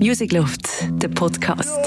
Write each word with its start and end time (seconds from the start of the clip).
Music 0.00 0.32
Loft, 0.32 0.66
der 1.02 1.08
Podcast. 1.08 1.78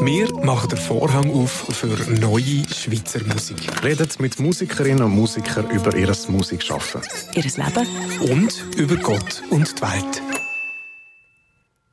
Wir 0.00 0.32
machen 0.44 0.68
den 0.68 0.78
Vorhang 0.78 1.30
auf 1.32 1.50
für 1.50 1.88
neue 2.20 2.64
Schweizer 2.72 3.24
Musik. 3.24 3.84
Redet 3.84 4.20
mit 4.20 4.38
Musikerinnen 4.38 5.02
und 5.02 5.10
Musikern 5.10 5.68
über 5.70 5.94
ihr 5.96 6.12
Musikschaffen. 6.28 7.02
Ihr 7.34 7.42
Leben. 7.42 8.32
Und 8.32 8.64
über 8.76 8.96
Gott 8.96 9.42
und 9.50 9.78
die 9.78 9.82
Welt. 9.82 10.22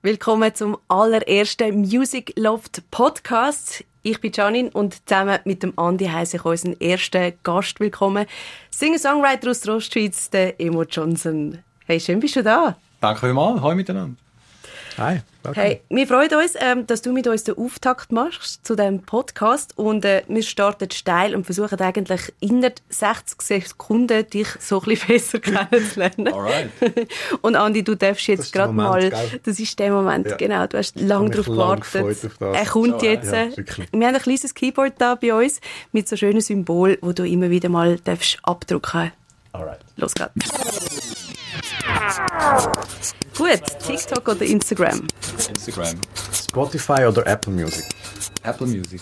Willkommen 0.03 0.53
zum 0.53 0.77
allerersten 0.87 1.81
Music 1.81 2.33
Loft 2.37 2.83
Podcast. 2.91 3.83
Ich 4.03 4.21
bin 4.21 4.31
Janine 4.31 4.69
und 4.71 5.07
zusammen 5.07 5.39
mit 5.45 5.63
dem 5.63 5.73
Andi 5.77 6.05
heiße 6.05 6.37
ich 6.37 6.45
unseren 6.45 6.79
ersten 6.79 7.33
Gast 7.43 7.79
willkommen. 7.79 8.27
Singer-Songwriter 8.69 9.49
aus 9.49 9.61
der 9.61 9.75
Ostschweiz, 9.75 10.29
der 10.29 10.59
Emo 10.59 10.83
Johnson. 10.83 11.59
Hey, 11.85 11.99
schön 11.99 12.19
bist 12.19 12.35
du 12.35 12.43
da. 12.43 12.77
Danke 13.01 13.21
vielmals. 13.21 13.61
Hallo 13.61 13.75
miteinander. 13.75 14.22
Hi. 14.97 15.21
Welcome. 15.43 15.63
Hey, 15.63 15.81
wir 15.89 16.07
freuen 16.07 16.29
uns, 16.35 16.53
ähm, 16.59 16.85
dass 16.87 17.01
du 17.01 17.11
mit 17.11 17.27
uns 17.27 17.43
den 17.43 17.57
Auftakt 17.57 18.11
machst 18.11 18.65
zu 18.65 18.75
diesem 18.75 19.01
Podcast 19.01 19.77
und 19.77 20.05
äh, 20.05 20.23
wir 20.27 20.43
starten 20.43 20.89
steil 20.91 21.35
und 21.35 21.45
versuchen 21.45 21.79
eigentlich 21.81 22.31
innerhalb 22.39 22.79
60 22.89 23.41
Sekunden 23.41 24.29
dich 24.29 24.47
so 24.59 24.79
ein 24.81 24.85
bisschen 24.85 25.07
besser 25.07 25.39
kennenzulernen. 25.39 26.27
Alright. 26.33 26.69
und 27.41 27.55
Andi, 27.55 27.83
du 27.83 27.95
darfst 27.95 28.27
jetzt 28.27 28.53
gerade 28.53 28.71
mal, 28.71 29.09
gell? 29.09 29.39
das 29.43 29.59
ist 29.59 29.77
der 29.79 29.91
Moment, 29.91 30.27
Ja. 30.27 30.37
genau, 30.37 30.67
du 30.67 30.77
hast 30.77 30.99
lange 30.99 31.31
darauf 31.31 31.47
gewartet. 31.47 32.29
Er 32.39 32.65
kommt 32.65 33.01
Ja, 33.01 33.11
jetzt. 33.11 33.31
ja, 33.31 33.43
äh, 33.45 33.57
wirklich. 33.57 33.87
wir 33.91 34.07
haben 34.07 34.15
ein 34.15 34.21
kleines 34.21 34.53
Keyboard 34.53 34.93
da 34.99 35.15
bei 35.15 35.33
uns 35.33 35.59
mit 35.91 36.07
so 36.07 36.15
schönen 36.15 36.41
Symbolen, 36.41 36.97
wo 37.01 37.11
du 37.13 37.25
immer 37.27 37.49
wieder 37.49 37.67
mal 37.69 37.97
darfst 38.03 38.37
abdrucken 38.43 39.11
Alright. 39.51 39.79
Los 39.97 40.13
geht's. 40.15 40.49
Gut, 43.37 43.61
TikTok 43.85 44.27
oder 44.27 44.41
Instagram? 44.45 45.07
Instagram. 45.49 45.95
Spotify 46.33 47.05
oder 47.05 47.25
Apple 47.25 47.53
Music? 47.53 47.85
Apple 48.43 48.67
Music. 48.67 49.01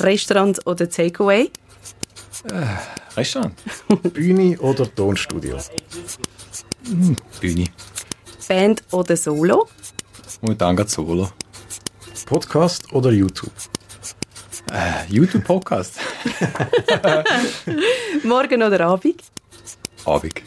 Restaurant 0.00 0.58
oder 0.66 0.88
Takeaway? 0.88 1.50
Restaurant. 3.16 3.54
Bühne 4.14 4.58
oder 4.60 4.92
Tonstudio? 4.94 5.58
Bühne. 7.40 7.66
Band 8.48 8.82
oder 8.90 9.16
Solo? 9.16 9.68
Momentan 10.40 10.76
geht 10.76 10.90
Solo. 10.90 11.28
Podcast 12.26 12.92
oder 12.92 13.10
YouTube? 13.10 13.52
Äh, 14.72 15.06
YouTube-Podcast. 15.08 15.98
Morgen 18.24 18.62
oder 18.62 18.80
Abend? 18.86 19.22
Abend. 20.04 20.42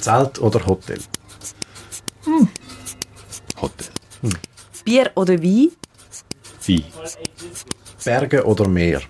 Zelt 0.00 0.38
oder 0.38 0.64
Hotel? 0.66 0.98
Hotel. 3.60 3.86
Bier 4.84 5.10
oder 5.14 5.42
Wein? 5.42 5.70
Wein. 6.66 6.84
Berge 8.04 8.44
oder 8.44 8.68
Meer? 8.68 9.02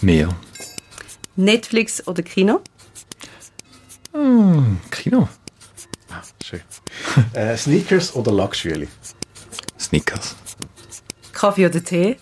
Meer. 0.00 0.28
Netflix 1.36 2.06
oder 2.06 2.22
Kino? 2.22 2.60
Kino. 4.90 5.28
Schön. 6.42 6.60
äh, 7.32 7.56
Sneakers 7.56 8.14
oder 8.14 8.32
Lackschüli? 8.32 8.88
Snickers. 9.78 10.36
Kaffee 11.32 11.66
oder 11.66 11.82
Tee? 11.82 12.16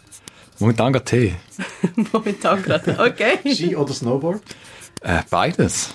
Momentan 0.59 0.93
geht 0.93 1.07
Tee. 1.07 1.35
Momentan 2.13 2.63
gerade. 2.63 2.99
Okay. 2.99 3.39
Ski 3.55 3.77
oder 3.77 3.93
Snowboard? 3.93 4.43
Äh, 5.03 5.23
beides. 5.31 5.91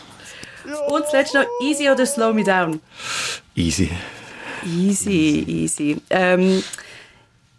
Und 0.90 1.06
zuletzt 1.10 1.34
noch 1.34 1.46
Easy 1.64 1.90
oder 1.90 2.06
Slow 2.06 2.34
Me 2.34 2.44
Down? 2.44 2.82
Easy. 3.58 3.90
Easy, 4.64 5.44
easy. 5.48 5.98
Ähm, 6.12 6.64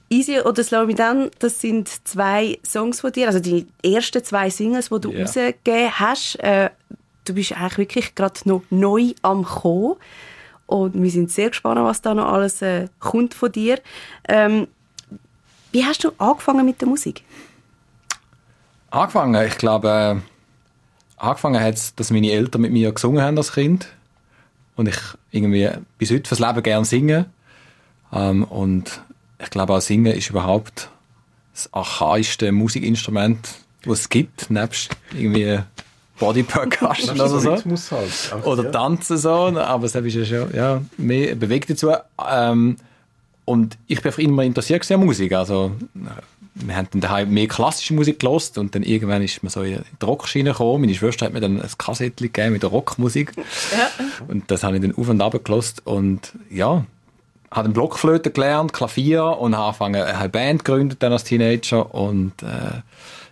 easy 0.09 0.39
oder 0.41 0.63
Slow 0.63 0.87
Me 0.87 0.95
Down, 0.95 1.29
das 1.41 1.61
sind 1.61 1.89
zwei 2.07 2.59
Songs 2.65 3.01
von 3.01 3.11
dir, 3.11 3.27
also 3.27 3.41
die 3.41 3.67
ersten 3.83 4.23
zwei 4.23 4.49
Singles, 4.49 4.91
die 4.91 5.01
du 5.01 5.11
Ja. 5.13 5.23
rausgegeben 5.23 5.99
hast. 5.99 6.37
Äh, 6.37 6.71
du 7.25 7.35
bist 7.35 7.53
eigentlich 7.53 7.79
wirklich 7.79 8.15
gerade 8.15 8.41
noch 8.45 8.63
neu 8.71 9.13
am 9.23 9.45
Kommen. 9.45 9.97
Und 10.67 11.03
wir 11.03 11.11
sind 11.11 11.33
sehr 11.33 11.49
gespannt, 11.49 11.81
was 11.83 12.01
da 12.01 12.15
noch 12.15 12.31
alles 12.33 12.63
äh, 12.63 12.87
kommt 13.01 13.35
von 13.35 13.51
dir. 13.51 13.81
Ähm, 14.29 14.69
wie 15.73 15.85
hast 15.85 16.05
du 16.05 16.13
angefangen 16.19 16.65
mit 16.65 16.81
der 16.81 16.89
Musik? 16.89 17.25
Angefangen, 18.91 19.47
ich 19.47 19.59
glaube, 19.59 19.89
äh, 19.89 20.17
angefangen 21.17 21.61
hat 21.61 21.75
es, 21.75 21.95
dass 21.97 22.11
meine 22.11 22.31
Eltern 22.31 22.61
mit 22.63 22.71
mir 22.73 22.93
gesungen 22.93 23.21
haben 23.21 23.37
als 23.37 23.53
Kind. 23.53 23.89
Und 24.79 24.89
ich 24.89 24.97
irgendwie 25.33 25.69
bis 25.99 26.13
heute 26.13 26.29
fürs 26.29 26.39
Leben 26.39 26.63
gerne 26.63 26.85
singe. 26.85 27.27
Ähm, 28.13 28.45
und 28.45 29.03
ich 29.43 29.51
glaube 29.51 29.75
auch 29.75 29.81
Singen 29.81 30.15
ist 30.15 30.31
überhaupt 30.31 30.89
das 31.53 31.73
archaischste 31.75 32.53
Musikinstrument, 32.53 33.57
das 33.83 34.01
es 34.01 34.09
gibt, 34.09 34.51
nebst 34.51 34.97
irgendwie 35.13 35.59
Body 36.21 36.45
Percussion 36.45 37.21
oder 37.21 37.29
so. 37.29 37.51
Halt. 37.51 38.33
Auch, 38.33 38.47
Oder 38.47 38.65
ja. 38.65 38.71
tanzen 38.71 39.19
so, 39.19 39.31
aber 39.31 39.89
das 39.89 39.97
ist 39.97 40.15
ja 40.15 40.25
schon 40.25 40.55
ja, 40.55 40.81
mehr 40.97 41.35
bewegt 41.35 41.71
dazu. 41.71 41.93
Ähm, 42.31 42.77
und 43.45 43.79
ich 43.89 44.01
bin 44.01 44.11
einfach 44.11 44.23
immer 44.23 44.45
interessiert 44.45 44.89
an 44.93 45.05
Musik. 45.05 45.33
Also, 45.33 45.73
wir 46.65 46.77
haben 46.77 46.89
dann 46.91 47.01
daheim 47.01 47.31
mehr 47.31 47.49
klassische 47.49 47.95
Musik 47.95 48.21
gelost 48.21 48.59
und 48.59 48.75
dann 48.75 48.83
irgendwann 48.83 49.23
ist 49.23 49.43
man 49.43 49.51
so 49.51 49.63
in 49.63 49.83
die 50.01 50.05
Rockschiene 50.05 50.51
gekommen. 50.51 50.83
Meine 50.83 50.95
Schwester 50.95 51.27
hat 51.27 51.33
mir 51.33 51.41
dann 51.41 51.61
ein 51.61 51.71
Kassettchen 51.79 52.33
gegeben 52.33 52.53
mit 52.53 52.63
der 52.63 52.71
Rockmusik. 52.71 53.33
Und 54.29 54.51
das 54.51 54.65
habe 54.65 54.77
ich 54.77 54.83
dann 54.83 54.95
auf 54.97 55.09
und 55.09 55.21
ab 55.21 55.39
gelost 55.45 55.87
und 55.87 56.33
ja, 56.51 56.85
habe 57.51 57.65
dann 57.65 57.73
Blockflöte 57.73 58.31
gelernt, 58.31 58.73
Klavier 58.73 59.25
und 59.25 59.57
habe 59.57 59.67
angefangen, 59.67 60.03
eine 60.03 60.29
Band 60.29 60.65
gegründet 60.65 61.03
dann 61.03 61.13
als 61.13 61.25
Teenager 61.25 61.95
und 61.95 62.43
äh, 62.43 62.83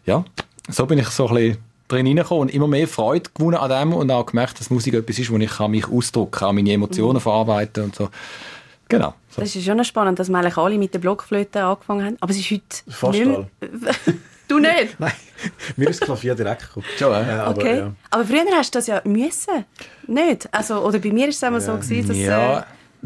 ja, 0.07 0.25
so 0.69 0.87
bin 0.87 0.99
ich 0.99 1.09
so 1.09 1.29
ein 1.29 1.35
bisschen 1.35 1.59
drin 1.89 2.07
reingekommen 2.07 2.43
und 2.43 2.55
immer 2.55 2.67
mehr 2.67 2.89
Freude 2.89 3.31
gewonnen 3.35 3.57
an 3.57 3.71
dem 3.71 3.93
und 3.93 4.11
auch 4.11 4.27
gemerkt, 4.27 4.59
dass 4.59 4.71
Musik 4.71 4.95
etwas 4.95 5.19
ist, 5.19 5.31
wo 5.31 5.37
ich 5.37 5.51
kann 5.51 5.71
mich 5.71 5.89
ausdrücken 5.89 6.31
kann, 6.31 6.55
meine 6.55 6.73
Emotionen 6.73 7.21
verarbeiten 7.21 7.85
und 7.85 7.95
so. 7.95 8.09
Genau. 8.89 9.15
So. 9.31 9.41
Das 9.43 9.55
ist 9.55 9.65
schon 9.65 9.85
spannend, 9.85 10.19
dass 10.19 10.29
wir 10.29 10.39
eigentlich 10.39 10.57
alle 10.57 10.79
mit 10.79 10.95
der 10.95 10.99
Blockflöte 11.01 11.63
angefangen 11.65 12.05
haben. 12.05 12.17
Aber 12.21 12.31
es 12.31 12.39
ist 12.39 12.51
heute 12.51 12.63
Fast 12.89 13.19
nicht 13.19 13.27
mehr- 13.27 13.47
Du 14.49 14.61
nicht? 14.61 14.95
Nein, 15.01 15.11
mir 15.77 15.89
ist 15.89 16.01
das 16.01 16.07
Klavier 16.07 16.37
direkt 16.37 16.63
gekommen. 16.69 16.87
Schon, 16.97 17.13
äh? 17.13 17.21
Äh, 17.29 17.33
aber, 17.33 17.61
Okay. 17.61 17.77
ja. 17.79 17.93
Aber 18.13 18.25
früher 18.25 18.45
hast 18.57 18.73
du 18.75 18.79
das 18.79 18.87
ja 18.87 19.03
müssen. 19.05 19.65
Nicht? 20.07 20.49
Also, 20.55 20.85
oder 20.87 21.01
bei 21.01 21.11
mir 21.11 21.27
ist 21.29 21.37
es 21.37 21.43
immer 21.43 21.61
so 21.61 21.73
gewesen, 21.75 22.07
dass 22.07 22.17
Ja, 22.17 22.61
äh, 22.61 22.63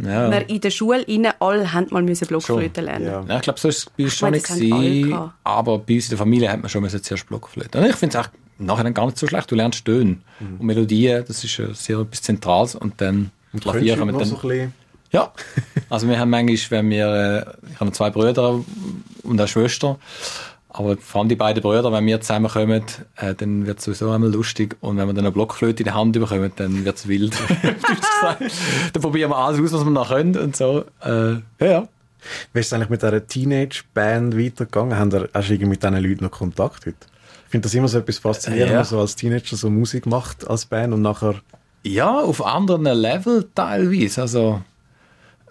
ja. 0.06 0.30
wir 0.30 0.48
in 0.50 0.60
der 0.60 0.70
Schule 0.70 1.00
innen 1.00 1.32
alle 1.40 1.72
haben 1.72 1.86
mal 1.90 2.02
müssen 2.02 2.26
Blockflöte 2.28 2.82
lernen. 2.82 3.06
Ja. 3.06 3.24
Ja, 3.26 3.36
ich 3.36 3.42
glaube, 3.42 3.58
so 3.58 3.68
ist 3.68 3.78
es 3.78 3.86
bei 3.86 4.04
uns 4.04 4.14
schon 4.16 4.30
meine, 4.30 4.36
nicht 4.82 5.16
aber 5.44 5.78
bei 5.78 5.94
uns 5.94 6.04
in 6.04 6.10
der 6.10 6.18
Familie 6.18 6.52
hat 6.52 6.60
man 6.60 6.68
schon 6.68 6.82
müssen 6.82 7.02
zuerst 7.02 7.26
Blockflöte. 7.26 7.78
Und 7.78 7.86
ich 7.86 7.96
finde 7.96 8.18
es 8.18 8.24
auch 8.26 8.28
nachher 8.58 8.90
gar 8.90 9.06
nicht 9.06 9.16
so 9.16 9.26
schlecht. 9.26 9.50
Du 9.50 9.54
lernst 9.54 9.82
Töne 9.86 10.18
und 10.40 10.60
Melodien, 10.62 11.24
das 11.26 11.42
ist 11.42 11.56
ja 11.56 11.72
sehr 11.72 12.00
etwas 12.00 12.20
Zentrales 12.20 12.74
und 12.74 13.00
dann 13.00 13.30
Und 13.54 13.62
Klavier 13.62 13.96
kann 13.96 14.06
man 14.08 14.18
dann... 14.18 14.28
so 14.28 14.36
ein 14.36 14.40
bisschen... 14.42 14.74
Ja, 15.12 15.32
also 15.90 16.08
wir 16.08 16.18
haben 16.18 16.30
manchmal, 16.30 16.70
wenn 16.82 16.90
wir, 16.90 17.06
äh, 17.66 17.70
ich 17.72 17.80
habe 17.80 17.92
zwei 17.92 18.10
Brüder 18.10 18.60
und 19.22 19.38
eine 19.40 19.48
Schwester, 19.48 19.98
aber 20.72 20.96
vor 20.98 21.20
allem 21.20 21.28
die 21.28 21.34
beiden 21.36 21.62
Brüder, 21.62 21.90
wenn 21.92 22.06
wir 22.06 22.20
zusammenkommen, 22.20 22.84
äh, 23.16 23.34
dann 23.34 23.66
wird 23.66 23.78
es 23.80 23.84
sowieso 23.86 24.10
einmal 24.12 24.30
lustig 24.30 24.76
und 24.80 24.96
wenn 24.98 25.06
wir 25.08 25.12
dann 25.14 25.24
eine 25.24 25.32
Blockflöte 25.32 25.82
in 25.82 25.88
die 25.88 25.92
Hand 25.92 26.12
bekommen, 26.12 26.52
dann 26.56 26.84
wird 26.84 26.96
es 26.96 27.08
wild. 27.08 27.34
dann 28.92 29.02
probieren 29.02 29.30
wir 29.30 29.36
alles 29.36 29.60
aus, 29.60 29.72
was 29.72 29.84
wir 29.84 29.90
noch 29.90 30.08
können 30.08 30.36
und 30.36 30.54
so. 30.56 30.84
Äh, 31.04 31.32
ja, 31.32 31.40
ja. 31.60 31.88
Wie 32.52 32.60
ist 32.60 32.66
es 32.66 32.72
eigentlich 32.74 32.90
mit 32.90 33.02
dieser 33.02 33.26
Teenage-Band 33.26 34.36
weitergegangen? 34.38 34.96
Haben 34.98 35.10
ihr- 35.12 35.28
Hast 35.32 35.48
du 35.48 35.54
irgendwie 35.54 35.70
mit 35.70 35.82
diesen 35.82 35.96
Leuten 36.02 36.24
noch 36.24 36.30
Kontakt 36.30 36.86
heute? 36.86 36.96
Ich 37.46 37.50
finde 37.50 37.66
das 37.66 37.74
immer 37.74 37.88
so 37.88 37.98
etwas 37.98 38.18
faszinierend, 38.18 38.66
Ja. 38.68 38.72
wenn 38.72 38.76
man 38.76 38.84
so 38.84 39.00
als 39.00 39.16
Teenager 39.16 39.56
so 39.56 39.70
Musik 39.70 40.06
macht 40.06 40.46
als 40.46 40.66
Band 40.66 40.92
und 40.94 41.02
nachher... 41.02 41.34
Ja, 41.82 42.20
auf 42.20 42.44
anderen 42.44 42.84
Level 42.84 43.48
teilweise. 43.54 44.20
Also, 44.20 44.60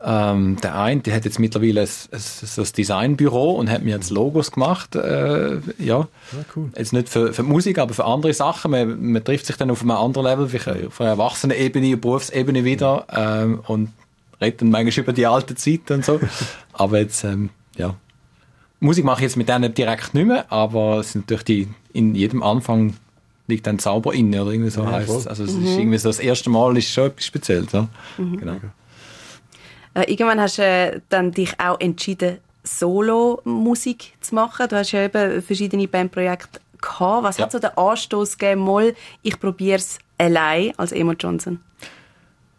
ähm, 0.04 0.58
der 0.62 0.80
eine, 0.80 1.02
der 1.02 1.16
hat 1.16 1.26
jetzt 1.26 1.40
mittlerweile 1.40 1.82
ein, 1.82 1.88
ein, 2.12 2.20
so 2.20 2.62
ein 2.62 2.68
Designbüro 2.78 3.52
und 3.52 3.70
hat 3.70 3.84
mir 3.84 3.96
jetzt 3.96 4.09
Logos 4.09 4.52
gemacht. 4.52 4.96
Äh, 4.96 5.58
ja, 5.78 6.08
cool. 6.56 6.70
jetzt 6.78 6.94
nicht 6.94 7.09
für, 7.09 7.34
für 7.34 7.44
die 7.44 7.50
Musik, 7.50 7.79
aber 7.79 7.94
für 7.94 8.06
andere 8.06 8.34
Sachen. 8.34 8.72
Man, 8.72 9.12
man 9.12 9.23
trifft 9.23 9.46
sich 9.46 9.58
dann 9.58 9.72
auf 9.72 9.82
einem 9.82 9.91
anderen 9.91 10.28
Level, 10.28 10.53
wie 10.53 10.88
auf 10.88 11.02
einer 11.02 11.12
Erwachsenenebene, 11.12 11.97
Berufsebene 11.97 12.64
wieder 12.64 13.06
ähm, 13.12 13.62
und 13.68 13.90
redet 14.41 14.62
dann 14.62 14.70
manchmal 14.70 15.03
über 15.03 15.14
die 15.14 15.28
alte 15.28 15.56
Zeit 15.56 15.91
und 15.91 16.06
so. 16.06 16.20
aber 16.73 17.00
jetzt, 17.00 17.23
ähm, 17.26 17.50
ja. 17.76 17.96
Musik 18.79 19.03
mache 19.03 19.20
ich 19.20 19.23
jetzt 19.23 19.35
mit 19.35 19.50
denen 19.50 19.73
direkt 19.73 20.14
nicht 20.14 20.28
mehr, 20.28 20.50
aber 20.50 21.00
es 21.00 21.08
ist 21.08 21.16
natürlich 21.16 21.44
die, 21.44 21.68
in 21.91 22.16
jedem 22.16 22.41
Anfang 22.41 22.94
liegt 23.47 23.68
ein 23.68 23.79
Zauber 23.79 24.14
inne 24.14 24.44
oder 24.44 24.52
irgendwie 24.52 24.70
so 24.70 24.84
Ja, 24.84 24.91
heißt 24.91 25.09
es. 25.09 25.28
Also 25.28 25.44
es 25.44 25.52
ist 25.52 25.78
irgendwie 25.78 25.97
so 25.97 26.08
das 26.08 26.20
erste 26.20 26.50
Mal 26.50 26.78
ist 26.78 26.90
schon 26.90 27.08
etwas 27.08 27.26
Spezielles. 27.26 27.72
Ja? 27.73 27.90
Genau. 28.18 28.56
Äh, 29.94 30.12
irgendwann 30.12 30.40
hast 30.40 30.58
du 30.58 30.64
äh, 30.64 31.02
dann 31.09 31.32
dich 31.32 31.59
auch 31.59 31.80
entschieden, 31.80 32.38
Solo-Musik 32.64 34.14
zu 34.22 34.36
machen. 34.36 34.68
Du 34.70 34.76
hast 34.76 34.91
ja 34.91 35.03
eben 35.03 35.41
verschiedene 35.41 35.88
Bandprojekte 35.88 36.59
gehabt. 36.82 37.24
Was 37.24 37.38
Ja. 37.38 37.46
hat 37.46 37.52
so 37.52 37.59
den 37.59 37.72
Anstoß 37.78 38.38
gegeben, 38.38 38.62
mal, 38.62 38.96
ich 39.22 39.40
probiere 39.40 39.78
es 39.78 40.00
allein 40.18 40.74
als 40.78 40.91
Emo 40.91 41.14
Johnson? 41.14 41.59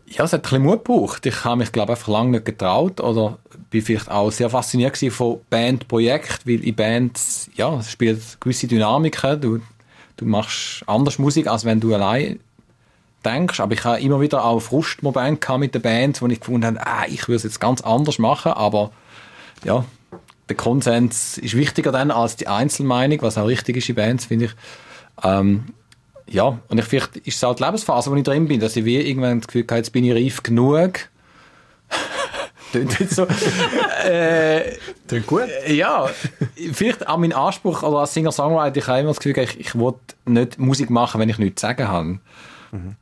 Ja, 0.07 0.25
es 0.25 0.33
hat 0.33 0.41
ein 0.41 0.43
bisschen 0.43 0.63
Mut 0.65 0.85
gebraucht. 0.85 1.25
Ich 1.27 1.45
habe 1.45 1.59
mich, 1.59 1.71
glaube 1.71 1.93
ich, 1.93 1.99
einfach 1.99 2.09
lange 2.09 2.33
nicht 2.33 2.45
getraut 2.45 3.01
oder 3.01 3.39
bin 3.71 3.81
vielleicht 3.83 4.11
auch 4.11 4.33
sehr 4.33 4.51
fasziniert 4.51 4.97
von 5.13 5.41
Bandprojekten, 5.51 6.53
weil 6.53 6.65
in 6.65 6.75
Bands, 6.75 7.49
ja, 7.55 7.79
es 7.79 7.93
spielt 7.93 8.41
gewisse 8.41 8.67
Dynamiken. 8.67 9.41
Du, 9.41 9.61
du 10.17 10.25
machst 10.25 10.83
anders 10.89 11.19
Musik, 11.21 11.47
als 11.47 11.65
wenn 11.65 11.79
du 11.79 11.95
allein 11.95 12.41
denkst. 13.25 13.61
Aber 13.61 13.75
ich 13.75 13.85
habe 13.85 14.01
immer 14.01 14.21
wieder 14.21 14.45
auch 14.45 14.61
Frustmomente 14.61 15.59
mit 15.59 15.75
den 15.75 15.83
Bands, 15.83 16.23
wo 16.23 16.27
ich 16.27 16.41
gefunden 16.41 16.67
habe, 16.67 16.87
ah, 16.87 17.05
ich 17.09 17.29
würde 17.29 17.37
es 17.37 17.43
jetzt 17.45 17.61
ganz 17.61 17.81
anders 17.81 18.19
machen, 18.19 18.53
aber 18.53 18.91
ja, 19.65 19.85
der 20.49 20.57
Konsens 20.57 21.39
ist 21.39 21.57
wichtiger 21.57 21.93
dann 21.93 22.11
als 22.11 22.37
die 22.37 22.49
Einzelmeinung, 22.49 23.23
was 23.23 23.39
auch 23.39 23.47
richtig 23.47 23.77
ist 23.77 23.89
in 23.89 23.95
Bands, 23.95 24.27
finde 24.27 24.47
ich. 24.47 24.53
Ähm, 25.23 25.67
ja, 26.27 26.59
und 26.69 26.79
ich 26.79 26.85
vielleicht 26.85 27.17
ist 27.19 27.37
es 27.37 27.45
auch 27.45 27.55
die 27.55 27.63
Lebensphase, 27.63 28.11
wo 28.11 28.15
ich 28.17 28.23
drin 28.23 28.49
bin, 28.49 28.61
dass 28.61 28.77
ich 28.77 28.85
wie 28.85 28.97
irgendwann 28.97 29.41
das 29.41 29.49
Gefühl 29.49 29.65
habe, 29.69 29.77
jetzt 29.77 29.93
bin 29.93 30.05
ich 30.05 30.13
reif 30.13 30.43
genug. 30.43 31.01
Klingt 32.71 33.01
nicht 33.01 33.13
so. 33.13 33.27
äh, 34.05 34.77
gut. 35.27 35.49
ja, 35.67 36.09
vielleicht 36.73 37.09
auch 37.09 37.17
mein 37.17 37.33
Anspruch 37.33 37.83
oder 37.83 37.99
als 37.99 38.15
Singer-Songwriter, 38.15 38.77
ich 38.77 38.87
habe 38.87 39.01
immer 39.01 39.09
das 39.09 39.19
Gefühl, 39.19 39.43
ich, 39.43 39.59
ich 39.59 39.75
will 39.75 39.95
nicht 40.27 40.59
Musik 40.59 40.89
machen, 40.89 41.21
wenn 41.21 41.29
ich 41.29 41.39
nichts 41.39 41.61
zu 41.61 41.67
sagen 41.67 41.89
habe. 41.89 42.19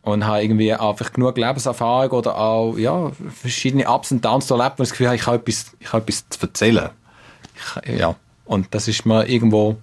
Und 0.02 0.26
habe 0.26 0.42
irgendwie 0.42 0.72
einfach 0.72 1.12
genug 1.12 1.36
Lebenserfahrung 1.36 2.10
oder 2.10 2.38
auch, 2.38 2.76
ja, 2.78 3.10
verschiedene 3.34 3.88
Ups 3.88 4.10
und 4.12 4.24
Downs 4.24 4.50
erlebt, 4.50 4.78
wo 4.78 4.82
ich 4.82 4.88
das 4.88 4.90
Gefühl 4.92 5.08
habe, 5.08 5.16
ich 5.16 5.26
habe 5.26 5.36
etwas, 5.36 5.66
ich 5.78 5.92
habe 5.92 6.02
etwas 6.02 6.28
zu 6.28 6.40
erzählen. 6.40 6.90
Ich, 7.84 7.98
ja, 7.98 8.14
und 8.44 8.74
das 8.74 8.88
ist 8.88 9.04
mir 9.04 9.28
irgendwo, 9.28 9.76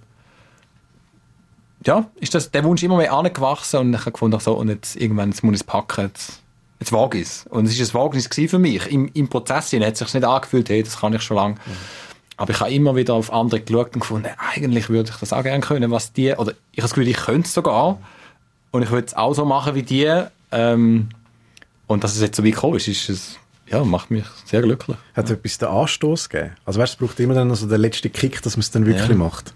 ja, 1.86 2.06
ist 2.16 2.34
das, 2.34 2.50
der 2.50 2.64
Wunsch 2.64 2.82
immer 2.82 2.96
mehr 2.96 3.12
angewachsen 3.12 3.80
und 3.80 3.94
ich 3.94 4.00
habe 4.00 4.12
gefunden, 4.12 4.40
so, 4.40 4.54
und 4.54 4.68
jetzt 4.68 4.96
irgendwann, 4.96 5.30
jetzt 5.30 5.44
muss 5.44 5.54
ich 5.54 5.60
es 5.60 5.64
packen, 5.64 6.06
jetzt, 6.06 6.40
jetzt 6.80 6.92
wage 6.92 7.18
ich 7.18 7.28
es. 7.28 7.46
Und 7.48 7.66
es 7.66 7.78
ist 7.78 7.94
ein 7.94 8.00
Wagnis 8.00 8.28
für 8.28 8.58
mich. 8.58 8.90
Im, 8.90 9.08
im 9.14 9.28
Prozess 9.28 9.70
hin 9.70 9.84
hat 9.84 9.92
es 9.92 10.00
sich 10.00 10.12
nicht 10.14 10.24
angefühlt, 10.24 10.68
hey, 10.68 10.82
das 10.82 10.98
kann 10.98 11.14
ich 11.14 11.22
schon 11.22 11.36
lange. 11.36 11.56
Aber 12.36 12.50
ich 12.50 12.60
habe 12.60 12.72
immer 12.72 12.96
wieder 12.96 13.14
auf 13.14 13.32
andere 13.32 13.60
geschaut 13.60 13.94
und 13.94 14.00
gefunden, 14.00 14.28
eigentlich 14.54 14.88
würde 14.88 15.10
ich 15.10 15.16
das 15.16 15.32
auch 15.32 15.42
gerne 15.42 15.60
können, 15.60 15.90
was 15.90 16.12
die, 16.12 16.32
oder 16.32 16.52
ich 16.72 16.78
habe 16.78 16.82
das 16.82 16.94
Gefühl, 16.94 17.08
ich 17.08 17.16
könnte 17.16 17.46
es 17.46 17.54
sogar. 17.54 17.98
Und 18.76 18.82
ich 18.82 18.90
würde 18.90 19.06
es 19.06 19.14
auch 19.14 19.32
so 19.34 19.44
machen 19.44 19.74
wie 19.74 19.82
die. 19.82 20.10
Ähm, 20.52 21.08
und 21.86 22.04
dass 22.04 22.14
es 22.14 22.20
jetzt 22.20 22.36
so 22.36 22.44
weit 22.44 22.54
gekommen 22.54 22.76
ist, 22.76 22.88
ist 22.88 23.08
es, 23.08 23.36
ja, 23.68 23.82
macht 23.84 24.10
mich 24.10 24.24
sehr 24.44 24.62
glücklich. 24.62 24.96
Hat 25.14 25.30
etwas 25.30 25.58
den 25.58 25.68
Anstoß 25.68 26.28
gegeben? 26.28 26.52
Also 26.64 26.80
weißt, 26.80 26.94
es 26.94 26.98
braucht 26.98 27.18
immer 27.20 27.34
dann 27.34 27.54
so 27.54 27.66
den 27.66 27.80
letzten 27.80 28.12
Kick, 28.12 28.42
dass 28.42 28.56
man 28.56 28.60
es 28.62 28.70
dann 28.70 28.86
wirklich 28.86 29.08
Ja. 29.08 29.14
macht. 29.14 29.52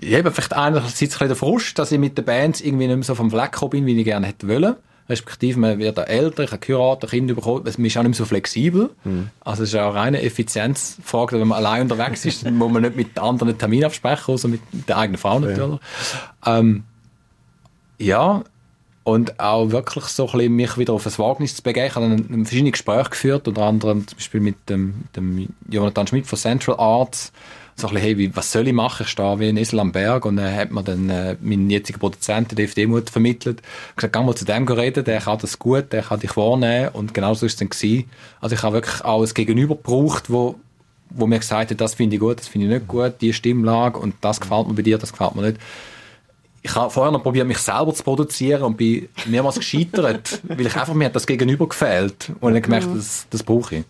Ich 0.00 0.14
habe 0.14 0.30
vielleicht 0.30 0.52
einerseits 0.52 1.02
ein 1.02 1.08
bisschen 1.08 1.28
der 1.28 1.36
Frust, 1.36 1.78
dass 1.78 1.90
ich 1.90 1.98
mit 1.98 2.16
den 2.16 2.24
Bands 2.24 2.60
irgendwie 2.60 2.86
nicht 2.86 2.96
mehr 2.96 3.04
so 3.04 3.14
vom 3.16 3.30
Fleck 3.30 3.52
gekommen 3.52 3.70
bin, 3.70 3.86
wie 3.86 3.98
ich 3.98 4.04
gerne 4.04 4.26
hätte 4.26 4.46
wollen. 4.48 4.76
Respektive, 5.08 5.58
man 5.58 5.78
wird 5.78 5.96
älter, 5.98 6.44
ich 6.44 6.52
habe 6.52 6.64
geheiratet, 6.64 7.10
Kinder 7.10 7.34
bekommen, 7.34 7.62
man 7.64 7.84
ist 7.86 7.96
auch 7.96 8.02
nicht 8.02 8.10
mehr 8.10 8.14
so 8.14 8.26
flexibel. 8.26 8.90
Also 9.40 9.62
es 9.62 9.70
ist 9.70 9.74
auch 9.76 9.88
eine 9.88 9.94
reine 9.94 10.22
Effizienzfrage, 10.22 11.40
wenn 11.40 11.48
man 11.48 11.56
allein 11.64 11.82
unterwegs 11.90 12.26
ist, 12.26 12.48
muss 12.50 12.70
man 12.70 12.82
nicht 12.82 12.94
mit 12.94 13.18
anderen 13.18 13.56
Termin 13.56 13.84
absprechen, 13.84 14.34
außer 14.34 14.48
mit 14.48 14.60
der 14.72 14.98
eigenen 14.98 15.18
Frau 15.18 15.40
natürlich. 15.40 15.80
Ähm, 16.44 16.84
ja, 17.98 18.42
und 19.08 19.40
auch 19.40 19.70
wirklich 19.70 20.04
so 20.04 20.26
ein 20.26 20.32
bisschen 20.32 20.54
mich 20.54 20.76
wieder 20.76 20.92
auf 20.92 21.06
ein 21.06 21.18
Wagnis 21.18 21.56
zu 21.56 21.62
begeben. 21.62 21.86
Ich 21.86 21.94
habe 21.94 22.08
dann 22.10 22.44
verschiedene 22.44 22.72
Gespräche 22.72 23.08
geführt, 23.08 23.48
unter 23.48 23.62
anderem 23.62 24.06
zum 24.06 24.18
Beispiel 24.18 24.40
mit 24.40 24.56
dem, 24.68 25.04
dem 25.16 25.48
Jonathan 25.70 26.06
Schmidt 26.06 26.26
von 26.26 26.38
Central 26.38 26.78
Arts. 26.78 27.32
So 27.74 27.86
ein 27.86 27.94
bisschen, 27.94 28.06
hey, 28.06 28.18
wie, 28.18 28.36
was 28.36 28.52
soll 28.52 28.68
ich 28.68 28.74
machen? 28.74 29.04
Ich 29.04 29.08
stehe 29.08 29.40
wie 29.40 29.48
ein 29.48 29.56
Esel 29.56 29.80
am 29.80 29.92
Berg 29.92 30.26
und 30.26 30.36
dann 30.36 30.54
hat 30.54 30.72
mir 30.72 30.82
dann 30.82 31.08
äh, 31.08 31.36
mein 31.40 31.70
jetziger 31.70 31.98
Produzent, 31.98 32.50
der 32.50 32.56
Dave 32.56 32.74
Demuth, 32.74 33.08
vermittelt. 33.08 33.62
Ich 33.90 33.96
gesagt, 33.96 34.12
geh 34.12 34.22
mal 34.22 34.34
zu 34.34 34.44
dem 34.44 34.68
reden, 34.68 35.04
der 35.04 35.20
kann 35.20 35.38
das 35.38 35.58
gut, 35.58 35.90
der 35.90 36.02
kann 36.02 36.20
dich 36.20 36.36
wahrnehmen 36.36 36.90
und 36.92 37.14
genau 37.14 37.32
so 37.32 37.46
ist 37.46 37.52
es 37.52 37.58
dann 37.60 37.70
gewesen. 37.70 38.10
Also 38.42 38.56
ich 38.56 38.62
habe 38.62 38.74
wirklich 38.74 39.02
auch 39.06 39.22
ein 39.22 39.32
Gegenüber 39.32 39.76
gebraucht, 39.76 40.24
wo 40.28 40.56
wo 41.10 41.26
mir 41.26 41.38
gesagt 41.38 41.70
hat, 41.70 41.80
das 41.80 41.94
finde 41.94 42.16
ich 42.16 42.20
gut, 42.20 42.40
das 42.40 42.48
finde 42.48 42.66
ich 42.66 42.72
nicht 42.74 42.88
gut, 42.88 43.14
die 43.22 43.32
Stimmlage 43.32 43.98
und 43.98 44.16
das 44.20 44.40
gefällt 44.40 44.68
mir 44.68 44.74
bei 44.74 44.82
dir, 44.82 44.98
das 44.98 45.12
gefällt 45.12 45.34
mir 45.34 45.42
nicht 45.46 45.60
ich 46.62 46.74
habe 46.74 46.90
vorher 46.90 47.12
noch 47.12 47.22
probiert, 47.22 47.46
mich 47.46 47.58
selber 47.58 47.94
zu 47.94 48.02
produzieren 48.02 48.62
und 48.62 48.76
bin 48.76 49.08
mehrmals 49.26 49.56
gescheitert, 49.56 50.40
weil 50.48 50.66
ich 50.66 50.76
einfach, 50.76 50.94
mir 50.94 51.06
hat 51.06 51.16
das 51.16 51.26
Gegenüber 51.26 51.68
gefehlt. 51.68 52.32
Und 52.40 52.54
dann 52.54 52.62
gemerkt, 52.62 52.88
das, 52.94 53.26
das 53.30 53.42
brauche 53.42 53.76
ich. 53.76 53.84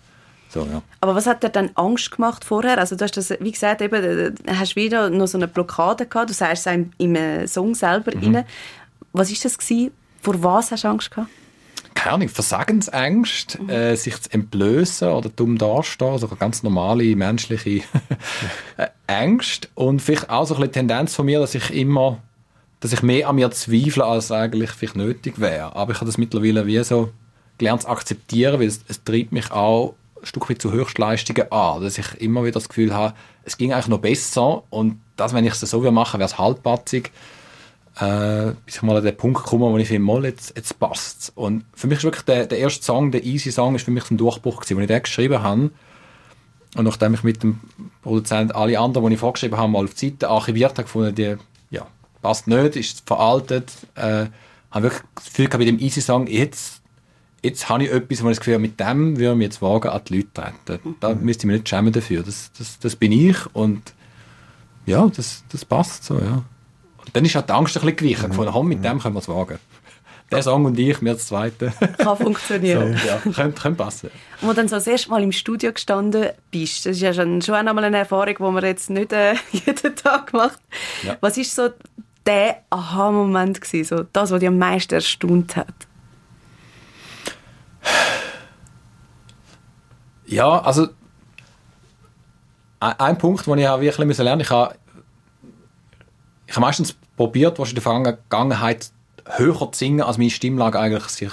So, 0.49 0.61
ja. 0.61 0.83
Aber 1.01 1.15
was 1.15 1.27
hat 1.27 1.43
dir 1.43 1.51
dann 1.51 1.71
Angst 1.75 2.11
gemacht 2.11 2.45
vorher? 2.45 2.79
Also 2.79 2.97
du 2.97 3.05
hast 3.05 3.17
das, 3.17 3.31
wie 3.39 3.53
gesagt, 3.53 3.83
eben, 3.83 4.03
äh, 4.03 4.33
hast 4.55 4.77
wieder 4.77 5.11
noch 5.11 5.27
so 5.27 5.37
eine 5.37 5.47
Blockade 5.47 6.07
gehabt. 6.07 6.31
Du 6.31 6.35
sagst 6.35 6.67
es 6.67 6.73
im, 6.73 6.91
im 6.99 7.15
äh, 7.15 7.47
Song 7.47 7.75
selber 7.75 8.13
rein. 8.15 8.45
Was 9.13 9.31
ist 9.31 9.45
das 9.45 9.59
gewesen? 9.59 9.91
Vor 10.23 10.43
was 10.43 10.73
hast 10.73 10.85
du 10.85 10.89
Angst 10.89 11.11
gehabt? 11.11 11.29
Keine 11.95 12.15
Ahnung, 12.15 12.29
Versagensängst, 12.29 13.59
äh, 13.69 13.97
sich 13.97 14.21
zu 14.23 14.33
entblößen 14.33 15.09
oder 15.09 15.29
dumm 15.29 15.59
dastehen, 15.59 16.13
also 16.13 16.29
ganz 16.29 16.63
normale 16.63 17.17
menschliche 17.17 17.83
Ängste 19.09 19.69
und 19.75 20.01
vielleicht 20.01 20.31
auch 20.31 20.47
so 20.47 20.55
ein 20.55 20.61
bisschen 20.61 20.73
Tendenz 20.73 21.15
von 21.17 21.27
mir, 21.27 21.41
dass 21.41 21.57
ich 21.57 21.71
immer, 21.73 22.19
dass 22.81 22.93
ich 22.93 23.03
mehr 23.03 23.29
an 23.29 23.37
mir 23.37 23.51
zweifle, 23.51 24.05
als 24.05 24.31
eigentlich 24.31 24.71
vielleicht 24.71 24.97
nötig 24.97 25.41
wäre. 25.41 25.75
Aber 25.75 25.93
ich 25.93 25.99
habe 25.99 26.07
das 26.07 26.19
mittlerweile 26.19 26.67
wie 26.67 26.83
so 26.85 27.11
gelernt 27.59 27.83
zu 27.83 27.89
akzeptieren, 27.89 28.61
weil 28.61 28.69
es, 28.69 28.85
es 28.89 29.03
treibt 29.03 29.33
mich 29.33 29.51
auch 29.51 29.95
ein 30.21 30.27
Stück 30.27 30.49
weit 30.49 30.63
zu 30.63 30.73
Höchstleistungen 30.73 31.51
an, 31.51 31.83
dass 31.83 31.99
ich 31.99 32.21
immer 32.21 32.43
wieder 32.43 32.55
das 32.55 32.69
Gefühl 32.69 32.95
habe, 32.95 33.15
es 33.45 33.57
ging 33.57 33.73
eigentlich 33.73 33.89
noch 33.89 33.99
besser 33.99 34.63
und 34.71 35.01
das, 35.17 35.35
wenn 35.35 35.45
ich 35.45 35.53
es 35.53 35.61
so 35.61 35.91
machen 35.91 36.21
wäre 36.21 36.29
es 36.29 36.39
halbpatzig 36.39 37.11
äh, 38.01 38.53
bis 38.65 38.77
ich 38.77 38.83
mal 38.83 38.97
an 38.97 39.05
den 39.05 39.17
Punkt 39.17 39.43
komme, 39.43 39.67
wo 39.67 39.77
ich 39.77 39.89
finde, 39.89 40.07
mal, 40.07 40.25
jetzt, 40.25 40.57
jetzt 40.57 40.79
passt 40.79 41.33
Und 41.35 41.65
für 41.75 41.87
mich 41.87 41.99
ist 41.99 42.05
wirklich 42.05 42.25
der, 42.25 42.47
der 42.47 42.59
erste 42.59 42.85
Song, 42.85 43.11
der 43.11 43.25
Easy 43.25 43.51
Song, 43.51 43.75
ist 43.75 43.85
für 43.85 43.91
mich 43.91 44.11
ein 44.11 44.17
Durchbruch 44.17 44.61
gewesen, 44.61 44.77
als 44.77 44.83
ich 44.83 44.89
den 44.89 45.03
geschrieben 45.03 45.43
habe. 45.43 45.71
Und 46.77 46.85
nachdem 46.85 47.15
ich 47.15 47.23
mit 47.23 47.43
dem 47.43 47.61
Produzent 48.03 48.55
alle 48.55 48.79
anderen, 48.79 49.09
die 49.09 49.15
ich 49.15 49.21
vorgeschrieben 49.21 49.59
habe, 49.59 49.73
mal 49.73 49.85
auf 49.85 49.95
die 49.95 50.11
Seite 50.11 50.29
archiviert 50.29 50.73
habe, 50.73 50.85
gefunden, 50.85 51.15
die, 51.15 51.37
passt 52.23 52.47
nicht, 52.47 52.77
ist 52.77 53.03
veraltet, 53.07 53.73
äh, 53.95 54.27
habe 54.71 54.83
wirklich 54.85 55.03
das 55.15 55.25
Gefühl 55.27 55.49
bei 55.49 55.65
dem 55.65 55.79
Easy 55.79 56.01
Song, 56.01 56.27
jetzt, 56.27 56.83
jetzt 57.43 57.69
habe 57.69 57.85
ich 57.85 57.91
etwas, 57.91 58.23
wo 58.23 58.29
ich 58.29 58.33
das 58.33 58.41
Gefühl 58.41 58.55
habe, 58.55 58.63
mit 58.63 58.79
dem 58.81 59.19
würde 59.19 59.37
ich 59.37 59.43
jetzt 59.43 59.63
wagen, 59.63 59.89
an 59.89 60.01
die 60.07 60.17
Leute 60.17 60.29
treten. 60.33 60.97
Da 61.01 61.15
müsste 61.15 61.43
ich 61.43 61.47
mich 61.47 61.57
nicht 61.61 61.69
schämen 61.69 61.93
dafür. 61.93 62.23
Das, 62.23 62.51
das, 62.59 62.79
das 62.79 62.97
bin 62.97 63.13
ich 63.13 63.37
und 63.55 63.95
ja, 64.87 65.07
das, 65.15 65.45
das 65.51 65.65
passt 65.65 66.05
so, 66.05 66.19
ja. 66.19 66.43
Und 67.05 67.17
dann 67.17 67.25
ist 67.25 67.35
halt 67.35 67.49
die 67.49 67.53
Angst 67.53 67.77
ein 67.77 67.81
bisschen 67.81 67.97
gewichen. 67.97 68.29
Gefunden, 68.31 68.53
komm, 68.53 68.69
mit 68.69 68.85
dem 68.85 68.99
können 68.99 69.15
wir 69.15 69.21
es 69.21 69.29
wagen. 69.29 69.59
Der 70.31 70.43
Song 70.43 70.67
und 70.67 70.79
ich, 70.79 71.01
wir 71.01 71.15
das 71.15 71.27
zweite. 71.27 71.73
Kann 71.97 72.17
funktionieren. 72.17 73.01
ja, 73.07 73.17
könnte, 73.17 73.61
könnte 73.63 73.73
passen. 73.73 74.11
Und 74.43 74.49
wo 74.49 74.53
dann 74.53 74.69
so 74.69 74.77
das 74.77 74.87
erste 74.87 75.09
Mal 75.09 75.23
im 75.23 75.33
Studio 75.33 75.73
gestanden 75.73 76.29
bist, 76.51 76.85
das 76.85 76.97
ist 76.97 77.03
ja 77.03 77.15
schon, 77.15 77.41
schon 77.41 77.55
einmal 77.55 77.85
eine 77.85 77.97
Erfahrung, 77.97 78.35
die 78.39 78.43
man 78.43 78.63
jetzt 78.63 78.91
nicht 78.91 79.13
äh, 79.13 79.35
jeden 79.53 79.97
Tag 79.97 80.35
macht. 80.35 80.59
Ja. 81.03 81.17
Was 81.21 81.39
ist 81.39 81.55
so 81.55 81.71
der 82.29 82.63
Aha-Moment 82.71 83.61
gewesen, 83.61 83.85
so 83.97 84.05
das, 84.13 84.31
was 84.31 84.39
dich 84.39 84.49
am 84.49 84.59
meisten 84.59 84.95
erstaunt 84.95 85.57
hat? 85.57 85.75
Ja, 90.27 90.61
also 90.61 90.89
ein, 92.81 93.19
Punkt, 93.19 93.47
den 93.47 93.59
ich 93.59 93.69
auch 93.69 93.81
wirklich 93.81 94.19
lernen 94.19 94.43
ich 94.43 94.51
habe, 94.51 94.75
ich 96.47 96.53
habe 96.55 96.61
meistens 96.61 96.95
probiert, 97.17 97.59
was 97.59 97.71
in 97.71 97.75
der 97.77 97.83
Vergangenheit 97.83 98.91
höher 99.27 99.73
zu 99.73 99.79
singen, 99.79 100.03
als 100.03 100.19
meine 100.19 100.31
Stimmlage 100.31 100.79
eigentlich 100.79 101.05
sich 101.05 101.33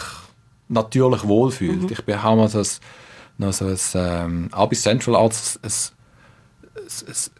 natürlich 0.69 1.23
wohlfühlt. 1.27 1.91
Ich 1.91 2.03
bin- 2.05 2.23
habe 2.23 2.37
mal 2.37 2.47
so 2.47 2.59
ein, 2.59 2.67
noch 3.37 3.53
so 3.53 3.65
ein, 3.65 3.77
ähm, 3.93 4.49
auch 4.53 4.69
bei 4.69 4.75
Central 4.75 5.15
Arts 5.15 5.59
ein 5.61 5.71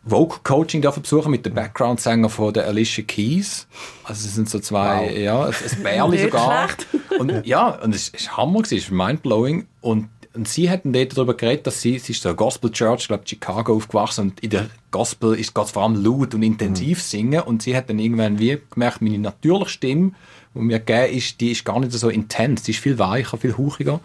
Vocal 0.04 0.40
Coaching 0.44 0.82
dürfen 0.82 1.02
besuchen 1.02 1.32
mit 1.32 1.46
dem 1.46 1.54
Background-Sänger 1.54 2.30
von 2.30 2.54
der 2.54 2.68
Alicia 2.68 3.04
Keys. 3.04 3.68
Also 4.04 4.28
es 4.28 4.36
sind 4.36 4.50
so 4.50 4.60
zwei, 4.60 5.18
ja, 5.18 5.46
ein, 5.46 5.84
Bärli 5.84 6.24
sogar. 6.24 6.70
schlecht. 6.70 6.88
Und 7.20 7.46
ja, 7.46 7.70
und 7.82 7.94
es 7.94 8.10
ist 8.10 8.36
Hammer 8.36 8.62
gewesen, 8.62 8.78
es 8.78 8.84
ist 8.86 8.92
mindblowing. 8.92 9.68
Und, 9.82 10.10
und 10.34 10.48
sie 10.48 10.70
hatten 10.70 10.94
dort 10.94 11.16
darüber 11.16 11.34
geredet, 11.36 11.68
dass 11.68 11.82
sie, 11.82 12.00
sie 12.00 12.14
ist 12.14 12.22
so 12.22 12.30
eine 12.30 12.36
Gospel 12.36 12.72
Church, 12.72 13.02
ich 13.02 13.08
glaube 13.08 13.24
Chicago 13.25 13.75
aufgewachsen 13.75 14.22
und 14.22 14.40
in 14.42 14.50
der 14.50 14.70
Gospel 14.92 15.36
ist 15.36 15.54
Gott 15.54 15.70
vor 15.70 15.84
allem 15.84 16.04
laut 16.04 16.34
und 16.34 16.44
intensiv 16.44 17.02
singen 17.02 17.42
und 17.42 17.62
sie 17.62 17.75
hat 17.75 17.90
dann 17.90 18.00
irgendwann 18.00 18.40
wie 18.40 18.60
gemerkt, 18.70 19.02
meine 19.02 19.20
natürliche 19.20 19.70
Stimme, 19.70 20.12
die 20.54 20.60
mir 20.60 20.80
gegeben 20.80 21.18
ist, 21.18 21.40
die 21.40 21.52
ist 21.52 21.64
gar 21.64 21.80
nicht 21.80 21.92
so 21.94 22.10
intens, 22.10 22.64
die 22.64 22.72
ist 22.72 22.80
viel 22.80 23.00
weicher, 23.00 23.38
viel 23.38 23.58
hauchiger. 23.58 24.00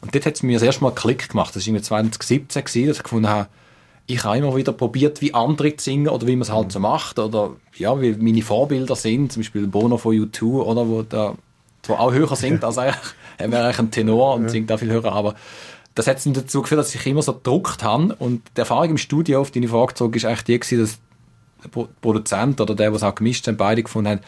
Und 0.00 0.14
dort 0.14 0.26
hat 0.26 0.34
es 0.34 0.42
mir 0.42 0.54
das 0.54 0.62
erste 0.62 0.82
Mal 0.82 0.92
Klick 0.92 1.28
gemacht, 1.28 1.54
das 1.56 1.64
war 1.64 1.68
irgendwie 1.68 1.84
2017 1.84 2.64
gewesen, 2.64 2.88
dass 2.88 2.96
ich 2.98 3.02
gefunden 3.02 3.28
habe, 3.28 3.48
ich 4.06 4.22
habe 4.24 4.38
immer 4.38 4.54
wieder 4.54 4.72
probiert, 4.72 5.20
wie 5.20 5.34
andere 5.34 5.76
zu 5.76 5.84
singen 5.84 6.08
oder 6.08 6.26
wie 6.26 6.36
man 6.36 6.42
es 6.42 6.52
halt 6.52 6.70
so 6.72 6.78
macht 6.78 7.18
oder 7.18 7.56
ja, 7.76 8.00
wie 8.00 8.12
meine 8.12 8.42
Vorbilder 8.42 8.94
sind, 8.96 9.32
zum 9.32 9.40
Beispiel 9.42 9.66
Bono 9.66 9.96
von 9.96 10.14
U2 10.14 10.42
oder 10.44 10.86
wo 10.88 11.02
der 11.02 11.34
zwar 11.82 12.00
auch 12.00 12.12
höher 12.12 12.34
singt 12.36 12.64
als 12.64 12.78
eigentlich, 12.78 12.96
er 13.38 13.50
wäre 13.50 13.64
eigentlich 13.64 13.78
ein 13.78 13.90
Tenor 13.90 14.34
und 14.34 14.48
singt 14.50 14.70
auch 14.70 14.78
viel 14.78 14.90
höher, 14.90 15.12
aber 15.12 15.34
das 15.94 16.06
hat 16.06 16.18
dazu 16.24 16.62
geführt, 16.62 16.78
dass 16.78 16.94
ich 16.94 17.06
immer 17.06 17.22
so 17.22 17.32
gedruckt 17.32 17.82
habe 17.82 18.14
und 18.18 18.42
die 18.56 18.60
Erfahrung 18.60 18.90
im 18.90 18.98
Studio, 18.98 19.40
auf 19.40 19.50
die 19.50 19.60
ich 19.60 19.70
vorgezogen 19.70 20.14
ist 20.14 20.24
eigentlich 20.24 20.44
die 20.44 20.60
gewesen, 20.60 20.80
dass 20.80 20.98
der 21.64 21.68
Pro- 21.70 21.88
Produzent 22.00 22.60
oder 22.60 22.74
der, 22.74 22.90
der 22.90 22.96
es 22.96 23.02
auch 23.02 23.14
gemischt 23.14 23.46
hat, 23.48 23.56
beide 23.56 23.82
gefunden 23.82 24.10
haben, 24.10 24.20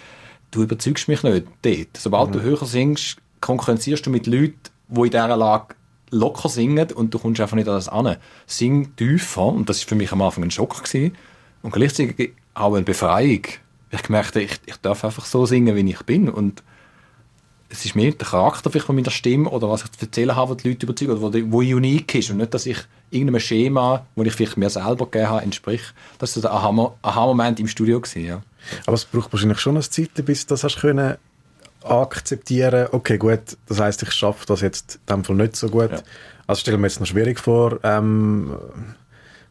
du 0.50 0.62
überzeugst 0.62 1.08
mich 1.08 1.22
nicht 1.22 1.46
dort. 1.62 1.96
Sobald 1.96 2.34
du 2.34 2.40
höher 2.40 2.64
singst, 2.64 3.18
konkurrenzierst 3.40 4.06
du 4.06 4.10
mit 4.10 4.26
Leuten, 4.26 4.58
die 4.88 5.00
in 5.00 5.10
dieser 5.10 5.36
Lage 5.36 5.74
locker 6.10 6.48
singen 6.48 6.92
und 6.92 7.12
du 7.12 7.18
kommst 7.18 7.40
einfach 7.40 7.56
nicht 7.56 7.68
an 7.68 7.74
das 7.74 7.88
an. 7.88 8.16
Sing 8.46 8.94
tiefer, 8.96 9.46
und 9.46 9.68
das 9.68 9.82
war 9.82 9.88
für 9.88 9.94
mich 9.94 10.12
am 10.12 10.22
Anfang 10.22 10.44
ein 10.44 10.50
Schock. 10.50 10.82
Gewesen, 10.82 11.16
und 11.62 11.72
gleichzeitig 11.72 12.32
auch 12.54 12.74
eine 12.74 12.84
Befreiung. 12.84 13.42
Ich 13.90 14.02
gemerkt, 14.02 14.36
ich, 14.36 14.60
ich 14.66 14.76
darf 14.76 15.04
einfach 15.04 15.24
so 15.24 15.46
singen, 15.46 15.74
wie 15.74 15.90
ich 15.90 16.02
bin. 16.02 16.28
Und 16.28 16.62
es 17.70 17.84
ist 17.84 17.96
mehr 17.96 18.12
der 18.12 18.26
Charakter 18.26 18.70
von 18.70 18.96
meiner 18.96 19.10
Stimme 19.10 19.48
oder 19.48 19.68
was 19.68 19.84
ich 19.84 19.92
zu 19.92 20.06
erzählen 20.06 20.36
habe, 20.36 20.56
die 20.56 20.68
Leute 20.68 20.86
überzeugt 20.86 21.10
oder 21.10 21.20
wo, 21.20 21.52
wo 21.52 21.58
unique 21.58 22.14
ist 22.14 22.30
und 22.30 22.38
nicht, 22.38 22.54
dass 22.54 22.66
ich 22.66 22.78
irgendeinem 23.10 23.40
Schema, 23.40 24.06
das 24.16 24.26
ich 24.26 24.32
vielleicht 24.34 24.56
mir 24.56 24.70
selber 24.70 25.06
gegeben 25.06 25.28
habe, 25.28 25.42
entspricht. 25.42 25.94
Das 26.18 26.36
war 26.36 26.42
so 26.42 26.48
der 26.48 26.52
Aha-Moment 27.02 27.60
im 27.60 27.68
Studio. 27.68 28.00
Gewesen, 28.00 28.24
ja. 28.24 28.42
Aber 28.86 28.94
es 28.94 29.04
braucht 29.04 29.32
wahrscheinlich 29.32 29.58
schon 29.58 29.76
eine 29.76 29.88
Zeit, 29.88 30.10
bis 30.24 30.46
du 30.46 30.54
das 30.54 30.64
hast 30.64 30.80
können 30.80 31.16
akzeptieren, 31.84 32.88
okay, 32.92 33.18
gut, 33.18 33.56
das 33.66 33.80
heißt, 33.80 34.02
ich 34.02 34.12
schaffe 34.12 34.46
das 34.46 34.60
jetzt 34.60 34.96
in 35.06 35.16
dem 35.16 35.24
Fall 35.24 35.36
nicht 35.36 35.56
so 35.56 35.68
gut. 35.68 35.90
Ja. 35.90 35.98
Also 36.46 36.60
stelle 36.60 36.78
mir 36.78 36.86
jetzt 36.86 37.00
noch 37.00 37.06
schwierig 37.06 37.38
vor, 37.38 37.78
ähm, 37.82 38.56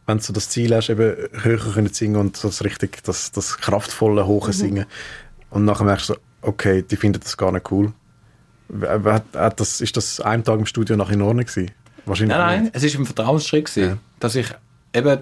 wenn 0.06 0.18
du 0.18 0.32
das 0.32 0.48
Ziel 0.48 0.74
hast, 0.74 0.88
eben 0.88 1.16
höher 1.42 1.72
können 1.72 1.92
singen 1.92 2.16
und 2.16 2.42
das 2.42 2.64
richtig, 2.64 3.02
das, 3.04 3.30
das 3.30 3.58
kraftvolle, 3.58 4.26
hohe 4.26 4.46
mhm. 4.46 4.52
Singen. 4.52 4.86
Und 5.50 5.64
nachher 5.64 5.84
merkst 5.84 6.10
du, 6.10 6.14
okay, 6.42 6.82
die 6.82 6.96
finden 6.96 7.20
das 7.20 7.36
gar 7.36 7.52
nicht 7.52 7.70
cool. 7.70 7.92
Hat 8.82 9.60
das, 9.60 9.80
ist 9.80 9.96
das 9.96 10.20
einen 10.20 10.44
Tag 10.44 10.58
im 10.58 10.66
Studio 10.66 10.96
nach 10.96 11.10
in 11.10 11.22
Ordnung 11.22 11.46
gewesen? 11.46 11.70
Wahrscheinlich 12.04 12.36
nein, 12.36 12.62
nein, 12.64 12.70
es 12.74 12.82
ist 12.82 12.96
ein 12.96 13.06
Vertrauensschritt 13.06 13.66
gewesen, 13.66 13.88
ja. 13.88 13.98
dass 14.20 14.34
ich 14.34 14.46
eben 14.94 15.20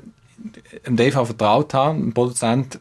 dem 0.86 0.96
Dave 0.96 1.20
auch 1.20 1.26
vertraut 1.26 1.74
habe, 1.74 1.98
dem 1.98 2.12
Produzent, 2.12 2.78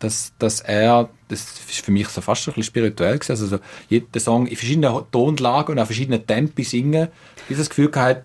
dass, 0.00 0.32
dass 0.38 0.60
er, 0.60 1.08
das 1.28 1.40
ist 1.68 1.84
für 1.84 1.92
mich 1.92 2.08
so 2.08 2.20
fast 2.20 2.42
ein 2.42 2.54
bisschen 2.54 2.64
spirituell 2.64 3.18
gewesen, 3.18 3.32
also 3.32 3.46
so 3.46 3.58
jeden 3.88 4.18
Song 4.18 4.46
in 4.46 4.56
verschiedenen 4.56 5.02
Tonlagen 5.12 5.72
und 5.72 5.78
auf 5.78 5.86
verschiedenen 5.86 6.26
Tempi 6.26 6.64
singen, 6.64 7.08
bis 7.48 7.58
das 7.58 7.68
Gefühl 7.68 7.90
gehabt, 7.90 8.24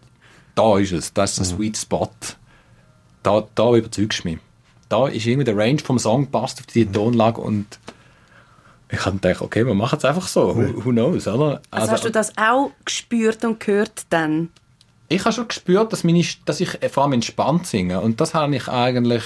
da 0.55 0.77
ist 0.79 0.93
es, 0.93 1.13
das 1.13 1.31
ist 1.31 1.39
der 1.39 1.53
mhm. 1.53 1.59
Sweet 1.59 1.77
Spot. 1.77 2.09
Da, 3.23 3.47
da 3.55 3.75
überzeugst 3.75 4.23
du 4.23 4.29
mich. 4.29 4.39
Da 4.89 5.07
ist 5.07 5.25
irgendwie 5.25 5.45
der 5.45 5.57
Range 5.57 5.79
vom 5.79 5.99
Song 5.99 6.27
passt 6.27 6.59
auf 6.59 6.65
diese 6.67 6.87
mhm. 6.87 6.93
Tonlage 6.93 7.41
und 7.41 7.79
ich 8.89 9.05
habe 9.05 9.17
gedacht, 9.17 9.41
okay, 9.41 9.65
wir 9.65 9.73
machen 9.73 9.97
es 9.97 10.05
einfach 10.05 10.27
so. 10.27 10.55
Who, 10.55 10.85
who 10.85 10.91
knows, 10.91 11.27
oder? 11.27 11.45
Also, 11.45 11.61
also, 11.71 11.91
hast 11.91 12.05
du 12.05 12.11
das 12.11 12.37
auch 12.37 12.71
gespürt 12.85 13.43
und 13.43 13.59
gehört 13.59 14.03
dann? 14.09 14.49
Ich 15.09 15.25
habe 15.25 15.33
schon 15.33 15.47
gespürt, 15.47 15.91
dass, 15.91 16.03
meine, 16.03 16.23
dass 16.45 16.59
ich 16.61 16.77
vor 16.91 17.03
allem 17.03 17.13
entspannt 17.13 17.67
singe. 17.67 17.99
Und 17.99 18.21
das 18.21 18.33
habe 18.33 18.55
ich 18.55 18.67
eigentlich, 18.67 19.23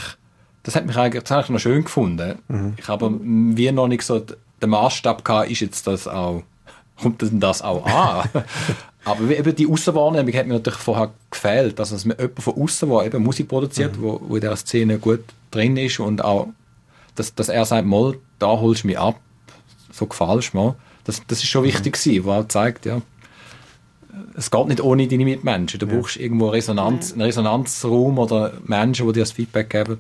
das 0.64 0.76
hat 0.76 0.86
mich 0.86 0.98
eigentlich, 0.98 1.24
das 1.24 1.32
habe 1.32 1.44
ich 1.44 1.50
noch 1.50 1.60
schön 1.60 1.84
gefunden. 1.84 2.40
Mhm. 2.48 2.74
Ich 2.78 2.88
habe 2.88 3.18
wie 3.22 3.72
noch 3.72 3.88
nicht 3.88 4.04
so 4.04 4.20
den 4.62 4.70
Maßstab 4.70 5.24
gehabt, 5.24 5.50
ist 5.50 5.62
jetzt 5.62 5.88
das 5.88 6.08
auch, 6.08 6.44
kommt 7.02 7.22
denn 7.22 7.40
das 7.40 7.62
auch 7.62 7.86
an? 7.86 8.30
Aber 9.06 9.30
eben 9.32 9.56
die 9.56 9.68
Aussenwahrnehmung 9.68 10.34
hat 10.34 10.46
mir 10.46 10.56
natürlich 10.56 10.80
vorher 10.80 11.12
gefehlt, 11.32 11.80
dass 11.80 11.92
es 11.92 12.06
mir 12.06 12.16
jemand 12.20 12.44
von 12.44 12.62
außen, 12.62 12.90
der 12.90 13.06
eben 13.06 13.24
Musik 13.24 13.48
produziert, 13.48 13.98
mhm. 13.98 14.02
wo, 14.02 14.22
wo 14.28 14.36
in 14.36 14.42
dieser 14.42 14.58
Szene 14.58 15.00
gut 15.00 15.24
drin 15.52 15.78
ist 15.78 16.00
und 16.00 16.24
auch, 16.24 16.50
dass, 17.16 17.34
dass 17.34 17.50
er 17.50 17.66
sagt, 17.66 17.88
mal, 17.88 18.18
da 18.38 18.48
holst 18.48 18.84
du 18.84 18.88
mich 18.88 19.00
ab, 19.00 19.20
so 19.92 20.06
gefällst 20.06 20.54
mir. 20.54 20.76
Das, 21.06 21.22
das 21.28 21.40
ist 21.40 21.50
schon 21.50 21.64
wichtig 21.64 21.98
mhm. 21.98 22.02
gewesen, 22.04 22.26
wo 22.26 22.32
auch 22.32 22.48
zeigt, 22.48 22.86
ja, 22.86 23.02
es 24.36 24.52
geht 24.52 24.68
nicht 24.68 24.82
ohne 24.82 25.08
deine 25.08 25.26
Mitmenschen. 25.26 25.80
Du 25.80 25.88
ja. 25.88 25.96
brauchst 25.96 26.18
irgendwo 26.18 26.50
Resonanz, 26.50 27.14
einen 27.14 27.22
Resonanzraum 27.22 28.18
oder 28.18 28.54
Menschen, 28.66 29.08
die 29.08 29.14
dir 29.14 29.22
das 29.22 29.32
Feedback 29.32 29.70
geben, 29.70 30.00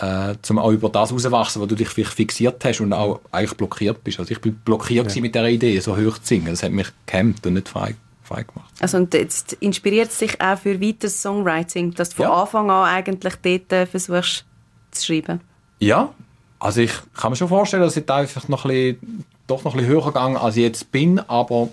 äh, 0.00 0.34
um 0.48 0.58
auch 0.58 0.70
über 0.70 0.88
das 0.88 1.10
herauszuwachsen, 1.10 1.60
wo 1.60 1.66
du 1.66 1.74
dich 1.74 1.88
vielleicht 1.88 2.14
fixiert 2.14 2.64
hast 2.64 2.80
und 2.80 2.92
auch 2.92 3.20
eigentlich 3.32 3.56
blockiert 3.56 4.02
bist. 4.04 4.18
Also 4.18 4.32
ich 4.32 4.40
bin 4.40 4.54
blockiert 4.54 5.14
ja. 5.14 5.22
mit 5.22 5.34
der 5.34 5.46
Idee, 5.46 5.78
so 5.80 5.96
hoch 5.96 6.18
zu 6.18 6.26
singen. 6.26 6.46
Das 6.46 6.62
hat 6.62 6.72
mich 6.72 6.88
gehemmt 7.06 7.46
und 7.46 7.54
nicht 7.54 7.68
frei, 7.68 7.96
frei 8.22 8.44
gemacht. 8.44 8.72
Also 8.80 8.98
und 8.98 9.12
jetzt 9.14 9.54
inspiriert 9.54 10.10
es 10.10 10.18
dich 10.18 10.40
auch 10.40 10.58
für 10.58 10.80
weiteres 10.80 11.20
Songwriting, 11.20 11.94
dass 11.94 12.10
du 12.10 12.16
von 12.16 12.26
ja. 12.26 12.42
Anfang 12.42 12.70
an 12.70 12.84
eigentlich 12.84 13.34
dort 13.42 13.72
äh, 13.72 13.86
versuchst 13.86 14.44
zu 14.92 15.06
schreiben? 15.06 15.40
Ja, 15.80 16.12
also 16.58 16.80
ich 16.80 16.92
kann 17.14 17.30
mir 17.30 17.36
schon 17.36 17.48
vorstellen, 17.48 17.82
dass 17.82 17.96
ich 17.96 18.08
einfach 18.08 18.48
noch 18.48 18.64
ein 18.64 18.68
bisschen, 18.68 19.24
doch 19.46 19.64
noch 19.64 19.74
ein 19.74 19.78
bisschen 19.78 19.94
höher 19.94 20.04
gegangen 20.04 20.36
als 20.36 20.56
ich 20.56 20.62
jetzt 20.62 20.90
bin, 20.92 21.18
aber 21.20 21.68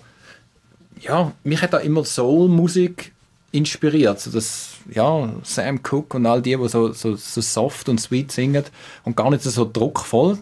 ja, 1.00 1.32
mich 1.44 1.60
hat 1.60 1.72
da 1.72 1.78
immer 1.78 2.04
Soul-Musik 2.04 3.12
inspiriert. 3.52 4.20
So 4.20 4.30
das, 4.30 4.75
ja, 4.90 5.32
Sam 5.42 5.82
Cooke 5.82 6.16
und 6.16 6.26
all 6.26 6.42
die, 6.42 6.56
die 6.56 6.68
so, 6.68 6.92
so, 6.92 7.14
so 7.14 7.40
soft 7.40 7.88
und 7.88 8.00
sweet 8.00 8.32
singen 8.32 8.64
und 9.04 9.16
gar 9.16 9.30
nicht 9.30 9.42
so 9.42 9.68
druckvoll. 9.70 10.38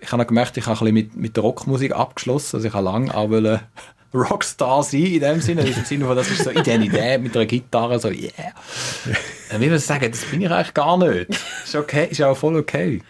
Ich 0.00 0.10
habe 0.12 0.26
gemerkt, 0.26 0.56
ich 0.56 0.66
habe 0.66 0.72
ein 0.72 0.78
bisschen 0.78 0.94
mit, 0.94 1.16
mit 1.16 1.36
der 1.36 1.42
Rockmusik 1.44 1.92
abgeschlossen. 1.92 2.56
Also 2.56 2.68
ich 2.68 2.74
habe 2.74 2.84
lange 2.84 3.14
auch 3.14 3.30
wollen 3.30 3.60
Rockstar 4.14 4.82
sein 4.82 5.06
in 5.06 5.20
dem 5.20 5.40
Sinne. 5.40 5.62
In 5.62 5.74
dem 5.74 5.84
Sinne 5.84 6.04
von, 6.04 6.16
das 6.16 6.30
ist 6.30 6.44
so 6.44 6.50
Identität 6.50 7.22
mit 7.22 7.36
einer 7.36 7.46
Gitarre, 7.46 7.98
so 7.98 8.08
yeah. 8.08 8.52
Dann 9.50 9.60
will 9.60 9.70
man 9.70 9.78
sagen, 9.78 10.10
das 10.10 10.24
bin 10.24 10.42
ich 10.42 10.50
eigentlich 10.50 10.74
gar 10.74 10.98
nicht. 10.98 11.30
Ist 11.64 11.74
okay, 11.74 12.08
ist 12.10 12.20
auch 12.22 12.36
voll 12.36 12.56
okay. 12.56 13.00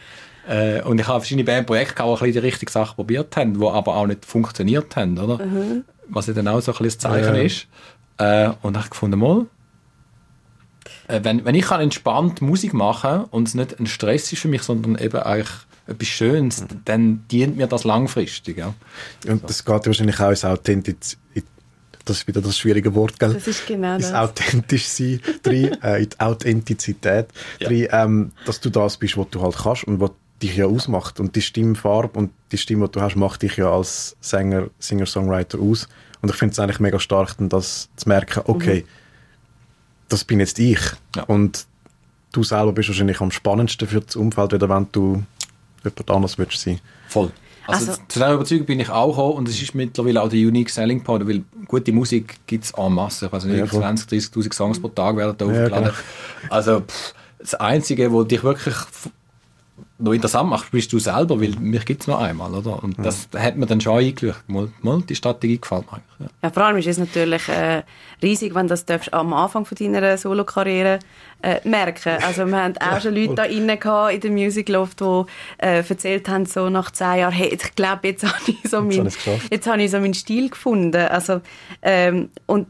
Äh, 0.49 0.83
und 0.83 1.01
ich 1.01 1.09
habe 1.09 1.21
verschiedene 1.21 1.45
Bandprojekte, 1.45 2.03
die 2.03 2.03
ein 2.03 2.11
bisschen 2.11 2.33
die 2.33 2.39
richtige 2.39 2.71
Sache 2.71 2.95
probiert 2.95 3.37
haben, 3.37 3.59
die 3.59 3.67
aber 3.67 3.97
auch 3.97 4.07
nicht 4.07 4.25
funktioniert 4.25 4.95
haben, 4.97 5.19
oder? 5.19 5.45
Mhm 5.45 5.85
was 6.13 6.27
ja 6.27 6.35
dann 6.35 6.49
auch 6.49 6.61
so 6.61 6.73
ein 6.73 6.79
bisschen 6.79 6.85
das 6.85 6.99
Zeichen 6.99 7.35
ja. 7.35 7.43
ist. 7.43 7.67
Äh, 8.19 8.51
und 8.63 8.77
ich 8.77 8.91
gefunden, 8.91 9.19
mal, 9.19 9.47
wenn, 11.09 11.45
wenn 11.45 11.55
ich 11.55 11.67
kann 11.67 11.81
entspannt 11.81 12.43
Musik 12.43 12.75
machen 12.75 13.25
und 13.31 13.49
es 13.49 13.55
nicht 13.55 13.79
ein 13.79 13.87
Stress 13.87 14.33
ist 14.33 14.41
für 14.41 14.49
mich, 14.49 14.63
sondern 14.63 14.97
eben 14.97 15.19
eigentlich 15.19 15.51
etwas 15.87 16.09
Schönes, 16.09 16.61
mhm. 16.61 16.67
dann 16.85 17.25
dient 17.29 17.57
mir 17.57 17.67
das 17.67 17.85
langfristig. 17.85 18.59
Ja. 18.59 18.75
Und 19.27 19.49
das 19.49 19.65
geht 19.65 19.87
wahrscheinlich 19.87 20.21
auch 20.21 20.31
ins 20.31 20.45
Authentiz 20.45 21.19
das 22.05 22.19
ist 22.19 22.29
wieder 22.29 22.41
das 22.41 22.59
schwierige 22.59 22.95
Wort, 22.95 23.19
gell? 23.19 23.33
Das 23.33 23.47
ist 23.47 23.67
genau 23.67 23.97
das. 23.97 24.13
authentisch 24.13 24.87
sein 24.87 25.21
drin, 25.43 25.77
äh, 25.83 26.03
in 26.03 26.09
die 26.09 26.21
Authentizität 26.21 27.29
ja. 27.61 27.69
drin, 27.69 27.89
ähm, 27.91 28.33
dass 28.45 28.61
du 28.61 28.71
das 28.71 28.97
bist, 28.97 29.17
was 29.17 29.29
du 29.31 29.43
halt 29.43 29.57
kannst 29.57 29.85
und 29.85 30.01
was 30.01 30.11
dich 30.43 30.57
ja 30.57 30.67
ausmacht. 30.67 31.21
Und 31.21 31.37
die 31.37 31.43
Stimmfarbe 31.43 32.19
und 32.19 32.33
die 32.51 32.59
Stimme, 32.59 32.87
die 32.87 32.93
du 32.93 33.01
hast, 33.01 33.17
macht 33.17 33.43
dich 33.43 33.57
ja 33.57 33.73
als 33.73 34.17
Sänger, 34.21 34.69
Singer-Songwriter 34.79 35.61
aus. 35.61 35.89
Und 36.21 36.31
ich 36.31 36.37
finde 36.37 36.53
es 36.53 36.59
eigentlich 36.59 36.81
mega 36.81 36.99
stark, 36.99 37.37
das 37.39 37.89
zu 37.97 38.09
merken, 38.09 38.43
okay, 38.47 38.81
mhm. 38.81 39.02
Das 40.13 40.25
bin 40.25 40.41
jetzt 40.41 40.59
ich. 40.59 40.81
Ja. 41.17 41.25
Und 41.25 41.67
du 42.33 42.43
selber 42.43 42.73
bist 42.73 42.89
wahrscheinlich 42.89 43.21
am 43.21 43.31
spannendsten 43.31 43.89
für 43.89 44.01
das 44.01 44.17
Umfeld, 44.17 44.53
wieder 44.53 44.69
wenn 44.69 44.87
du 44.93 45.23
jemand 45.85 46.11
anders 46.11 46.39
willst 46.39 46.61
sein. 46.61 46.81
Voll. 47.09 47.31
Also, 47.67 47.91
also, 47.91 48.03
zu 48.09 48.19
dieser 48.19 48.33
Überzeugung 48.33 48.67
bin 48.67 48.81
ich 48.81 48.91
auch 48.91 49.11
gekommen 49.11 49.35
und 49.35 49.49
es 49.49 49.63
ist 49.63 49.75
mittlerweile 49.75 50.21
auch 50.21 50.29
der 50.29 50.41
Unique 50.41 50.69
Selling 50.69 51.03
Point, 51.05 51.29
weil 51.29 51.45
gute 51.69 51.93
Musik 51.93 52.41
gibt 52.47 52.65
es 52.65 52.73
en 52.73 52.93
masse. 52.93 53.27
Ich 53.27 53.33
weiß 53.33 53.45
nicht, 53.45 53.59
ja, 53.59 53.67
20, 53.67 54.11
30'000 54.11 54.53
Songs 54.53 54.81
pro 54.81 54.89
Tag 54.89 55.17
werden 55.17 55.37
da 55.39 55.45
ja, 55.47 55.51
aufgeladen. 55.51 55.85
Genau. 55.85 56.53
Also 56.55 56.81
pff, 56.81 57.15
das 57.39 57.55
Einzige, 57.55 58.11
wo 58.11 58.25
dich 58.25 58.43
wirklich 58.43 58.75
noch 60.03 60.13
interessant 60.13 60.51
macht, 60.51 60.71
bist 60.71 60.93
du 60.93 60.99
selber, 60.99 61.41
weil 61.41 61.55
mich 61.61 61.85
gibt 61.85 62.03
es 62.03 62.07
noch 62.07 62.21
einmal, 62.21 62.53
oder? 62.53 62.83
Und 62.83 62.99
das 62.99 63.29
ja. 63.33 63.41
hat 63.41 63.57
mir 63.57 63.67
dann 63.67 63.81
schon 63.81 63.99
eingeleuchtet. 63.99 64.49
Mal, 64.49 64.69
mal, 64.81 65.03
die 65.03 65.15
Strategie 65.15 65.59
gefällt 65.61 65.87
mir 65.87 65.99
eigentlich. 65.99 66.21
Ja. 66.21 66.27
ja. 66.43 66.51
vor 66.51 66.65
allem 66.65 66.77
ist 66.77 66.87
es 66.87 66.99
natürlich 66.99 67.49
äh, 67.49 67.83
riesig, 68.23 68.55
wenn 68.55 68.69
das 68.69 68.85
darfst 68.85 69.13
am 69.13 69.33
Anfang 69.33 69.65
von 69.65 69.77
deiner 69.77 70.17
Solo-Karriere 70.17 70.99
äh, 71.43 71.67
merken. 71.69 72.19
Also 72.23 72.47
wir 72.47 72.63
haben 72.63 72.77
auch 72.79 73.01
schon 73.01 73.15
Leute 73.15 73.35
da 73.35 73.45
innen 73.45 73.79
in 74.11 74.21
der 74.21 74.31
Music 74.31 74.69
Loft, 74.69 75.01
die 75.01 75.23
äh, 75.59 75.83
erzählt 75.89 76.29
haben, 76.29 76.47
so 76.47 76.69
nach 76.71 76.91
zehn 76.91 77.19
Jahren, 77.19 77.33
hey, 77.33 77.49
ich 77.49 77.75
glaube, 77.75 78.09
jetzt 78.09 78.25
habe 78.27 78.37
ich 78.47 78.71
so 78.71 78.81
meinen, 78.81 79.11
jetzt 79.51 79.67
habe 79.67 79.83
ich 79.83 79.91
so 79.91 79.99
meinen 79.99 80.15
Stil 80.15 80.51
gefunden. 80.51 81.07
Also, 81.07 81.41
ähm, 81.83 82.31
und 82.47 82.67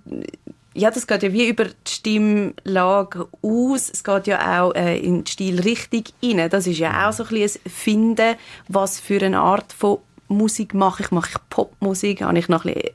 ja, 0.74 0.90
das 0.90 1.06
geht 1.06 1.22
ja 1.22 1.32
wie 1.32 1.48
über 1.48 1.64
die 1.64 1.72
Stimmlage 1.86 3.28
aus. 3.42 3.90
Es 3.90 4.02
geht 4.02 4.26
ja 4.26 4.62
auch 4.62 4.74
äh, 4.74 4.98
in 4.98 5.24
die 5.24 5.30
Stilrichtung 5.30 6.04
rein. 6.22 6.48
Das 6.48 6.66
ist 6.66 6.78
ja 6.78 7.08
auch 7.08 7.12
so 7.12 7.24
ein 7.24 7.30
bisschen 7.30 7.60
ein 7.64 7.70
Finden, 7.70 8.36
was 8.68 8.98
für 8.98 9.22
eine 9.22 9.40
Art 9.40 9.72
von 9.72 9.98
Musik 10.28 10.74
mache 10.74 11.02
ich. 11.02 11.10
Mache 11.10 11.30
ich 11.32 11.48
Popmusik? 11.50 12.22
Habe 12.22 12.38
ich 12.38 12.48
noch 12.48 12.64
ein 12.64 12.74
bisschen 12.74 12.94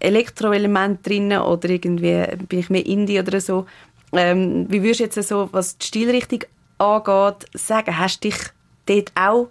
Elektroelement 0.00 1.06
drin 1.06 1.32
oder 1.32 1.68
irgendwie 1.70 2.24
bin 2.48 2.58
ich 2.58 2.70
mehr 2.70 2.86
Indie 2.86 3.18
oder 3.18 3.40
so? 3.40 3.66
Ähm, 4.12 4.66
wie 4.68 4.82
würdest 4.82 5.00
du 5.00 5.04
jetzt 5.04 5.28
so, 5.28 5.48
was 5.52 5.78
die 5.78 5.86
Stilrichtung 5.86 6.40
angeht, 6.78 7.48
sagen? 7.54 7.98
Hast 7.98 8.22
du 8.24 8.28
dich 8.28 8.38
dort 8.86 9.12
auch 9.14 9.48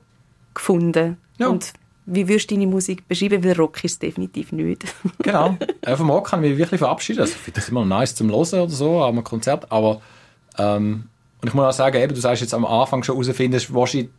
gefunden? 0.54 1.18
Ja. 1.38 1.48
Und 1.48 1.74
wie 2.10 2.28
würdest 2.28 2.50
du 2.50 2.56
deine 2.56 2.68
Musik 2.68 3.08
beschreiben? 3.08 3.44
Weil 3.44 3.54
Rock 3.54 3.84
ist 3.84 3.92
es 3.92 4.00
definitiv 4.00 4.54
nicht. 4.54 4.86
genau. 5.22 5.58
Äh, 5.82 5.96
vom 5.96 6.10
Rock 6.10 6.30
kann 6.30 6.44
ich 6.44 6.52
mich 6.52 6.58
wirklich 6.58 6.80
verabschieden. 6.80 7.20
Also, 7.20 7.34
ich 7.34 7.40
finde 7.40 7.60
das 7.60 7.70
immer 7.70 7.86
nice 7.86 8.16
zum 8.16 8.30
Hören 8.30 8.62
oder 8.62 8.70
so, 8.70 9.02
an 9.04 9.10
einem 9.10 9.24
Konzert. 9.26 9.70
Aber, 9.72 10.02
ähm, 10.58 11.04
und 11.42 11.48
ich 11.50 11.54
muss 11.54 11.66
auch 11.66 11.74
sagen, 11.74 12.02
eben, 12.02 12.16
du 12.16 12.22
sagst 12.22 12.42
jetzt 12.42 12.54
am 12.54 12.66
Anfang 12.66 13.04
schon 13.04 13.22
herausfinden, 13.22 13.62
wahrscheinlich 13.70 14.10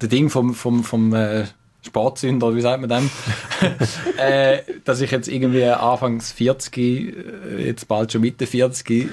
das 0.00 0.08
Ding 0.08 0.28
vom, 0.28 0.54
vom, 0.54 0.82
vom 0.82 1.14
äh, 1.14 1.44
Sportsünder, 1.82 2.54
wie 2.56 2.60
sagt 2.60 2.80
man 2.80 2.90
dem? 2.90 3.10
äh, 4.18 4.58
dass 4.84 5.00
ich 5.00 5.12
jetzt 5.12 5.28
irgendwie 5.28 5.64
anfangs 5.66 6.32
40, 6.32 6.76
äh, 6.76 7.66
jetzt 7.66 7.86
bald 7.86 8.10
schon 8.10 8.22
Mitte 8.22 8.48
40, 8.48 9.08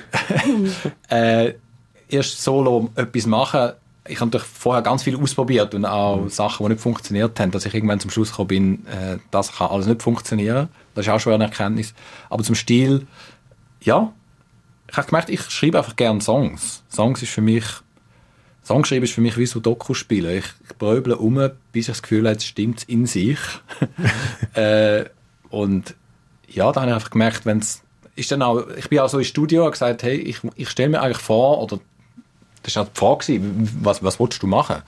äh, 1.09 1.53
erst 2.09 2.41
solo 2.41 2.89
etwas 2.95 3.27
mache, 3.27 3.77
ich 4.07 4.19
habe 4.19 4.27
natürlich 4.27 4.47
vorher 4.47 4.81
ganz 4.81 5.03
viel 5.03 5.15
ausprobiert 5.15 5.75
und 5.75 5.85
auch 5.85 6.27
Sachen, 6.27 6.65
die 6.65 6.73
nicht 6.73 6.81
funktioniert 6.81 7.39
haben, 7.39 7.51
dass 7.51 7.65
ich 7.65 7.73
irgendwann 7.73 7.99
zum 7.99 8.09
Schluss 8.09 8.31
gekommen 8.31 8.47
bin, 8.47 8.87
äh, 8.87 9.17
das 9.29 9.53
kann 9.57 9.69
alles 9.69 9.85
nicht 9.85 10.01
funktionieren. 10.01 10.69
Das 10.95 11.05
ist 11.05 11.11
auch 11.11 11.19
schon 11.19 11.33
eine 11.33 11.45
Erkenntnis. 11.45 11.93
Aber 12.29 12.43
zum 12.43 12.55
Stil, 12.55 13.05
ja, 13.81 14.11
ich 14.89 14.97
habe 14.97 15.07
gemerkt, 15.07 15.29
ich 15.29 15.41
schreibe 15.49 15.77
einfach 15.77 15.95
gerne 15.95 16.19
Songs. 16.19 16.83
Songs 16.89 17.21
ist 17.21 17.31
für 17.31 17.41
mich, 17.41 17.63
Songschreiben 18.63 19.03
ist 19.03 19.13
für 19.13 19.21
mich 19.21 19.37
wie 19.37 19.45
so 19.45 19.59
Doku 19.59 19.93
spielen. 19.93 20.37
Ich, 20.37 20.77
bröble 20.77 21.17
um, 21.17 21.35
bis 21.71 21.87
ich 21.87 21.87
das 21.87 22.01
Gefühl 22.01 22.27
habe, 22.27 22.37
es 22.37 22.45
stimmt 22.45 22.83
in 22.83 23.05
sich. 23.05 23.39
äh, 24.53 25.05
und 25.49 25.95
ja, 26.47 26.71
da 26.71 26.81
habe 26.81 26.89
ich 26.89 26.95
einfach 26.95 27.11
gemerkt, 27.11 27.45
wenn 27.45 27.59
es 27.59 27.83
ist 28.15 28.31
dann 28.31 28.41
auch, 28.41 28.67
ich 28.75 28.89
bin 28.89 28.99
auch 28.99 29.09
so 29.09 29.17
ins 29.17 29.27
Studio 29.27 29.65
und 29.65 29.71
gesagt, 29.71 30.03
hey, 30.03 30.15
ich, 30.15 30.39
ich 30.55 30.69
stelle 30.69 30.89
mir 30.89 31.01
eigentlich 31.01 31.17
vor, 31.17 31.61
oder 31.61 31.79
das 32.63 32.75
war 32.75 32.83
auch 32.83 32.89
die 32.89 32.99
Frage, 32.99 33.41
was, 33.81 34.03
was 34.03 34.19
willst 34.19 34.41
du 34.41 34.47
machen? 34.47 34.81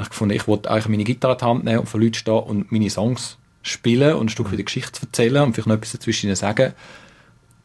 Ich 0.00 0.08
gefunden, 0.08 0.34
ich 0.34 0.48
wollte 0.48 0.70
eigentlich 0.70 0.88
meine 0.88 1.04
Gitarre 1.04 1.34
in 1.34 1.38
die 1.38 1.44
Hand 1.44 1.64
nehmen 1.64 1.78
und 1.80 1.88
vor 1.88 2.00
Leuten 2.00 2.14
stehen 2.14 2.38
und 2.38 2.72
meine 2.72 2.90
Songs 2.90 3.36
spielen 3.62 4.14
und 4.14 4.26
ein 4.26 4.28
Stück 4.28 4.50
die 4.50 4.64
Geschichte 4.64 5.00
erzählen 5.02 5.42
und 5.42 5.54
vielleicht 5.54 5.68
noch 5.68 5.76
etwas 5.76 5.92
dazwischen 5.92 6.34
sagen. 6.34 6.72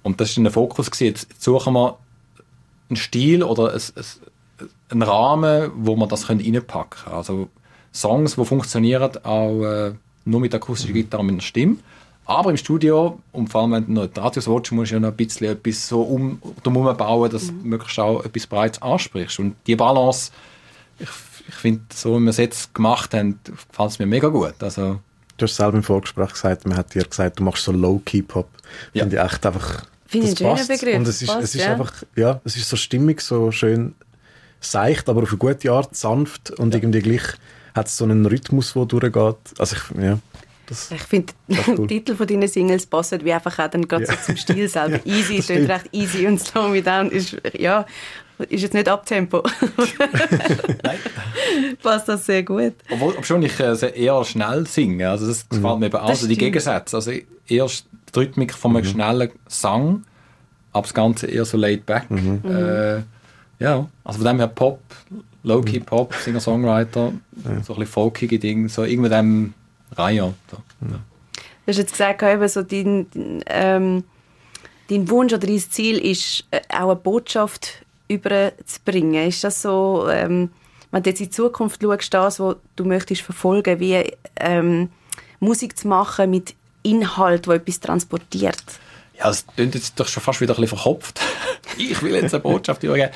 Und 0.04 0.22
das 0.22 0.38
war 0.38 0.44
der 0.44 0.52
Fokus. 0.52 0.90
Jetzt 1.00 1.42
suchen 1.42 1.74
wir 1.74 1.98
einen 2.90 2.98
Stil 2.98 3.44
oder 3.44 3.74
ein, 3.74 3.82
ein, 3.96 4.70
einen 4.90 5.02
Rahmen, 5.02 5.72
wo 5.76 5.96
man 5.96 6.08
das 6.08 6.30
reinpacken 6.30 7.04
können. 7.04 7.16
Also 7.16 7.50
Songs, 7.94 8.36
die 8.36 8.46
funktionieren 8.46 9.18
auch 9.24 9.64
äh, 9.64 9.94
nur 10.26 10.40
mit 10.40 10.54
akustischer 10.54 10.94
Gitarre 10.94 11.22
und 11.22 11.28
mit 11.28 11.34
einer 11.34 11.42
Stimme. 11.42 11.78
Aber 12.30 12.52
im 12.52 12.58
Studio, 12.58 13.18
und 13.32 13.50
vor 13.50 13.62
allem 13.62 13.72
wenn 13.72 13.86
du 13.88 13.92
noch 13.94 14.06
die 14.06 14.20
Radios 14.20 14.48
willst, 14.48 14.72
musst 14.72 14.92
du 14.92 14.96
ja 14.96 15.00
noch 15.00 15.10
ein 15.10 15.16
bisschen 15.16 15.48
etwas 15.48 15.88
so 15.88 16.04
um, 16.04 16.40
drumherum 16.62 16.96
bauen, 16.96 17.32
dass 17.32 17.52
mhm. 17.52 17.64
du 17.64 17.68
möglichst 17.70 18.00
auch 18.00 18.24
etwas 18.24 18.46
Breites 18.46 18.80
ansprichst. 18.84 19.40
Und 19.40 19.56
die 19.66 19.76
Balance, 19.76 20.30
ich, 21.00 21.10
ich 21.48 21.56
finde, 21.56 21.82
so 21.92 22.20
wie 22.20 22.24
wir 22.24 22.30
es 22.30 22.38
jetzt 22.38 22.76
gemacht 22.76 23.16
haben, 23.16 23.40
gefällt 23.44 23.90
es 23.90 23.98
mir 23.98 24.06
mega 24.06 24.28
gut. 24.28 24.54
Also, 24.60 25.00
du 25.38 25.44
hast 25.44 25.56
selber 25.56 25.78
im 25.78 25.82
Vorgespräch 25.82 26.32
gesagt, 26.32 26.68
man 26.68 26.78
hat 26.78 26.94
dir 26.94 27.04
gesagt, 27.04 27.40
du 27.40 27.44
machst 27.44 27.64
so 27.64 27.72
Low-Key-Pop. 27.72 28.48
Ja. 28.94 29.06
Finde 29.06 29.16
ich 29.16 29.24
echt 29.24 29.46
einfach... 29.48 29.86
Finde 30.06 30.28
ich 30.28 30.46
einen 30.46 30.58
schönen 30.58 30.68
Begriff. 30.68 30.96
Und 30.98 31.08
es 31.08 31.22
ist, 31.24 31.28
passt, 31.30 31.44
es 31.44 31.56
ist 31.56 31.64
ja. 31.64 31.72
einfach, 31.72 31.94
ja, 32.16 32.42
es 32.44 32.56
ist 32.56 32.70
so 32.70 32.76
stimmig, 32.76 33.22
so 33.22 33.50
schön 33.50 33.96
seicht, 34.60 35.10
aber 35.10 35.24
auf 35.24 35.30
eine 35.30 35.40
gute 35.40 35.72
Art, 35.72 35.96
sanft 35.96 36.52
und 36.52 36.76
ja. 36.76 36.80
irgendwie 36.80 37.00
gleich 37.00 37.24
hat 37.74 37.88
es 37.88 37.98
so 37.98 38.06
einen 38.06 38.28
Rhythmus, 38.28 38.74
der 38.74 38.86
durchgeht. 38.86 39.38
Also 39.58 39.76
ich, 39.76 40.00
ja. 40.00 40.20
Das, 40.70 40.92
ich 40.92 41.02
finde, 41.02 41.34
der 41.48 41.88
Titel 41.88 42.16
von 42.16 42.28
deinen 42.28 42.48
Singles 42.48 42.86
passt 42.86 43.26
wie 43.26 43.34
einfach 43.34 43.58
auch 43.58 43.70
dann 43.70 43.88
gerade 43.88 44.06
ja. 44.06 44.14
so 44.14 44.18
zum 44.24 44.38
Stil 44.38 44.70
selber. 44.70 45.00
Ja, 45.04 45.14
easy, 45.14 45.36
ist 45.38 45.50
recht 45.50 45.90
easy 45.92 46.28
und 46.28 46.40
Slow 46.40 46.70
Me 46.70 46.84
Down 46.84 47.10
ist, 47.10 47.36
ja, 47.58 47.88
ist 48.38 48.62
jetzt 48.62 48.76
nicht 48.76 48.88
Abtempo. 48.88 49.44
Nein. 50.84 50.98
Passt 51.82 52.08
das 52.08 52.26
sehr 52.26 52.44
gut. 52.44 52.74
Obwohl, 52.92 53.16
obwohl 53.18 53.44
ich 53.46 53.60
äh, 53.60 54.00
eher 54.00 54.24
schnell 54.24 54.68
singe, 54.68 55.10
also 55.10 55.28
das 55.28 55.50
gefällt 55.50 55.74
mhm. 55.74 55.80
mir 55.80 55.86
eben 55.88 55.98
auch, 55.98 56.10
also 56.10 56.28
die 56.28 56.38
Gegensätze. 56.38 56.96
Also 56.96 57.12
erst 57.48 57.88
die 58.14 58.20
Rhythmik 58.20 58.54
von 58.54 58.76
einem 58.76 58.86
mhm. 58.86 58.90
schnellen 58.90 59.32
Sang, 59.48 60.04
aber 60.72 60.84
das 60.84 60.94
Ganze 60.94 61.26
eher 61.26 61.46
so 61.46 61.58
laid 61.58 61.88
back. 61.88 62.12
Mhm. 62.12 62.42
Äh, 62.46 62.98
ja, 63.58 63.88
also 64.04 64.20
von 64.20 64.28
dem 64.28 64.38
her 64.38 64.48
Pop, 64.48 64.80
Low-Key 65.42 65.80
Pop, 65.80 66.14
Singer-Songwriter, 66.14 67.12
ja. 67.12 67.12
so 67.44 67.50
ein 67.50 67.58
bisschen 67.80 67.88
folkige 67.88 68.38
Dinge, 68.38 68.70
so 68.70 68.84
irgendwann 68.84 69.10
Reihe. 69.12 69.59
So. 70.50 70.58
Ja. 70.82 71.00
Du 71.66 71.72
hast 71.72 71.78
jetzt 71.78 71.92
gesagt, 71.92 72.24
eben 72.24 72.48
so 72.48 72.64
dein, 72.64 73.08
ähm, 73.48 74.04
dein 74.90 75.10
Wunsch 75.10 75.34
oder 75.34 75.46
dein 75.46 75.60
Ziel 75.60 75.98
ist, 76.00 76.46
äh, 76.52 76.62
auch 76.70 76.90
eine 76.90 76.96
Botschaft 76.96 77.86
überzubringen. 78.08 79.28
Ist 79.28 79.44
das 79.44 79.62
so, 79.62 80.08
ähm, 80.10 80.50
wenn 80.92 81.04
du 81.04 81.10
jetzt 81.10 81.20
in 81.20 81.28
die 81.28 81.32
Zukunft 81.32 81.82
schaust, 81.82 82.14
das, 82.14 82.40
was 82.40 82.56
du 82.76 82.86
möchtest 82.86 83.22
verfolgen, 83.22 83.80
wie 83.80 84.12
ähm, 84.40 84.90
Musik 85.40 85.78
zu 85.78 85.88
machen 85.88 86.32
mit 86.32 86.56
Inhalt, 86.82 87.48
wo 87.48 87.52
etwas 87.52 87.80
transportiert? 87.80 88.64
Ja, 89.18 89.30
es 89.30 89.46
klingt 89.46 89.76
jetzt 89.76 90.00
doch 90.00 90.08
schon 90.08 90.24
fast 90.24 90.42
wieder 90.42 90.54
ein 90.54 90.62
bisschen 90.62 90.78
verkopft. 90.78 91.20
ich 91.78 92.02
will 92.02 92.16
jetzt 92.16 92.34
eine 92.34 92.42
Botschaft 92.42 92.84
übergeben. 92.84 93.12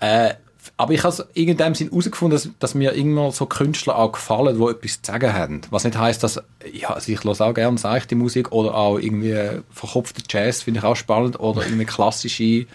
Äh, 0.00 0.34
aber 0.80 0.94
ich 0.94 1.02
habe 1.02 1.26
in 1.34 1.56
dem 1.56 1.74
Sinn 1.74 1.90
herausgefunden, 1.90 2.36
dass, 2.36 2.48
dass, 2.60 2.74
mir 2.76 2.94
irgendwann 2.94 3.32
so 3.32 3.46
Künstler 3.46 3.98
auch 3.98 4.12
gefallen, 4.12 4.58
die 4.58 4.64
etwas 4.64 5.02
zu 5.02 5.10
sagen 5.10 5.32
haben. 5.32 5.60
Was 5.70 5.82
nicht 5.82 5.98
heisst, 5.98 6.22
dass 6.22 6.40
ja, 6.72 6.90
also 6.90 7.10
ich 7.10 7.24
höre 7.24 7.40
auch 7.40 7.52
gerne 7.52 7.78
seichte 7.78 8.14
Musik 8.14 8.52
oder 8.52 8.74
auch 8.76 8.96
irgendwie 8.96 9.60
verkopfte 9.70 10.22
Jazz, 10.28 10.62
finde 10.62 10.78
ich 10.78 10.84
auch 10.84 10.94
spannend, 10.94 11.40
oder 11.40 11.64
irgendwie 11.66 11.84
klassische 11.84 12.66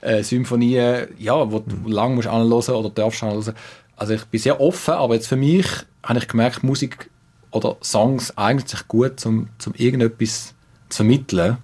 äh, 0.00 0.22
Symphonien, 0.22 1.08
ja, 1.18 1.52
wo 1.52 1.58
du 1.58 1.90
lang 1.90 2.14
musst 2.14 2.28
anhören 2.28 2.74
oder 2.76 2.88
darfst 2.88 3.22
anhören. 3.22 3.54
Also 3.94 4.14
ich 4.14 4.24
bin 4.24 4.40
sehr 4.40 4.58
offen, 4.58 4.94
aber 4.94 5.14
jetzt 5.14 5.26
für 5.26 5.36
mich 5.36 5.66
habe 6.02 6.18
ich 6.18 6.28
gemerkt, 6.28 6.64
Musik 6.64 7.10
oder 7.50 7.76
Songs 7.82 8.38
eignet 8.38 8.70
sich 8.70 8.88
gut, 8.88 9.24
um, 9.26 9.50
um 9.66 9.74
irgendetwas 9.76 10.54
zu 10.88 10.96
vermitteln. 10.96 11.58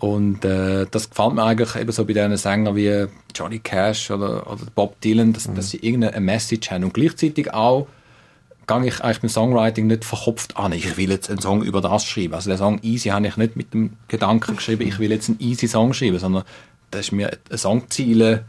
Und 0.00 0.46
äh, 0.46 0.86
das 0.90 1.10
gefällt 1.10 1.34
mir 1.34 1.44
eigentlich 1.44 1.76
eben 1.76 1.92
so 1.92 2.06
bei 2.06 2.14
diesen 2.14 2.36
Sängern 2.36 2.74
wie 2.74 3.06
Johnny 3.34 3.58
Cash 3.58 4.10
oder, 4.10 4.50
oder 4.50 4.62
Bob 4.74 4.98
Dylan, 5.02 5.34
dass, 5.34 5.46
mhm. 5.46 5.54
dass 5.54 5.70
sie 5.70 5.76
irgendeine 5.76 6.18
Message 6.20 6.70
haben. 6.70 6.84
Und 6.84 6.94
gleichzeitig 6.94 7.52
auch 7.52 7.86
gehe 8.66 8.86
ich 8.86 9.00
eigentlich 9.02 9.20
beim 9.20 9.28
Songwriting 9.28 9.88
nicht 9.88 10.06
verkopft 10.06 10.56
an. 10.56 10.72
Ich 10.72 10.96
will 10.96 11.10
jetzt 11.10 11.28
einen 11.28 11.40
Song 11.40 11.62
über 11.62 11.82
das 11.82 12.06
schreiben. 12.06 12.32
Also 12.32 12.48
den 12.48 12.56
Song 12.56 12.78
Easy 12.82 13.10
habe 13.10 13.26
ich 13.26 13.36
nicht 13.36 13.56
mit 13.56 13.74
dem 13.74 13.98
Gedanken 14.08 14.56
geschrieben, 14.56 14.88
ich 14.88 14.98
will 14.98 15.10
jetzt 15.10 15.28
einen 15.28 15.40
easy 15.40 15.68
Song 15.68 15.92
schreiben, 15.92 16.18
sondern 16.18 16.44
da 16.90 16.98
ist 16.98 17.12
mir 17.12 17.30
ein 17.50 17.58
Songziele 17.58 18.44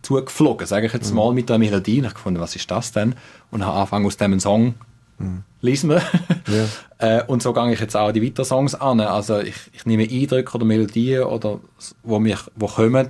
zugeflogen, 0.00 0.66
sage 0.66 0.86
ich 0.86 0.94
jetzt 0.94 1.10
mhm. 1.10 1.16
mal, 1.16 1.34
mit 1.34 1.50
der 1.50 1.58
Melodie. 1.58 1.98
Ich 1.98 2.14
gefunden, 2.14 2.40
was 2.40 2.56
ist 2.56 2.70
das 2.70 2.92
denn? 2.92 3.16
Und 3.50 3.66
habe 3.66 3.76
angefangen 3.76 4.06
aus 4.06 4.16
dem 4.16 4.40
Song 4.40 4.74
mhm. 5.18 5.42
Lesen 5.66 5.90
wir. 5.90 6.02
Ja. 6.48 6.68
äh, 7.18 7.24
und 7.26 7.42
so 7.42 7.52
gehe 7.52 7.72
ich 7.72 7.80
jetzt 7.80 7.96
auch 7.96 8.12
die 8.12 8.22
weiteren 8.22 8.44
Songs 8.44 8.74
an. 8.74 9.00
Also 9.00 9.40
ich, 9.40 9.56
ich 9.72 9.84
nehme 9.84 10.04
Eindrücke 10.04 10.54
oder 10.54 10.64
Melodien, 10.64 11.24
oder, 11.24 11.60
wo, 12.02 12.18
mich, 12.18 12.38
wo 12.54 12.66
kommen 12.66 13.08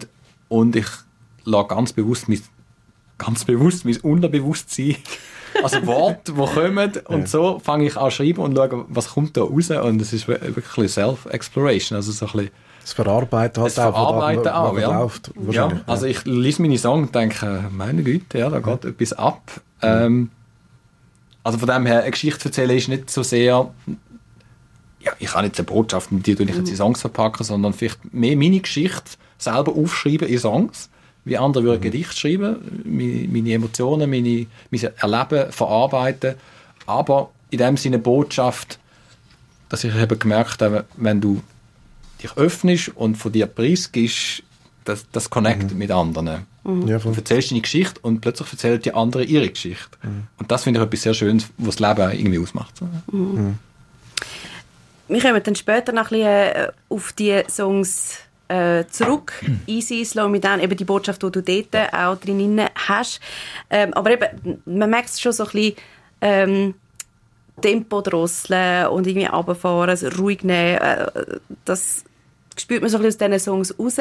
und 0.49 0.77
ich 0.77 0.87
lasse 1.45 1.69
ganz 1.69 1.93
bewusst 1.93 2.29
mein, 2.29 2.41
ganz 3.19 3.45
bewusst 3.45 3.85
mein 3.85 3.97
Unterbewusstsein 3.99 4.97
also 5.63 5.87
Worte, 5.87 6.33
die 6.33 6.55
kommen 6.55 6.93
und 7.07 7.21
ja. 7.21 7.27
so 7.27 7.59
fange 7.59 7.87
ich 7.87 7.97
an 7.97 8.11
zu 8.11 8.17
schreiben 8.17 8.41
und 8.41 8.57
schaue, 8.57 8.85
was 8.89 9.11
kommt 9.11 9.37
da 9.37 9.43
raus 9.43 9.71
und 9.71 10.03
es 10.03 10.13
ist 10.13 10.29
wirklich 10.29 10.93
Self-Exploration, 10.93 11.97
also 11.97 12.13
so 12.13 12.27
ein 12.27 12.33
bisschen 12.33 12.51
das 12.83 12.93
Verarbeiten 12.93 13.63
halt 13.63 13.77
das 13.77 13.79
auch, 13.81 13.93
Verarbeiten 13.93 14.49
auch, 14.49 14.73
auch 14.73 14.79
ja. 14.79 15.01
Läuft, 15.01 15.33
ja. 15.51 15.73
Also 15.87 16.07
ich 16.07 16.25
lese 16.25 16.63
meine 16.63 16.79
Songs 16.79 17.09
und 17.09 17.15
denke, 17.15 17.65
meine 17.73 18.05
Güte, 18.05 18.39
ja, 18.39 18.49
da 18.49 18.61
geht 18.61 18.85
ja. 18.85 18.91
etwas 18.91 19.13
ab. 19.13 19.61
Ähm, 19.83 20.31
also 21.47 21.59
von 21.59 21.69
dem 21.69 21.87
her, 21.87 22.03
eine 22.03 22.11
Geschichte 22.11 22.47
erzählen 22.47 22.77
ist 22.77 22.89
nicht 22.89 23.09
so 23.09 23.23
sehr, 23.23 23.73
ja, 24.99 25.13
ich 25.21 25.29
kann 25.29 25.45
nicht 25.45 25.57
eine 25.57 25.65
Botschaft 25.65 26.11
mit 26.11 26.27
dir 26.27 26.41
ich 26.41 26.49
jetzt 26.57 26.69
in 26.69 26.75
Songs 26.75 27.01
verpacken, 27.01 27.45
sondern 27.45 27.73
vielleicht 27.73 28.13
mehr 28.13 28.37
meine 28.37 28.59
Geschichte 28.59 29.13
selber 29.39 29.77
aufschreiben 29.77 30.27
in 30.27 30.41
Songs, 30.41 30.91
wie 31.25 31.39
andere 31.39 31.63
würden 31.63 31.79
mhm. 31.79 31.85
Gedicht 31.85 32.19
schreiben, 32.19 32.83
meine, 32.85 33.29
meine 33.29 33.53
Emotionen, 33.53 34.11
meine, 34.11 34.47
mein 34.73 34.91
Erleben 34.97 35.53
verarbeiten, 35.53 36.35
aber 36.85 37.31
in 37.51 37.59
dem 37.59 37.77
Sinne 37.77 38.01
Botschaft, 38.01 38.81
dass 39.69 39.85
ich 39.85 39.95
eben 39.95 40.19
gemerkt 40.19 40.63
habe, 40.63 40.85
wenn 40.97 41.21
du 41.21 41.43
dich 42.21 42.37
öffnest 42.37 42.89
und 42.97 43.15
von 43.15 43.31
dir 43.31 43.47
preisgibst, 43.47 44.43
das, 44.85 45.07
das 45.13 45.31
connectet 45.31 45.75
mhm. 45.75 45.79
mit 45.79 45.93
anderen. 45.93 46.45
Mhm. 46.67 46.89
Ja, 46.89 46.99
du 46.99 47.11
erzählst 47.11 47.51
deine 47.51 47.61
Geschichte 47.61 48.01
und 48.03 48.21
plötzlich 48.21 48.51
erzählen 48.51 48.81
die 48.81 48.93
anderen 48.93 49.29
ihre 49.29 49.49
Geschichte. 49.49 49.97
Mhm. 50.03 50.27
Und 50.39 50.51
das 50.51 50.65
finde 50.65 50.81
ich 50.81 50.87
etwas 50.87 51.03
sehr 51.03 51.15
Schönes, 51.15 51.49
was 51.59 51.77
das 51.77 51.89
Leben 51.89 52.13
irgendwie 52.13 52.39
ausmacht. 52.39 52.75
Mhm. 53.11 53.21
mhm. 53.21 53.59
Wir 55.09 55.23
kommen 55.23 55.41
dann 55.41 55.55
später 55.55 55.93
noch 55.93 56.11
ein 56.11 56.19
bisschen 56.19 56.27
äh, 56.27 56.69
auf 56.89 57.13
die 57.13 57.41
Songs 57.49 58.19
äh, 58.49 58.85
zurück. 58.91 59.35
Easy, 59.69 60.05
Slow 60.05 60.29
Me 60.29 60.41
Down, 60.41 60.59
eben 60.59 60.77
die 60.77 60.85
Botschaft, 60.85 61.23
die 61.23 61.31
du 61.31 61.43
dort 61.43 61.75
ja. 61.75 62.11
auch 62.11 62.17
drin 62.17 62.61
hast. 62.75 63.21
Ähm, 63.71 63.95
aber 63.95 64.11
eben, 64.11 64.61
man 64.65 64.91
merkt 64.91 65.11
es 65.11 65.21
schon 65.21 65.31
so 65.31 65.45
ein 65.45 65.51
bisschen, 65.53 65.75
ähm, 66.21 66.75
Tempo 67.61 68.03
drosseln 68.03 68.89
und 68.89 69.07
irgendwie 69.07 69.27
runterfahren, 69.27 69.91
also 69.91 70.09
ruhig 70.09 70.43
nehmen, 70.43 70.79
äh, 70.79 71.07
das 71.65 72.05
spürt 72.59 72.83
man 72.83 72.91
so 72.91 72.99
ein 72.99 73.03
bisschen 73.03 73.33
aus 73.33 73.39
diesen 73.39 73.73
Songs 73.73 73.79
raus 73.79 73.97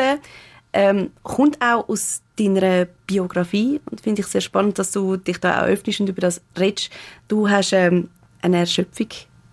ähm, 0.76 1.12
kommt 1.24 1.62
auch 1.62 1.88
aus 1.88 2.22
deiner 2.38 2.86
Biografie 3.08 3.80
und 3.90 4.02
finde 4.02 4.22
ich 4.22 4.28
sehr 4.28 4.42
spannend, 4.42 4.78
dass 4.78 4.92
du 4.92 5.16
dich 5.16 5.40
da 5.40 5.62
auch 5.62 5.68
öffnest 5.68 6.02
und 6.02 6.10
über 6.10 6.20
das 6.20 6.42
redest. 6.60 6.90
Du 7.30 7.50
hast 7.50 7.72
ähm, 7.72 8.10
eine 8.42 8.58
Erschöpfung 8.58 9.08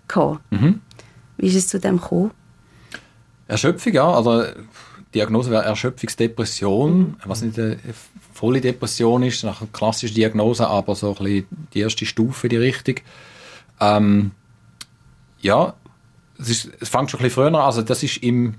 gehabt. 0.08 0.40
Mhm. 0.50 0.80
Wie 1.36 1.46
ist 1.46 1.54
es 1.54 1.68
zu 1.68 1.78
dem 1.78 1.98
gekommen? 1.98 2.32
Erschöpfung, 3.46 3.92
ja. 3.92 4.10
Also, 4.10 4.42
die 4.42 5.18
Diagnose 5.18 5.50
wäre 5.52 5.64
Erschöpfungsdepression, 5.64 6.98
mhm. 6.98 7.16
was 7.24 7.42
nicht 7.42 7.58
eine 7.58 7.78
volle 8.32 8.60
Depression 8.60 9.22
ist, 9.22 9.44
nach 9.44 9.62
klassischen 9.72 10.16
Diagnose, 10.16 10.66
aber 10.66 10.96
so 10.96 11.10
ein 11.10 11.24
bisschen 11.24 11.46
die 11.72 11.80
erste 11.80 12.04
Stufe 12.04 12.48
in 12.48 12.50
die 12.50 12.56
Richtung. 12.56 12.96
Ähm, 13.80 14.32
ja, 15.40 15.74
es, 16.40 16.50
ist, 16.50 16.70
es 16.80 16.88
fängt 16.88 17.12
schon 17.12 17.20
ein 17.20 17.24
bisschen 17.24 17.34
früher 17.34 17.46
an. 17.46 17.54
Also, 17.54 17.82
das 17.82 18.02
ist 18.02 18.16
im 18.24 18.56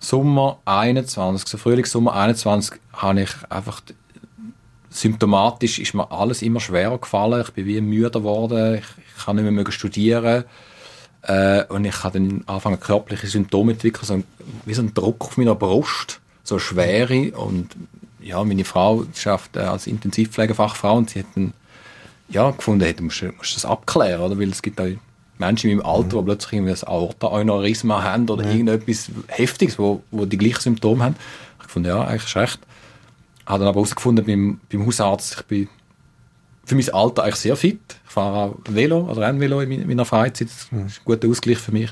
Sommer 0.00 0.58
21, 0.64 1.48
so 1.48 1.58
Frühling, 1.58 1.84
Sommer 1.84 2.14
21, 2.14 2.78
habe 2.92 3.22
ich 3.22 3.30
einfach 3.48 3.82
symptomatisch 4.90 5.78
ist 5.78 5.94
mir 5.94 6.10
alles 6.10 6.42
immer 6.42 6.60
schwerer 6.60 6.98
gefallen. 6.98 7.42
Ich 7.42 7.52
bin 7.52 7.66
wie 7.66 7.80
müder 7.80 8.10
geworden. 8.10 8.76
Ich, 8.76 8.84
ich 9.16 9.24
kann 9.24 9.36
nicht 9.36 9.50
mehr 9.50 9.70
studieren. 9.70 10.44
Äh, 11.22 11.64
und 11.64 11.84
ich 11.84 12.04
habe 12.04 12.18
dann 12.18 12.42
angefangen, 12.46 12.80
körperliche 12.80 13.26
Symptome 13.26 13.72
zu 13.72 13.76
entwickeln, 13.76 14.06
so 14.06 14.14
ein, 14.14 14.24
wie 14.64 14.74
so 14.74 14.82
ein 14.82 14.94
Druck 14.94 15.24
auf 15.24 15.36
meiner 15.36 15.54
Brust, 15.54 16.20
so 16.42 16.58
Schwere. 16.58 17.36
Und 17.36 17.76
ja, 18.20 18.42
meine 18.44 18.64
Frau 18.64 19.04
schafft 19.14 19.56
äh, 19.56 19.60
als 19.60 19.86
Intensivpflegefachfrau 19.86 20.96
und 20.96 21.10
sie 21.10 21.20
hat 21.20 21.26
dann 21.34 21.52
ja, 22.28 22.50
gefunden, 22.50 22.84
hey, 22.84 22.94
du 22.94 23.04
musst, 23.04 23.22
musst 23.36 23.56
das 23.56 23.64
abklären, 23.64 24.20
oder? 24.20 24.38
Weil 24.38 24.50
es 24.50 24.62
gibt 24.62 24.80
auch 24.80 24.86
Menschen 25.38 25.70
in 25.70 25.78
meinem 25.78 25.86
Alter, 25.86 26.18
die 26.18 26.24
plötzlich 26.24 26.52
irgendwie 26.54 26.72
ein 26.72 26.88
Aorta-Aneurysma 26.88 28.02
haben 28.02 28.28
oder 28.28 28.44
irgendetwas 28.44 29.10
Heftiges, 29.28 29.78
wo, 29.78 30.02
wo 30.10 30.24
die 30.24 30.38
gleichen 30.38 30.60
Symptome 30.60 31.04
haben. 31.04 31.16
Ich 31.64 31.70
fand, 31.70 31.86
ja, 31.86 32.02
eigentlich 32.02 32.24
ist 32.24 32.36
recht. 32.36 32.58
Habe 33.46 33.60
dann 33.60 33.68
aber 33.68 33.80
herausgefunden 33.80 34.24
beim, 34.24 34.60
beim 34.70 34.86
Hausarzt, 34.86 35.36
ich 35.38 35.46
bin 35.46 35.68
für 36.64 36.74
mein 36.74 36.88
Alter 36.90 37.24
eigentlich 37.24 37.36
sehr 37.36 37.56
fit. 37.56 37.80
Ich 38.06 38.12
fahre 38.12 38.36
auch 38.36 38.56
Velo, 38.68 39.06
also 39.08 39.20
Rennvelo 39.20 39.60
in 39.60 39.86
meiner 39.86 40.04
Freizeit. 40.04 40.48
Das 40.48 40.64
ist 40.64 40.72
ein 40.72 40.90
guter 41.04 41.28
Ausgleich 41.28 41.58
für 41.58 41.72
mich. 41.72 41.90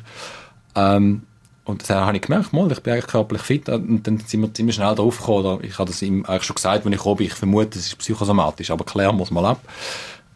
Ähm, 0.75 1.23
und 1.65 1.83
das 1.83 1.91
habe 1.91 2.17
ich 2.17 2.23
gemerkt, 2.23 2.53
mal, 2.53 2.71
ich 2.71 2.81
bin 2.81 2.93
eigentlich 2.93 3.07
körperlich 3.07 3.43
fit. 3.43 3.69
Und 3.69 4.07
dann 4.07 4.19
sind 4.19 4.41
wir 4.43 4.53
ziemlich 4.53 4.77
schnell 4.77 4.95
drauf 4.95 5.19
gekommen. 5.19 5.47
Oder 5.47 5.65
ich 5.65 5.79
habe 5.79 5.91
das 5.91 6.03
ihm 6.03 6.25
eigentlich 6.27 6.45
schon 6.45 6.57
gesagt, 6.57 6.87
als 6.87 6.95
ich 6.95 7.03
bin. 7.03 7.27
Ich 7.27 7.35
vermute, 7.35 7.71
das 7.71 7.87
ist 7.87 7.99
psychosomatisch, 7.99 8.71
aber 8.71 8.85
klären 8.85 9.17
muss 9.17 9.31
mal 9.31 9.47
ab. 9.47 9.61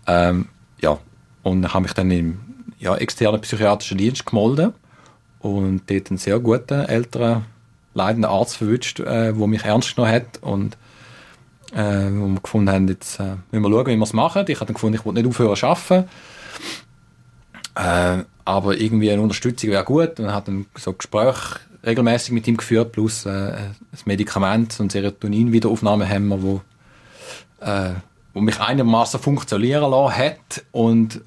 Ähm, 0.06 0.48
ja, 0.80 0.98
und 1.42 1.72
habe 1.72 1.82
mich 1.82 1.92
dann 1.92 2.10
im 2.10 2.40
ja, 2.80 2.96
externen 2.96 3.40
psychiatrischen 3.42 3.98
Dienst 3.98 4.26
gemeldet 4.26 4.74
und 5.38 5.82
dort 5.88 6.10
einen 6.10 6.18
sehr 6.18 6.40
guten, 6.40 6.80
älteren, 6.80 7.44
leidenden 7.94 8.30
Arzt 8.30 8.56
verwünscht, 8.56 9.00
äh, 9.00 9.32
der 9.32 9.46
mich 9.46 9.64
ernst 9.64 9.94
genommen 9.94 10.12
hat 10.12 10.38
und 10.40 10.76
äh, 11.72 12.10
wo 12.10 12.26
wir 12.26 12.40
gefunden 12.40 12.70
haben, 12.70 12.88
jetzt 12.88 13.20
äh, 13.20 13.36
müssen 13.52 13.62
wir 13.62 13.70
schauen, 13.70 13.86
wie 13.86 13.96
wir 13.96 14.02
es 14.02 14.12
machen. 14.12 14.44
Ich 14.48 14.56
habe 14.56 14.66
dann 14.66 14.74
gefunden, 14.74 14.96
ich 14.96 15.04
wollte 15.04 15.20
nicht 15.20 15.28
aufhören 15.28 15.56
zu 15.56 15.66
arbeiten. 15.66 16.08
Äh, 17.76 18.24
aber 18.44 18.76
irgendwie 18.76 19.12
eine 19.12 19.22
Unterstützung 19.22 19.70
wäre 19.70 19.84
gut 19.84 20.18
und 20.18 20.32
hat 20.32 20.48
dann 20.48 20.66
so 20.76 20.92
Gespräche 20.92 21.60
regelmäßig 21.84 22.32
mit 22.32 22.48
ihm 22.48 22.56
geführt, 22.56 22.92
plus 22.92 23.26
äh, 23.26 23.30
ein 23.30 23.74
Medikament, 24.04 24.72
so 24.72 24.82
ein 24.82 24.90
Serotonin-Wiederaufnahmehemmer, 24.90 26.42
wo, 26.42 26.60
äh, 27.60 27.90
wo 28.34 28.40
mich 28.40 28.58
einigermaßen 28.60 29.20
funktionieren 29.20 29.90
lassen 29.90 30.16
hat 30.16 30.64
und 30.72 31.20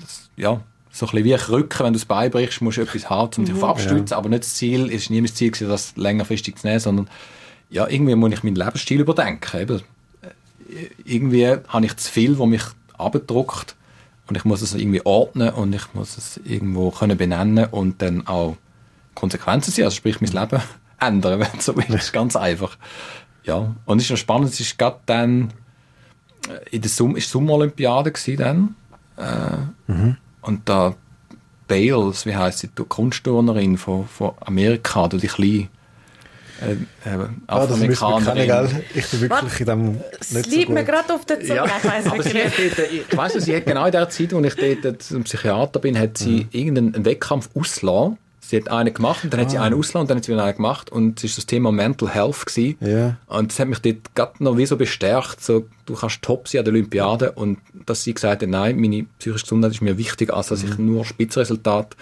das, 0.00 0.30
ja, 0.36 0.60
so 0.92 1.06
ein 1.06 1.12
bisschen 1.12 1.24
wie 1.24 1.34
Krücken, 1.34 1.86
wenn 1.86 1.92
du 1.94 1.98
es 1.98 2.04
beibrichst, 2.04 2.60
musst 2.60 2.76
du 2.76 2.82
etwas 2.82 3.08
haben, 3.08 3.30
um 3.38 3.44
dich 3.46 3.54
mhm. 3.54 3.64
abstützen, 3.64 4.10
ja. 4.10 4.18
aber 4.18 4.28
nicht 4.28 4.42
das 4.42 4.54
Ziel, 4.54 4.86
es 4.86 5.02
ist 5.02 5.10
nie 5.10 5.22
mein 5.22 5.34
Ziel 5.34 5.50
gewesen, 5.50 5.70
das 5.70 5.96
längerfristig 5.96 6.56
zu 6.56 6.66
nehmen, 6.66 6.80
sondern 6.80 7.08
ja, 7.70 7.88
irgendwie 7.88 8.14
muss 8.14 8.32
ich 8.32 8.42
meinen 8.42 8.56
Lebensstil 8.56 9.00
überdenken. 9.00 9.60
Eben. 9.60 9.80
Äh, 10.20 10.88
irgendwie 11.04 11.46
habe 11.66 11.86
ich 11.86 11.96
zu 11.96 12.12
viel, 12.12 12.38
was 12.38 12.46
mich 12.46 12.62
abdruckt 12.98 13.74
und 14.28 14.36
ich 14.36 14.44
muss 14.44 14.60
es 14.60 14.74
irgendwie 14.74 15.04
ordnen 15.04 15.50
und 15.50 15.74
ich 15.74 15.94
muss 15.94 16.18
es 16.18 16.38
irgendwo 16.44 16.90
können 16.90 17.16
benennen 17.16 17.66
und 17.70 18.02
dann 18.02 18.26
auch 18.26 18.56
Konsequenzen 19.14 19.72
sehen, 19.72 19.84
also 19.84 19.96
sprich 19.96 20.20
mein 20.20 20.32
Leben 20.32 20.62
ändern, 21.00 21.40
wenn 21.40 21.58
es 21.58 21.64
so 21.64 21.72
ist 21.72 22.12
ganz 22.12 22.36
einfach. 22.36 22.76
Ja, 23.44 23.74
und 23.86 23.98
es 23.98 24.04
ist 24.04 24.10
noch 24.10 24.18
spannend, 24.18 24.50
es 24.50 24.60
ist 24.60 24.78
gerade 24.78 25.00
dann 25.06 25.54
äh, 26.48 26.76
in 26.76 26.82
der 26.82 26.90
Sum 26.90 27.16
ist 27.16 27.30
Sommerolympiade 27.30 28.12
dann 28.36 28.76
äh, 29.16 29.90
mhm. 29.90 30.16
Und 30.42 30.68
da 30.68 30.94
Bales, 31.68 32.26
wie 32.26 32.36
heißt 32.36 32.58
sie, 32.58 32.68
die 32.68 32.82
Kunstturnerin 32.84 33.78
von, 33.78 34.06
von 34.06 34.32
Amerika, 34.40 35.08
die 35.08 35.26
kleine 35.26 35.68
äh, 36.60 36.72
äh, 37.08 37.28
ah, 37.48 37.66
das 37.66 37.78
müssen 37.78 38.08
wir 38.08 38.20
kennen, 38.20 38.46
gell? 38.46 38.84
Ich 38.94 39.08
bin 39.08 39.20
wirklich 39.22 39.52
Was? 39.52 39.60
in 39.60 39.66
dem 39.66 40.00
Es 40.20 40.46
liegt 40.46 40.68
so 40.68 40.72
mir 40.74 40.84
gerade 40.84 41.12
auf 41.12 41.24
der 41.24 41.40
Zunge. 41.40 41.56
Ja. 41.56 41.64
Ich 41.64 41.84
weiss 41.84 42.06
aber 42.06 42.22
sie 42.22 42.44
hat 42.44 42.52
dort, 42.56 42.92
ich 42.92 43.16
weiss, 43.16 43.32
sie 43.32 43.56
hat 43.56 43.66
genau 43.66 43.86
in 43.86 43.92
der 43.92 44.08
Zeit, 44.08 44.32
als 44.32 44.56
ich 44.56 44.80
dort 44.80 45.02
zum 45.02 45.24
Psychiater 45.24 45.80
bin, 45.80 45.98
hat 45.98 46.18
sie 46.18 46.30
mhm. 46.30 46.48
irgendeinen 46.52 47.04
Wettkampf 47.04 47.50
ausgelassen. 47.54 48.18
Sie 48.52 48.58
hat 48.58 48.68
einen 48.68 48.92
gemacht 48.92 49.24
und 49.24 49.32
dann 49.32 49.40
ah. 49.40 49.44
hat 49.44 49.50
sie 49.50 49.56
ah. 49.56 49.62
einen 49.62 49.74
ausgelassen 49.76 50.00
und 50.02 50.10
dann 50.10 50.18
hat 50.18 50.24
sie 50.26 50.32
wieder 50.32 50.44
einen 50.44 50.54
gemacht 50.54 50.92
und 50.92 51.24
es 51.24 51.30
war 51.30 51.36
das 51.36 51.46
Thema 51.46 51.72
Mental 51.72 52.06
Health 52.06 52.44
gewesen. 52.44 52.76
Yeah. 52.82 53.16
Und 53.26 53.50
das 53.50 53.58
hat 53.58 53.68
mich 53.68 53.78
dort 53.78 54.14
gerade 54.14 54.44
noch 54.44 54.58
wie 54.58 54.66
so 54.66 54.76
bestärkt, 54.76 55.42
so, 55.42 55.64
du 55.86 55.94
kannst 55.94 56.20
top 56.20 56.48
sein 56.48 56.58
an 56.58 56.66
der 56.66 56.74
Olympiade 56.74 57.32
und 57.32 57.60
dass 57.86 58.04
sie 58.04 58.12
gesagt 58.12 58.42
hat, 58.42 58.48
nein, 58.50 58.78
meine 58.78 59.06
psychische 59.18 59.44
Gesundheit 59.44 59.72
ist 59.72 59.80
mir 59.80 59.96
wichtiger, 59.96 60.36
als 60.36 60.48
dass 60.48 60.62
mhm. 60.62 60.68
ich 60.68 60.78
nur 60.78 61.06
Spitzresultate 61.06 61.96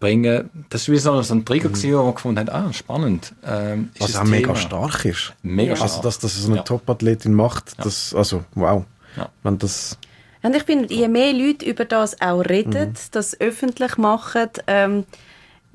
bringen. 0.00 0.48
Das 0.70 0.88
war 0.88 0.94
wie 0.94 0.98
so, 0.98 1.20
so 1.20 1.34
ein 1.34 1.44
Trigger, 1.44 1.68
mhm. 1.68 1.74
wo 1.74 2.06
wir 2.06 2.12
gefunden 2.14 2.38
haben, 2.38 2.48
ah, 2.48 2.72
spannend. 2.72 3.34
Ähm, 3.44 3.90
Was 3.98 4.16
auch 4.16 4.24
mega 4.24 4.56
stark 4.56 5.04
ist. 5.04 5.34
Mega 5.42 5.72
also, 5.72 5.86
stark. 5.86 6.02
dass 6.04 6.18
das 6.18 6.34
so 6.34 6.48
eine 6.48 6.56
ja. 6.56 6.62
Top-Athletin 6.62 7.34
macht, 7.34 7.74
das, 7.76 8.14
also, 8.14 8.42
wow. 8.54 8.86
Ja. 9.18 9.28
Wenn 9.42 9.58
das 9.58 9.98
und 10.42 10.54
ich 10.54 10.64
finde, 10.64 10.92
je 10.92 11.08
mehr 11.08 11.32
Leute 11.32 11.64
über 11.64 11.86
das 11.86 12.20
auch 12.20 12.40
reden, 12.40 12.90
mhm. 12.90 12.94
das 13.12 13.40
öffentlich 13.40 13.96
machen, 13.96 14.50
ähm, 14.66 15.04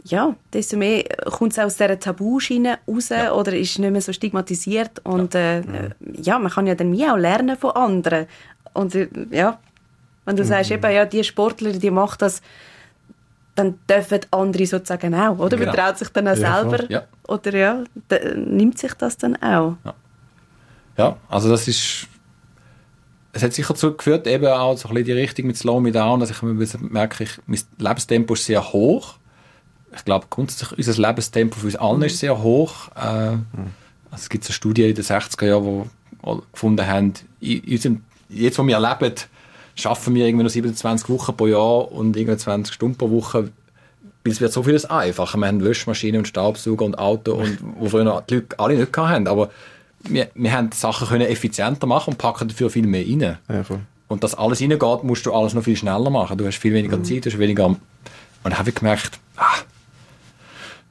ja, 0.04 0.36
desto 0.54 0.78
mehr 0.78 1.04
kommt 1.32 1.54
es 1.54 1.60
aus 1.60 1.76
dieser 1.76 2.00
Tabuschiene 2.00 2.80
raus 2.88 3.10
ja. 3.10 3.34
oder 3.34 3.56
ist 3.56 3.80
nicht 3.80 3.92
mehr 3.92 4.02
so 4.02 4.14
stigmatisiert. 4.14 5.00
Und 5.04 5.34
ja. 5.34 5.58
Äh, 5.58 5.62
mhm. 5.62 5.94
ja, 6.22 6.40
man 6.40 6.52
kann 6.52 6.68
ja 6.68 6.76
dann 6.76 6.92
mehr 6.92 7.14
auch 7.14 7.18
lernen 7.18 7.58
von 7.58 7.72
anderen. 7.72 8.28
Und 8.74 8.96
äh, 8.96 9.08
ja, 9.32 9.60
wenn 10.26 10.36
du 10.36 10.44
mhm. 10.44 10.48
sagst, 10.48 10.72
eben, 10.72 10.92
ja, 10.92 11.06
die 11.06 11.24
Sportler, 11.24 11.72
die 11.74 11.92
machen 11.92 12.18
das 12.20 12.42
dann 13.56 13.78
dürfen 13.90 14.22
andere 14.32 14.66
sozusagen 14.66 15.14
auch, 15.14 15.38
oder? 15.38 15.58
Genau. 15.58 15.72
Man 15.72 15.76
traut 15.76 15.98
sich 15.98 16.08
dann 16.10 16.30
auch 16.30 16.36
selber, 16.36 16.90
ja. 16.90 17.04
oder 17.28 17.58
ja, 17.58 17.84
nimmt 18.36 18.78
sich 18.78 18.94
das 18.94 19.18
dann 19.18 19.36
auch. 19.36 19.76
Ja. 19.84 19.94
ja, 20.98 21.18
also 21.28 21.50
das 21.50 21.68
ist, 21.68 22.08
es 23.34 23.44
hat 23.44 23.52
sicher 23.52 23.74
dazu 23.74 23.98
geführt, 23.98 24.28
eben 24.28 24.48
auch 24.48 24.78
so 24.78 24.88
ein 24.88 24.94
bisschen 24.94 25.08
die 25.08 25.12
Richtung 25.12 25.48
mit 25.48 25.58
Slow 25.58 25.82
Me 25.82 25.92
Down, 25.92 26.22
dass 26.22 26.30
ich 26.30 26.42
merke, 26.42 27.26
ich, 27.26 27.32
mein 27.48 27.60
Lebenstempo 27.78 28.34
ist 28.34 28.46
sehr 28.46 28.72
hoch. 28.72 29.19
Ich 29.96 30.06
glaube, 30.06 30.28
grundsätzlich 30.30 30.78
unser 30.78 31.02
Lebenstempo 31.02 31.60
für 31.60 31.66
uns 31.66 31.76
allen 31.76 31.98
mhm. 31.98 32.04
ist 32.04 32.20
sehr 32.20 32.42
hoch. 32.42 32.90
Äh, 32.96 33.32
mhm. 33.32 33.44
also 34.12 34.22
es 34.24 34.30
gibt 34.30 34.44
so 34.44 34.54
Studien 34.54 34.90
in 34.90 34.96
den 34.96 35.04
60er 35.04 35.46
Jahren, 35.46 35.90
die 36.24 36.42
gefunden 36.52 36.86
haben, 36.86 37.14
in 37.40 37.62
unserem, 37.64 38.04
jetzt 38.30 38.60
wo 38.60 38.68
wir 38.68 38.80
leben, 38.80 39.16
schaffen 39.76 40.16
wir 40.16 40.26
irgendwie 40.26 40.44
noch 40.44 40.52
27 40.52 41.10
Wochen 41.10 41.36
pro 41.36 41.48
Jahr 41.48 41.92
und 41.92 42.16
irgendwie 42.18 42.38
20 42.38 42.74
Stunden 42.74 42.98
pro 42.98 43.10
Woche, 43.10 43.52
weil 44.24 44.34
es 44.34 44.42
wird 44.42 44.52
so 44.52 44.64
vieles 44.64 44.86
einfacher. 44.86 45.38
Wir 45.38 45.48
haben 45.48 45.64
Wäschmaschine 45.64 46.18
und 46.18 46.28
Staubsauger 46.28 46.86
und 46.86 47.00
Auto 47.00 47.34
und 47.34 47.58
wo 47.80 47.88
früher 47.88 48.24
die 48.30 48.36
Leute 48.36 48.60
alle 48.60 48.76
nicht 48.76 48.98
hatten, 48.98 49.28
aber 49.28 49.50
wir, 50.04 50.30
wir 50.34 50.52
haben 50.52 50.72
Sachen 50.72 51.08
können 51.08 51.28
effizienter 51.28 51.88
machen 51.88 52.12
und 52.12 52.18
packen 52.18 52.48
dafür 52.48 52.70
viel 52.70 52.88
mehr 52.88 53.06
rein. 53.06 53.38
Ja, 53.50 53.64
und 54.08 54.24
dass 54.24 54.36
alles 54.36 54.60
reingeht, 54.60 55.04
musst 55.04 55.26
du 55.26 55.34
alles 55.34 55.54
noch 55.54 55.64
viel 55.64 55.76
schneller 55.76 56.10
machen. 56.10 56.38
Du 56.38 56.46
hast 56.46 56.58
viel 56.58 56.74
weniger 56.74 56.98
mhm. 56.98 57.06
Zeit, 57.06 57.26
du 57.26 57.30
hast 57.30 57.40
weniger... 57.40 57.68
Und 57.68 57.80
dann 58.44 58.58
habe 58.58 58.70
ich 58.70 58.76
gemerkt, 58.76 59.20
ah, 59.38 59.44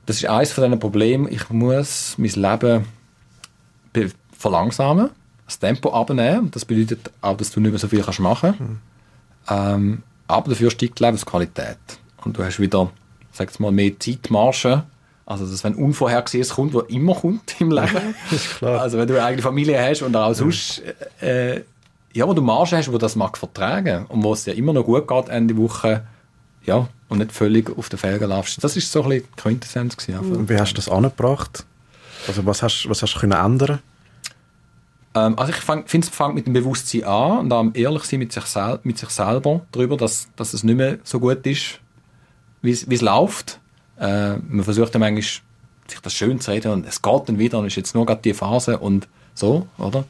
das 0.08 0.16
ist 0.16 0.24
eines 0.24 0.52
von 0.52 0.64
diesen 0.64 0.78
Problemen. 0.78 1.30
Ich 1.30 1.50
muss 1.50 2.14
mein 2.16 2.30
Leben 2.30 2.86
verlangsamen 4.32 5.10
das 5.44 5.58
Tempo 5.58 5.92
abnehmen. 5.92 6.50
Das 6.50 6.64
bedeutet 6.64 7.10
auch, 7.20 7.36
dass 7.36 7.50
du 7.50 7.60
nicht 7.60 7.72
mehr 7.72 7.78
so 7.78 7.88
viel 7.88 8.02
kannst 8.02 8.18
machen 8.18 8.54
kannst. 8.56 8.60
Mhm. 8.60 8.78
Ähm, 9.50 10.02
aber 10.26 10.48
dafür 10.48 10.70
steigt 10.70 10.98
die 10.98 11.04
Lebensqualität. 11.04 11.76
Und 12.24 12.38
du 12.38 12.42
hast 12.42 12.58
wieder, 12.58 12.90
sag 13.32 13.60
mal, 13.60 13.70
mehr 13.70 13.98
Zeitmarge. 13.98 14.84
Also, 15.26 15.46
dass 15.46 15.62
wenn 15.62 15.74
Unvorhergesehenes 15.74 16.54
kommt, 16.54 16.72
was 16.72 16.84
immer 16.88 17.14
kommt 17.14 17.60
im 17.60 17.70
Leben. 17.70 18.14
Also, 18.62 18.96
wenn 18.96 19.08
du 19.08 19.14
eine 19.14 19.24
eigene 19.24 19.42
Familie 19.42 19.78
hast 19.78 20.00
und 20.00 20.16
auch 20.16 20.32
sonst, 20.32 20.82
äh, 21.20 21.60
ja, 22.14 22.26
wo 22.26 22.32
du 22.32 22.40
Marge 22.40 22.78
hast, 22.78 22.90
wo 22.90 22.96
das 22.96 23.14
mag 23.14 23.36
vertragen 23.36 24.06
und 24.06 24.22
wo 24.22 24.32
es 24.32 24.46
ja 24.46 24.54
immer 24.54 24.72
noch 24.72 24.84
gut 24.84 25.06
geht 25.06 25.28
Ende 25.28 25.54
Woche, 25.58 26.02
ja, 26.68 26.88
und 27.08 27.18
nicht 27.18 27.32
völlig 27.32 27.76
auf 27.76 27.88
den 27.88 27.98
Felgen 27.98 28.28
laufst. 28.28 28.62
Das 28.62 28.76
ist 28.76 28.92
so 28.92 29.02
ein 29.02 29.08
bisschen 29.08 29.28
die 29.36 29.42
Quintessenz 29.42 29.96
gewesen. 29.96 30.36
Und 30.36 30.48
wie 30.48 30.58
hast 30.58 30.72
du 30.72 30.76
das 30.76 30.88
angebracht? 30.88 31.64
Also, 32.26 32.44
was 32.46 32.62
hast, 32.62 32.88
was 32.88 33.02
hast 33.02 33.14
du 33.14 33.20
können 33.20 33.32
ändern 33.32 33.80
ähm, 35.14 35.38
also 35.38 35.52
ich 35.52 35.58
finde, 35.58 36.06
es 36.06 36.08
fängt 36.08 36.34
mit 36.34 36.46
dem 36.46 36.52
Bewusstsein 36.52 37.04
an 37.04 37.38
und 37.38 37.52
am 37.52 37.70
ehrlich 37.74 38.04
sein 38.04 38.18
mit 38.18 38.32
sich, 38.32 38.44
sel 38.44 38.78
mit 38.82 38.98
sich 38.98 39.08
selber 39.08 39.62
darüber, 39.72 39.96
dass, 39.96 40.28
dass 40.36 40.52
es 40.52 40.64
nicht 40.64 40.76
mehr 40.76 40.98
so 41.02 41.18
gut 41.18 41.46
ist, 41.46 41.80
wie 42.62 42.70
es 42.70 43.00
läuft. 43.00 43.58
Äh, 43.98 44.36
man 44.36 44.64
versucht 44.64 44.94
dann 44.94 45.00
manchmal, 45.00 45.22
sich 45.22 46.00
das 46.02 46.12
schön 46.12 46.38
zu 46.38 46.50
reden 46.50 46.72
und 46.72 46.86
es 46.86 47.00
geht 47.00 47.28
dann 47.28 47.38
wieder 47.38 47.58
und 47.58 47.66
ist 47.66 47.76
jetzt 47.76 47.94
nur 47.94 48.04
gerade 48.04 48.20
die 48.20 48.34
Phase 48.34 48.78
und 48.78 49.08
so, 49.34 49.66
oder? 49.78 50.04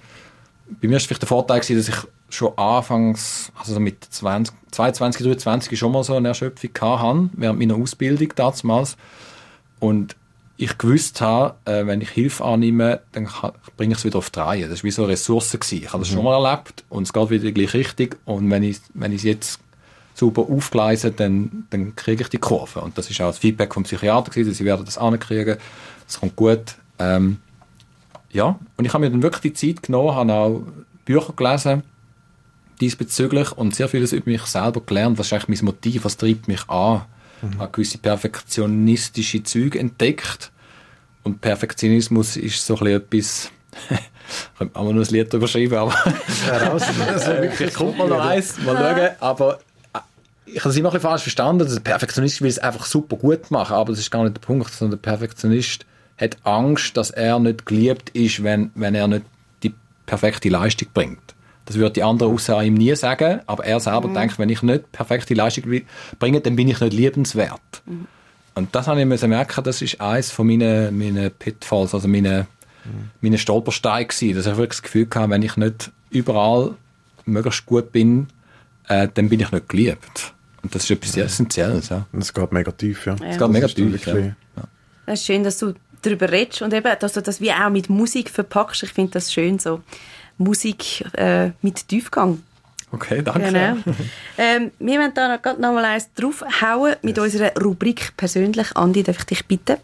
Bei 0.81 0.89
mir 0.89 0.95
war 0.95 1.01
vielleicht 1.01 1.23
der 1.23 1.29
Vorteil, 1.29 1.61
gewesen, 1.61 1.77
dass 1.77 1.89
ich 1.89 2.09
schon 2.31 2.57
anfangs, 2.59 3.53
also 3.59 3.81
mit 3.81 4.05
20, 4.05 4.55
22, 4.71 5.25
23 5.25 5.79
schon 5.79 5.93
mal 5.93 6.05
so 6.05 6.15
eine 6.15 6.29
Erschöpfung 6.29 6.71
hatte, 6.81 7.31
während 7.33 7.59
meiner 7.59 7.77
Ausbildung 7.77 8.33
damals. 8.37 8.97
Und 9.81 10.17
ich 10.57 10.77
gewusst 10.77 11.21
habe, 11.21 11.55
äh, 11.71 11.87
wenn 11.87 12.01
ich 12.01 12.11
Hilfe 12.11 12.45
annehme, 12.45 13.01
dann 13.13 13.29
bringe 13.77 13.93
ich 13.93 13.99
es 13.99 14.05
wieder 14.05 14.19
auf 14.19 14.31
die 14.31 14.41
Reihe. 14.41 14.69
Das 14.69 14.81
war 14.81 14.85
wie 14.85 14.91
so 14.91 15.03
eine 15.05 15.13
Ressource. 15.13 15.53
Gewesen. 15.53 15.85
Ich 15.85 15.93
habe 15.93 16.01
das 16.03 16.11
mhm. 16.11 16.17
schon 16.17 16.25
mal 16.25 16.45
erlebt 16.45 16.85
und 16.89 17.05
es 17.05 17.13
geht 17.13 17.31
wieder 17.31 17.53
gleich 17.53 17.75
richtig. 17.75 18.19
Und 18.25 18.51
wenn 18.51 18.65
ich, 18.65 18.79
wenn 18.95 19.13
ich 19.13 19.19
es 19.19 19.25
jetzt 19.25 19.61
super 20.15 20.43
aufgleise, 20.43 21.13
dann, 21.13 21.67
dann 21.71 21.95
kriege 21.95 22.23
ich 22.23 22.29
die 22.29 22.39
Kurve. 22.39 22.81
Und 22.81 22.99
das 22.99 23.09
ist 23.09 23.21
auch 23.21 23.29
das 23.29 23.39
Feedback 23.39 23.73
vom 23.73 23.85
Psychiater 23.85 24.33
gewesen, 24.33 24.53
sie 24.53 24.65
werden 24.65 24.85
das 24.85 24.99
ankriegen. 24.99 25.59
Es 26.09 26.19
kommt 26.19 26.35
gut. 26.35 26.75
Ähm, 26.99 27.39
ja, 28.33 28.59
und 28.77 28.85
ich 28.85 28.93
habe 28.93 29.05
mir 29.05 29.11
dann 29.13 29.23
wirklich 29.23 29.55
die 29.55 29.75
Zeit 29.75 29.85
genommen, 29.85 30.17
habe 30.17 30.33
auch 30.33 30.63
Bücher 31.05 31.33
gelesen 31.35 31.85
diesbezüglich 32.79 33.53
und 33.53 33.75
sehr 33.75 33.89
vieles 33.89 34.13
über 34.13 34.31
mich 34.31 34.43
selber 34.43 34.81
gelernt. 34.81 35.19
Was 35.19 35.27
ist 35.27 35.33
eigentlich 35.33 35.61
mein 35.61 35.67
Motiv? 35.67 36.05
Was 36.05 36.17
treibt 36.17 36.49
mich 36.49 36.69
an? 36.69 37.03
Mhm. 37.43 37.59
Habe 37.59 37.73
gewisse 37.73 37.99
perfektionistische 37.99 39.43
Züge 39.43 39.79
entdeckt. 39.79 40.51
Und 41.23 41.41
Perfektionismus 41.41 42.37
ist 42.37 42.65
so 42.65 42.79
ein 42.79 43.03
bisschen 43.11 43.51
etwas, 43.51 43.51
könnte 44.59 44.75
man 44.75 44.87
auch 44.87 44.93
noch 44.93 45.07
ein 45.07 45.13
Lied 45.13 45.33
drüber 45.33 45.49
schreiben, 45.49 45.77
aber 45.77 45.91
vielleicht 47.53 47.75
kommt 47.77 47.99
mal 47.99 48.09
noch 48.09 48.25
eins, 48.25 48.59
mal 48.59 48.77
schauen. 48.77 49.11
Aber 49.21 49.59
äh, 49.93 49.99
ich 50.47 50.61
habe 50.61 50.71
es 50.71 50.77
immer 50.77 50.89
ein 50.89 50.93
bisschen 50.93 51.09
falsch 51.09 51.23
verstanden. 51.23 51.69
Der 51.69 51.81
Perfektionist 51.81 52.41
will 52.41 52.49
es 52.49 52.59
einfach 52.59 52.87
super 52.87 53.17
gut 53.17 53.51
machen, 53.51 53.75
aber 53.75 53.93
das 53.93 54.01
ist 54.01 54.11
gar 54.11 54.23
nicht 54.23 54.37
der 54.37 54.41
Punkt, 54.41 54.73
sondern 54.73 55.01
der 55.01 55.11
Perfektionist 55.11 55.85
hat 56.17 56.37
Angst, 56.45 56.97
dass 56.97 57.11
er 57.11 57.39
nicht 57.39 57.67
geliebt 57.67 58.11
ist, 58.11 58.43
wenn, 58.43 58.71
wenn 58.75 58.95
er 58.95 59.07
nicht 59.07 59.25
die 59.63 59.75
perfekte 60.07 60.49
Leistung 60.49 60.89
bringt. 60.93 61.35
Das 61.69 61.77
würde 61.77 61.93
die 61.93 62.03
anderen 62.03 62.33
außer 62.33 62.63
ihm 62.63 62.73
nie 62.73 62.97
sagen, 62.97 63.41
aber 63.47 63.67
er 63.67 63.79
selber 63.79 64.09
mhm. 64.09 64.15
denkt, 64.15 64.39
wenn 64.39 64.49
ich 64.49 64.63
nicht 64.63 64.91
perfekte 64.91 65.35
Leistung 65.35 65.83
bringe, 66.19 66.41
dann 66.41 66.57
bin 66.57 66.67
ich 66.67 66.81
nicht 66.81 66.93
liebenswert. 66.95 67.83
Mhm. 67.85 68.07
Und 68.55 68.75
das 68.75 68.87
habe 68.87 69.01
ich 69.01 69.07
müssen 69.07 69.29
merken, 69.29 69.63
das 69.65 69.83
ist 69.83 70.01
eines 70.01 70.31
von 70.31 70.47
meinen, 70.47 70.97
meinen 70.97 71.31
Pitfalls, 71.31 71.93
also 71.93 72.09
meine, 72.09 72.47
mhm. 72.87 73.11
meine 73.21 73.37
Stolpersteine 73.37 74.07
gewesen, 74.07 74.35
dass 74.35 74.47
ich 74.47 74.57
wirklich 74.57 74.81
das 74.81 74.83
Gefühl 74.83 75.07
hatte, 75.15 75.29
wenn 75.29 75.43
ich 75.43 75.59
nicht 75.59 75.93
überall 76.09 76.75
möglichst 77.27 77.67
gut 77.67 77.93
bin, 77.93 78.29
äh, 78.89 79.07
dann 79.13 79.29
bin 79.29 79.39
ich 79.41 79.53
nicht 79.53 79.69
geliebt. 79.69 80.33
Und 80.63 80.75
das 80.75 80.85
ist 80.85 80.91
etwas 80.91 81.13
sehr 81.13 81.27
Essentielles. 81.27 81.91
Ja. 81.91 82.07
Und 82.13 82.23
es 82.23 82.33
geht 82.33 82.51
mega 82.51 82.73
tief, 82.73 83.05
ja. 83.05 83.15
Es 83.23 83.37
geht 83.37 83.51
mega 83.51 83.69
tief, 83.69 84.07
ja. 84.07 84.17
ja. 84.17 84.35
Das 85.05 85.21
ist 85.21 85.27
schön, 85.27 85.45
dass 85.45 85.59
du 85.59 85.75
darüber 86.01 86.33
redest 86.33 86.63
und 86.63 86.73
eben, 86.73 86.97
dass 86.99 87.13
du 87.13 87.21
das 87.21 87.43
wie 87.43 87.53
auch 87.53 87.69
mit 87.69 87.91
Musik 87.91 88.31
verpackst. 88.31 88.85
Ich 88.85 88.93
finde 88.95 89.13
das 89.13 89.31
schön 89.31 89.59
so. 89.59 89.83
Musik 90.39 91.05
äh, 91.17 91.51
mit 91.63 91.89
Tiefgang. 91.89 92.43
Okay, 92.91 93.23
danke. 93.23 93.41
Genau. 93.41 93.77
ähm, 94.39 94.71
wir 94.79 94.99
wollen 94.99 95.13
da 95.15 95.37
noch, 95.37 95.59
noch 95.59 95.73
mal 95.73 95.85
eins 95.85 96.09
draufhauen 96.15 96.97
mit 97.03 97.17
yes. 97.17 97.27
unserer 97.27 97.53
Rubrik 97.63 98.17
«Persönlich». 98.17 98.75
Andi, 98.77 99.03
darf 99.03 99.19
ich 99.19 99.25
dich 99.25 99.47
bitten? 99.47 99.77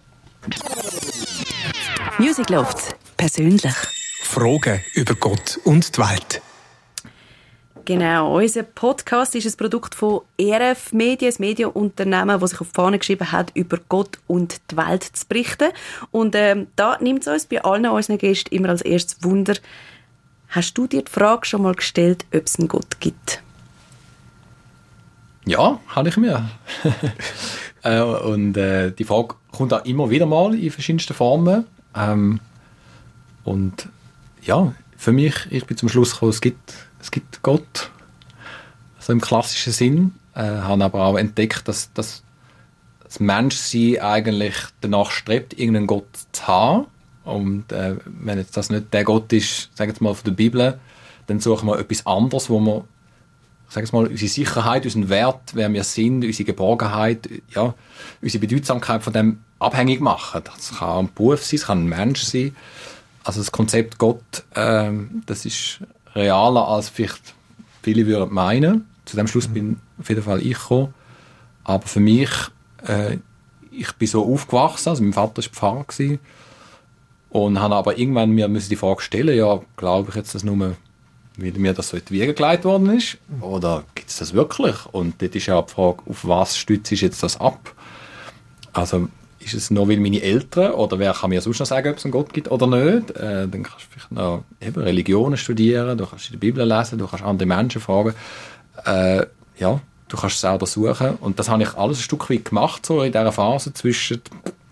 Music 2.19 2.49
Loft. 2.49 2.97
Persönlich. 3.17 3.75
Fragen 4.23 4.81
über 4.95 5.15
Gott 5.15 5.61
und 5.65 5.97
die 5.97 6.01
Welt. 6.01 6.41
Genau, 7.87 8.39
unser 8.39 8.63
Podcast 8.63 9.35
ist 9.35 9.47
ein 9.47 9.57
Produkt 9.59 9.95
von 9.95 10.23
ERF 10.39 10.93
Medien, 10.95 11.31
ein 11.33 11.37
Medienunternehmen, 11.39 12.41
das 12.41 12.51
sich 12.51 12.61
auf 12.63 12.69
die 12.69 12.75
Fahne 12.75 12.99
geschrieben 12.99 13.31
hat, 13.31 13.51
über 13.53 13.79
Gott 13.91 14.19
und 14.27 14.59
die 14.71 14.79
Welt 14.79 15.03
zu 15.03 15.27
berichten. 15.29 15.71
Und 16.11 16.35
ähm, 16.35 16.69
da 16.77 16.97
nimmt 17.03 17.27
es 17.27 17.29
uns 17.29 17.45
bei 17.45 17.63
allen 17.63 17.87
unseren 17.87 18.17
Gästen 18.17 18.55
immer 18.55 18.71
als 18.71 18.81
erstes 18.81 19.23
Wunder, 19.23 19.55
Hast 20.55 20.79
du 20.79 20.87
dir 20.87 21.03
die 21.03 21.11
Frage 21.11 21.47
schon 21.47 21.63
mal 21.63 21.75
gestellt, 21.75 22.27
ob 22.33 22.47
es 22.47 22.61
einen 22.61 22.69
Gott 22.69 23.01
gibt? 23.01 23.43
Ja, 25.45 25.81
habe 25.89 26.09
ich 26.09 26.17
mir. 26.17 26.49
äh, 27.83 28.01
und 28.01 28.57
äh, 28.57 28.93
die 28.93 29.03
Frage 29.03 29.35
kommt 29.51 29.75
auch 29.75 29.85
immer 29.85 30.11
wieder 30.11 30.27
mal 30.27 30.55
in 30.55 30.71
verschiedensten 30.71 31.13
Formen. 31.13 31.65
Ähm, 31.97 32.39
und 33.43 33.89
ja, 34.43 34.73
für 34.97 35.11
mich, 35.11 35.35
ich 35.51 35.67
bin 35.67 35.77
zum 35.77 35.89
Schluss 35.89 36.13
gekommen, 36.13 36.31
es 36.31 36.41
gibt, 36.41 36.73
es 37.01 37.11
gibt 37.11 37.43
Gott. 37.43 37.91
So 39.01 39.13
im 39.13 39.21
klassischen 39.21 39.73
Sinn. 39.73 40.15
Äh, 40.37 40.45
habe 40.45 40.85
aber 40.85 41.05
auch 41.05 41.19
entdeckt, 41.19 41.67
dass, 41.67 41.93
dass 41.95 42.23
das 43.03 43.19
Menschsein 43.19 43.99
eigentlich 43.99 44.55
danach 44.83 45.11
strebt, 45.11 45.59
irgendeinen 45.59 45.89
Gott 45.89 46.07
zu 46.31 46.47
haben. 46.47 46.87
Und 47.25 47.73
äh, 47.73 47.97
wenn 48.05 48.39
jetzt 48.39 48.57
das 48.57 48.71
nicht 48.71 48.93
der 48.93 49.05
Gott 49.05 49.33
ist, 49.33 49.71
sagen 49.75 49.93
wir 49.99 50.09
mal 50.09 50.15
von 50.15 50.25
der 50.25 50.33
Bibel, 50.33 50.79
dann 51.27 51.41
suchen 51.41 51.67
wir 51.69 51.79
etwas 51.79 52.07
anderes, 52.07 52.51
wo 52.51 52.61
wir, 52.61 52.85
sagen 53.69 53.91
wir 53.91 54.01
mal, 54.01 54.09
unsere 54.09 54.29
Sicherheit, 54.29 54.85
unseren 54.85 55.09
Wert, 55.09 55.55
wer 55.55 55.73
wir 55.73 55.85
sind, 55.85 56.25
unsere 56.25 56.45
Geborgenheit, 56.45 57.29
ja, 57.55 57.75
unsere 58.21 58.47
Bedeutsamkeit 58.47 59.03
von 59.03 59.13
dem 59.13 59.39
abhängig 59.59 60.01
machen. 60.01 60.43
Das 60.45 60.79
kann 60.79 61.07
ein 61.07 61.11
Beruf 61.15 61.45
sein, 61.45 61.57
es 61.57 61.67
kann 61.67 61.85
ein 61.85 61.89
Mensch 61.89 62.23
sein. 62.23 62.55
Also 63.25 63.41
das 63.41 63.53
Konzept 63.53 63.99
Gott, 63.99 64.45
äh, 64.55 64.93
das 65.25 65.47
ist 65.47 65.81
realer 66.15 66.69
als 66.69 66.91
vielleicht 66.91 67.35
viele 67.83 68.07
würden 68.07 68.33
meinen. 68.33 68.87
Zu 69.07 69.17
dem 69.17 69.27
Schluss 69.27 69.49
bin 69.49 69.81
auf 69.99 70.09
jeden 70.09 70.23
Fall 70.23 70.41
ich 70.41 70.59
gekommen. 70.59 70.95
Aber 71.65 71.87
für 71.87 72.01
mich, 72.01 72.31
äh, 72.87 73.19
ich 73.71 73.93
bin 73.93 74.09
so 74.09 74.25
aufgewachsen, 74.25 74.91
also 74.91 75.03
mein 75.03 75.15
Vater 75.15 75.43
war 75.43 75.51
Pfarrer 75.51 75.85
und 77.35 77.59
habe 77.59 77.75
aber 77.75 77.99
irgendwann 77.99 78.31
mir 78.31 78.49
die 78.49 78.77
Frage 78.77 79.03
stellen, 79.03 79.37
ja, 79.37 79.61
glaube 79.77 80.11
ich 80.11 80.15
jetzt, 80.15 80.37
dass 80.37 80.45
nur 80.45 80.77
wie 81.37 81.51
mir 81.51 81.73
das 81.73 81.89
so 81.89 81.97
in 81.97 82.05
die 82.09 82.13
Wiege 82.13 82.33
gelegt 82.33 82.65
worden 82.65 82.97
ist? 82.97 83.19
Oder 83.41 83.83
gibt 83.97 84.09
es 84.09 84.19
das 84.19 84.35
wirklich? 84.35 84.77
Und 84.93 85.21
dort 85.21 85.35
ist 85.35 85.47
ja 85.47 85.61
die 85.61 85.73
Frage, 85.73 85.99
auf 86.09 86.29
was 86.29 86.57
stützt 86.57 86.93
jetzt 86.93 87.25
das 87.25 87.41
ab? 87.41 87.75
Also 88.73 89.09
ist 89.41 89.53
es 89.53 89.73
nur, 89.73 89.89
weil 89.89 89.99
meine 89.99 90.23
Eltern 90.23 90.75
oder 90.75 91.01
wer 91.01 91.13
kann 91.13 91.31
mir 91.31 91.41
sonst 91.41 91.59
noch 91.59 91.67
sagen, 91.67 91.91
ob 91.91 91.97
es 91.97 92.05
einen 92.05 92.13
Gott 92.13 92.33
gibt 92.33 92.53
oder 92.53 92.69
nicht? 92.69 93.11
Äh, 93.17 93.49
dann 93.49 93.65
kannst 93.65 93.87
du 93.87 93.91
vielleicht 93.91 94.13
noch 94.13 94.45
eben 94.61 94.81
Religionen 94.81 95.37
studieren, 95.37 95.99
du 95.99 96.07
kannst 96.07 96.33
die 96.33 96.37
Bibel 96.37 96.65
lesen, 96.65 97.01
du 97.01 97.09
kannst 97.09 97.25
andere 97.25 97.49
Menschen 97.49 97.81
fragen. 97.81 98.15
Äh, 98.85 99.27
ja, 99.59 99.81
du 100.07 100.17
kannst 100.17 100.39
selber 100.39 100.67
suchen. 100.67 101.17
Und 101.21 101.41
das 101.41 101.49
habe 101.49 101.65
ich 101.65 101.75
alles 101.75 101.99
ein 101.99 102.03
Stück 102.03 102.31
weit 102.31 102.45
gemacht, 102.45 102.87
so 102.87 103.03
in 103.03 103.11
dieser 103.11 103.33
Phase 103.33 103.75
zwischen, 103.75 104.23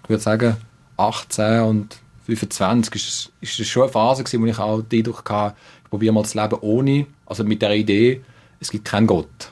ich 0.05 0.09
würde 0.09 0.23
sagen, 0.23 0.57
18 0.97 1.63
und 1.63 2.02
25 2.25 2.95
ist, 2.95 3.33
ist 3.41 3.59
das 3.59 3.67
schon 3.67 3.85
eine 3.85 3.93
Phase 3.93 4.25
gewesen, 4.25 4.43
wo 4.43 4.47
ich 4.47 4.59
auch 4.59 4.83
den 4.83 5.01
Eindruck 5.01 5.29
hatte, 5.31 5.57
ich 5.85 5.91
probiere 5.91 6.15
mal 6.15 6.23
das 6.23 6.35
Leben 6.35 6.57
ohne, 6.61 7.07
also 7.27 7.45
mit 7.45 7.63
der 7.63 7.75
Idee, 7.75 8.23
es 8.61 8.71
gibt 8.71 8.85
keinen 8.85 9.07
Gott. 9.07 9.51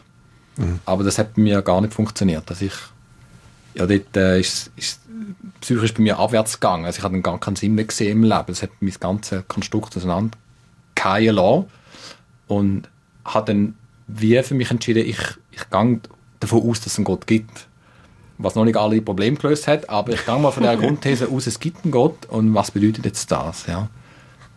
Mhm. 0.56 0.80
Aber 0.84 1.04
das 1.04 1.18
hat 1.18 1.34
bei 1.34 1.42
mir 1.42 1.62
gar 1.62 1.80
nicht 1.80 1.94
funktioniert. 1.94 2.48
Dass 2.48 2.62
ich, 2.62 2.74
ja, 3.74 3.86
dort 3.86 4.16
äh, 4.16 4.40
ist, 4.40 4.70
ist 4.76 5.00
psychisch 5.60 5.94
bei 5.94 6.02
mir 6.02 6.18
abwärts 6.18 6.60
gegangen. 6.60 6.84
Also 6.84 6.98
ich 6.98 7.04
hatte 7.04 7.20
gar 7.20 7.40
keinen 7.40 7.56
Sinn 7.56 7.74
mehr 7.74 7.84
gesehen 7.84 8.12
im 8.12 8.22
Leben. 8.22 8.52
Es 8.52 8.62
hat 8.62 8.70
mein 8.80 8.94
ganzes 8.98 9.46
Konstrukt 9.48 9.96
auseinandergehen 9.96 11.34
lassen. 11.34 11.66
Und 12.46 12.88
habe 13.24 13.52
dann 13.52 13.74
wie 14.06 14.42
für 14.42 14.54
mich 14.54 14.70
entschieden, 14.70 15.06
ich, 15.06 15.20
ich 15.52 15.70
gehe 15.70 16.00
davon 16.40 16.68
aus, 16.68 16.80
dass 16.80 16.92
es 16.92 16.98
einen 16.98 17.04
Gott 17.04 17.26
gibt 17.26 17.68
was 18.42 18.54
noch 18.54 18.64
nicht 18.64 18.76
alle 18.76 19.02
Probleme 19.02 19.36
gelöst 19.36 19.66
hat, 19.66 19.88
aber 19.88 20.12
ich 20.12 20.24
gehe 20.24 20.38
mal 20.38 20.50
von 20.50 20.62
der 20.62 20.76
Grundthese 20.78 21.28
aus, 21.28 21.46
es 21.46 21.60
gibt 21.60 21.84
einen 21.84 21.92
Gott 21.92 22.26
und 22.26 22.54
was 22.54 22.70
bedeutet 22.70 23.04
jetzt 23.04 23.30
das, 23.30 23.66
ja. 23.66 23.88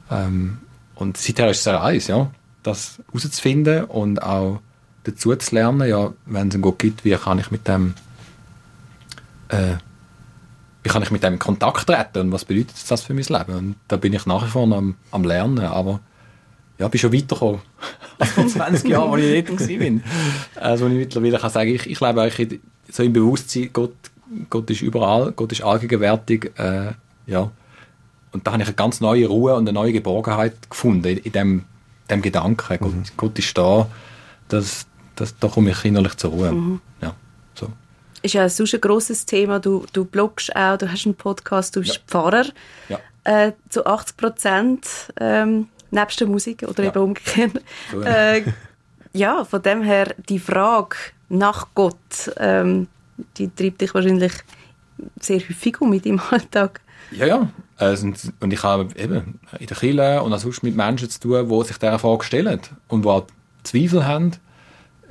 Ähm, 0.10 0.60
und 0.96 1.18
seither 1.18 1.50
ist 1.50 1.58
es 1.58 1.64
sehr 1.64 1.82
eins, 1.82 2.08
ja, 2.08 2.30
das 2.62 3.00
herauszufinden 3.12 3.86
und 3.86 4.22
auch 4.22 4.60
dazu 5.04 5.36
zu 5.36 5.56
lernen, 5.56 5.88
ja, 5.88 6.14
wenn 6.26 6.48
es 6.48 6.54
einen 6.54 6.64
Gott 6.64 6.80
gibt, 6.80 7.04
wie 7.04 7.16
kann 7.16 7.40
ich 7.40 7.52
mit 7.52 7.68
dem 7.68 7.94
äh, 9.50 9.76
wie 10.84 10.90
kann 10.90 11.02
ich 11.04 11.12
mit 11.12 11.24
dem 11.24 11.34
in 11.34 11.40
Kontakt 11.40 11.88
treten 11.88 12.20
und 12.20 12.32
was 12.32 12.46
bedeutet 12.46 12.76
das 12.90 13.02
für 13.02 13.14
mein 13.14 13.24
Leben? 13.24 13.56
Und 13.56 13.76
da 13.88 13.96
bin 13.96 14.14
ich 14.14 14.26
nach 14.26 14.46
wie 14.46 14.50
vor 14.50 14.64
am, 14.64 14.96
am 15.12 15.24
Lernen, 15.24 15.60
aber 15.60 16.02
ja, 16.78 16.88
bin 16.88 17.00
schon 17.00 17.14
weitergekommen 17.14 17.62
als 18.20 18.32
vor 18.32 18.48
20 18.48 18.90
Jahren, 18.90 19.14
als 19.14 19.24
ich 19.24 19.46
dort 19.46 19.60
war. 19.60 20.64
Also, 20.64 20.88
ich 20.88 20.94
mittlerweile 20.94 21.38
kann 21.38 21.50
sagen, 21.50 21.70
ich, 21.70 21.90
ich 21.90 22.00
lebe 22.00 22.22
eigentlich 22.22 22.60
so 22.90 23.04
im 23.04 23.14
Bewusstsein, 23.14 23.70
Gott, 23.74 23.96
Gott 24.50 24.70
ist 24.70 24.82
überall, 24.82 25.32
Gott 25.32 25.52
ist 25.52 25.64
allgegenwärtig, 25.64 26.52
äh, 26.58 26.92
ja. 27.28 27.52
Und 28.32 28.48
da 28.48 28.54
habe 28.54 28.64
ich 28.64 28.68
eine 28.68 28.76
ganz 28.76 29.00
neue 29.00 29.28
Ruhe 29.28 29.54
und 29.54 29.68
eine 29.68 29.74
neue 29.74 29.94
Geborgenheit 29.94 30.70
gefunden 30.70 31.08
in, 31.08 31.18
in 31.20 31.32
dem, 31.32 31.64
dem 32.10 32.22
Gedanken. 32.22 32.78
Gott, 32.80 32.94
mhm. 32.94 33.04
Gott 33.16 33.38
ist 33.38 33.58
da, 33.58 33.88
das, 34.48 34.88
das, 35.16 35.38
da 35.38 35.48
komme 35.48 35.72
ich 35.72 35.86
innerlich 35.86 36.16
zur 36.18 36.32
Ruhe. 36.32 36.52
Mhm. 36.52 36.82
Ja, 37.02 37.14
so. 37.54 37.70
Ist 38.24 38.34
ja 38.34 38.50
sonst 38.50 38.74
ein 38.74 38.82
grosses 38.82 39.26
Thema. 39.26 39.60
Du, 39.60 39.86
du 39.94 40.06
bloggst 40.06 40.56
auch, 40.56 40.78
du 40.78 40.92
hast 40.92 41.06
einen 41.06 41.16
Podcast, 41.16 41.76
du 41.76 41.82
bist 41.82 41.96
ja. 41.96 42.02
Pfarrer. 42.08 42.46
Ja. 42.90 43.00
Äh, 43.26 43.54
zu 43.70 43.86
80 43.86 44.18
Prozent 44.18 44.88
ähm, 45.20 45.68
nebst 45.94 46.20
der 46.20 46.28
Musik 46.28 46.64
oder 46.68 46.84
ja. 46.84 46.90
eben 46.90 47.00
umgekehrt. 47.00 47.62
So, 47.92 48.02
ja. 48.02 48.34
Äh, 48.34 48.44
ja, 49.14 49.46
von 49.46 49.62
dem 49.62 49.84
her 49.84 50.16
die 50.28 50.40
Frage, 50.40 50.96
nach 51.30 51.68
Gott, 51.74 52.32
ähm, 52.38 52.88
die 53.38 53.50
treibt 53.50 53.82
dich 53.82 53.94
wahrscheinlich 53.94 54.34
sehr 55.20 55.40
häufig 55.40 55.80
um 55.82 55.90
mit 55.90 56.06
deinem 56.06 56.20
Alltag. 56.32 56.82
Ja, 57.12 57.26
ja. 57.26 57.50
Also, 57.78 58.12
und 58.40 58.54
ich 58.54 58.64
habe 58.64 58.88
eben 58.96 59.40
in 59.60 59.68
der 59.68 59.78
Kirche 59.78 60.22
und 60.22 60.34
auch 60.34 60.40
sonst 60.40 60.64
mit 60.64 60.76
Menschen 60.76 61.10
zu 61.10 61.20
tun, 61.20 61.50
die 61.50 61.68
sich 61.68 61.78
dieser 61.78 62.00
Frage 62.00 62.24
stellen 62.24 62.60
und 62.88 63.04
die 63.04 63.10
auch 63.10 63.26
Zweifel 63.64 64.06
haben, 64.06 64.32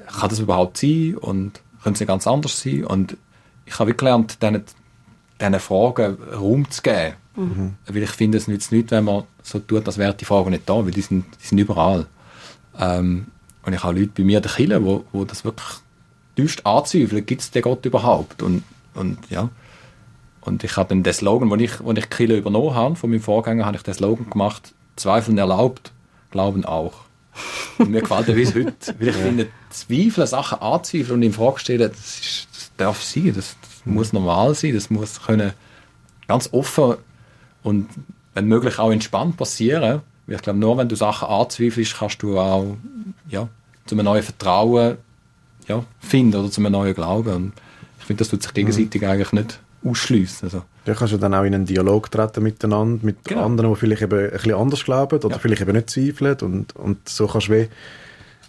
kann 0.06 0.28
das 0.28 0.38
überhaupt 0.38 0.78
sein 0.78 1.16
und 1.16 1.60
könnte 1.82 1.96
es 1.96 2.00
nicht 2.00 2.08
ganz 2.08 2.26
anders 2.26 2.60
sein? 2.60 2.84
Und 2.84 3.16
ich 3.66 3.78
habe 3.78 3.94
gelernt, 3.94 4.42
diesen, 4.42 4.64
diesen 5.40 5.60
Fragen 5.60 6.16
Raum 6.32 6.70
zu 6.70 6.82
geben. 6.82 7.14
Mhm. 7.36 7.74
Weil 7.86 8.02
ich 8.02 8.10
finde, 8.10 8.38
es 8.38 8.48
nützt 8.48 8.72
nichts, 8.72 8.90
wenn 8.90 9.04
man 9.04 9.24
so 9.42 9.58
tut, 9.58 9.86
als 9.86 9.98
wären 9.98 10.16
die 10.16 10.24
Fragen 10.24 10.50
nicht 10.50 10.68
da, 10.68 10.84
weil 10.84 10.92
die 10.92 11.00
sind, 11.00 11.24
die 11.42 11.46
sind 11.46 11.58
überall. 11.58 12.06
Ähm, 12.78 13.26
und 13.64 13.72
ich 13.72 13.82
habe 13.82 13.98
Leute 13.98 14.12
bei 14.16 14.24
mir 14.24 14.38
in 14.38 14.42
der 14.42 14.52
Kirche, 14.52 14.84
wo, 14.84 15.04
wo 15.12 15.24
das 15.24 15.44
wirklich 15.44 15.68
tiefst 16.36 16.64
anzweifeln, 16.66 17.24
gibt 17.26 17.42
es 17.42 17.50
den 17.50 17.62
Gott 17.62 17.84
überhaupt? 17.84 18.42
Und, 18.42 18.64
und 18.94 19.18
ja. 19.30 19.50
Und 20.40 20.64
ich 20.64 20.76
habe 20.76 20.88
dann 20.88 21.02
den 21.02 21.12
Slogan, 21.12 21.50
wo 21.50 21.54
ich, 21.56 21.72
ich 21.80 22.10
Kille 22.10 22.36
übernommen 22.36 22.74
habe, 22.74 22.96
von 22.96 23.10
meinem 23.10 23.20
Vorgänger, 23.20 23.64
habe 23.64 23.76
ich 23.76 23.82
den 23.82 23.94
Slogan 23.94 24.28
gemacht, 24.28 24.74
Zweifeln 24.96 25.38
erlaubt, 25.38 25.92
Glauben 26.30 26.64
auch. 26.64 26.94
Und 27.78 27.90
mir 27.90 28.00
gefällt 28.00 28.28
er 28.28 28.34
bis 28.34 28.54
heute. 28.54 28.72
Weil 28.98 29.08
ich 29.08 29.16
finde, 29.16 29.48
Zweifeln, 29.70 30.26
Sachen 30.26 30.60
anzweifeln 30.60 31.12
und 31.12 31.22
in 31.22 31.32
Frage 31.32 31.60
stellen, 31.60 31.90
das, 31.90 32.20
ist, 32.20 32.48
das 32.52 32.70
darf 32.76 33.02
sein, 33.02 33.32
das, 33.34 33.56
das 33.60 33.82
muss 33.84 34.12
normal 34.12 34.54
sein, 34.54 34.74
das 34.74 34.90
muss 34.90 35.22
können 35.22 35.52
ganz 36.26 36.48
offen 36.52 36.96
und 37.62 37.88
wenn 38.34 38.46
möglich 38.46 38.78
auch 38.78 38.90
entspannt 38.90 39.36
passieren. 39.36 40.00
Weil 40.26 40.36
ich 40.36 40.42
glaube, 40.42 40.58
nur 40.58 40.78
wenn 40.78 40.88
du 40.88 40.96
Sachen 40.96 41.28
anzweifelst, 41.28 41.96
kannst 41.98 42.22
du 42.22 42.38
auch 42.38 42.76
ja, 43.28 43.48
zu 43.86 43.94
einem 43.94 44.04
neuen 44.04 44.22
Vertrauen 44.22 44.96
ja, 45.68 45.84
finden 46.00 46.36
oder 46.40 46.50
zu 46.50 46.60
einem 46.60 46.72
neuen 46.72 46.94
Glauben. 46.94 47.34
Und 47.34 47.52
ich 47.98 48.04
finde, 48.06 48.18
das 48.20 48.28
tut 48.28 48.42
sich 48.42 48.54
gegenseitig 48.54 49.04
eigentlich 49.06 49.32
nicht 49.32 49.60
ausschliessen. 49.84 50.46
Also, 50.46 50.62
Da 50.84 50.94
kannst 50.94 51.12
du 51.12 51.18
dann 51.18 51.34
auch 51.34 51.42
in 51.44 51.54
einen 51.54 51.66
Dialog 51.66 52.10
treten 52.10 52.42
miteinander, 52.42 53.04
mit 53.04 53.24
Genau. 53.24 53.44
anderen, 53.44 53.72
die 53.74 53.78
vielleicht 53.80 54.02
eben 54.02 54.18
ein 54.26 54.30
bisschen 54.30 54.54
anders 54.54 54.84
glauben 54.84 55.18
oder 55.18 55.30
Ja. 55.30 55.38
vielleicht 55.38 55.62
eben 55.62 55.72
nicht 55.72 55.90
zweifeln. 55.90 56.36
Und, 56.40 56.76
und 56.76 57.08
so 57.08 57.26
kannst 57.26 57.48
du 57.48 57.52
wie, 57.52 57.68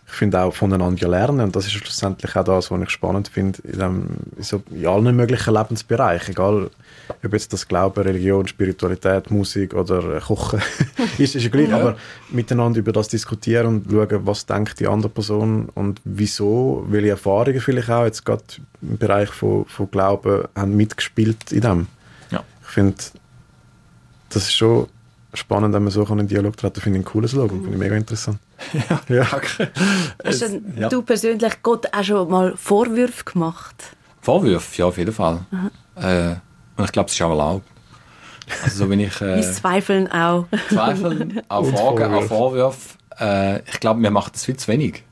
ich 0.06 0.13
finde 0.13 0.41
auch 0.41 0.54
voneinander 0.54 1.08
lernen. 1.08 1.41
Und 1.41 1.56
das 1.56 1.65
ist 1.65 1.74
schlussendlich 1.74 2.36
auch 2.36 2.43
das, 2.43 2.69
was 2.69 2.82
ich 2.82 2.89
spannend 2.91 3.28
finde, 3.30 3.60
in, 3.63 3.80
dem, 3.80 4.08
in, 4.38 4.43
so, 4.43 4.62
in 4.69 4.86
allen 4.86 5.15
möglichen 5.15 5.54
Lebensbereichen. 5.54 6.34
Egal, 6.34 6.69
ob 7.23 7.33
jetzt 7.33 7.51
das 7.53 7.67
Glauben, 7.67 8.01
Religion, 8.01 8.47
Spiritualität, 8.47 9.31
Musik 9.31 9.73
oder 9.73 10.17
äh, 10.17 10.19
Kochen 10.19 10.61
ist, 11.17 11.35
ist 11.35 11.43
ja 11.43 11.49
gleich. 11.49 11.71
Aber 11.73 11.97
miteinander 12.29 12.79
über 12.79 12.91
das 12.91 13.07
diskutieren 13.07 13.67
und 13.67 13.91
schauen, 13.91 14.25
was 14.25 14.45
denkt 14.45 14.79
die 14.79 14.87
andere 14.87 15.09
Person 15.09 15.69
und 15.73 16.01
wieso, 16.03 16.85
welche 16.89 17.09
Erfahrungen 17.09 17.59
vielleicht 17.59 17.89
auch 17.89 18.05
jetzt 18.05 18.25
gerade 18.25 18.43
im 18.81 18.97
Bereich 18.97 19.29
von, 19.29 19.65
von 19.65 19.89
Glauben 19.89 20.43
haben 20.55 20.75
mitgespielt 20.75 21.51
in 21.51 21.61
dem. 21.61 21.87
ja. 22.31 22.43
Ich 22.61 22.69
finde, 22.69 22.97
das 24.29 24.43
ist 24.43 24.55
schon 24.55 24.87
spannend, 25.33 25.73
wenn 25.73 25.83
man 25.83 25.91
so 25.91 26.03
in 26.03 26.11
einen 26.11 26.27
Dialog 26.27 26.55
treten 26.57 26.81
finde 26.81 26.99
ich 26.99 27.05
ein 27.05 27.09
cooles 27.09 27.31
Slogan, 27.31 27.61
finde 27.61 27.73
ich 27.73 27.79
mega 27.79 27.95
interessant. 27.95 28.37
Ja, 29.09 29.27
Hast 30.23 30.41
denn 30.41 30.73
ja. 30.77 30.87
du 30.87 31.01
persönlich 31.01 31.61
Gott 31.61 31.87
auch 31.91 32.03
schon 32.03 32.29
mal 32.29 32.53
Vorwürfe 32.55 33.25
gemacht? 33.25 33.75
Vorwürfe, 34.21 34.77
ja, 34.77 34.85
auf 34.85 34.97
jeden 34.97 35.11
Fall. 35.11 35.45
Äh, 35.95 36.35
und 36.84 36.88
ich 36.88 36.91
glaube, 36.91 37.08
es 37.08 37.13
ist 37.13 37.22
auch 37.22 37.30
erlaubt. 37.30 37.65
Also 38.62 38.84
so 38.84 38.89
wenn 38.89 39.00
ich 39.00 39.22
äh, 39.22 39.41
Zweifeln 39.54 40.12
auch. 40.12 40.48
Zweifel, 40.67 41.41
auch 41.48 41.65
Fragen, 41.65 42.13
auch 42.13 42.24
Vorwürfe. 42.24 42.98
Äh, 43.17 43.60
ich 43.60 43.80
glaube, 43.80 44.02
wir 44.02 44.12
machen 44.12 44.32
das 44.34 44.43
viel 44.43 44.58
zu 44.58 44.67
wenig. 44.67 45.04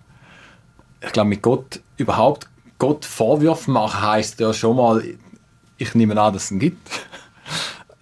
Ich 0.99 1.13
glaube, 1.13 1.29
mit 1.29 1.41
Gott 1.41 1.79
überhaupt 1.95 2.49
Gott 2.77 3.05
Vorwürfe 3.05 3.71
machen 3.71 4.01
heisst 4.01 4.41
ja 4.41 4.53
schon 4.53 4.75
mal, 4.75 5.01
ich 5.77 5.95
nehme 5.95 6.19
an, 6.19 6.33
dass 6.33 6.45
es 6.45 6.51
ihn 6.51 6.59
gibt. 6.59 6.89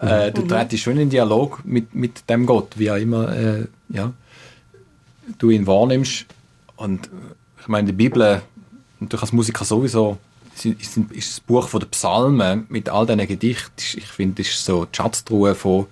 Äh, 0.01 0.31
du 0.31 0.43
trittst 0.43 0.79
schon 0.79 0.97
in 0.97 1.09
Dialog 1.09 1.59
mit, 1.65 1.93
mit 1.93 2.29
dem 2.29 2.45
Gott, 2.45 2.79
wie 2.79 2.89
auch 2.89 2.95
immer 2.95 3.35
äh, 3.35 3.67
ja, 3.89 4.13
du 5.37 5.49
ihn 5.49 5.67
wahrnimmst. 5.67 6.25
Und 6.77 7.07
äh, 7.07 7.09
ich 7.59 7.67
meine, 7.67 7.87
die 7.87 7.91
Bibel, 7.91 8.41
natürlich 9.01 9.23
als 9.23 9.33
Musiker 9.33 9.65
sowieso, 9.65 10.17
ist, 10.65 10.97
ist, 10.97 11.31
das 11.31 11.39
Buch 11.39 11.67
von 11.67 11.79
den 11.79 11.89
Psalmen 11.89 12.65
mit 12.69 12.89
all 12.89 13.05
diesen 13.05 13.27
Gedichten, 13.27 13.97
ich 13.97 14.07
finde, 14.07 14.41
ist 14.41 14.63
so 14.63 14.85
die 14.85 14.95
Schatztruhe 14.95 15.55
von 15.55 15.87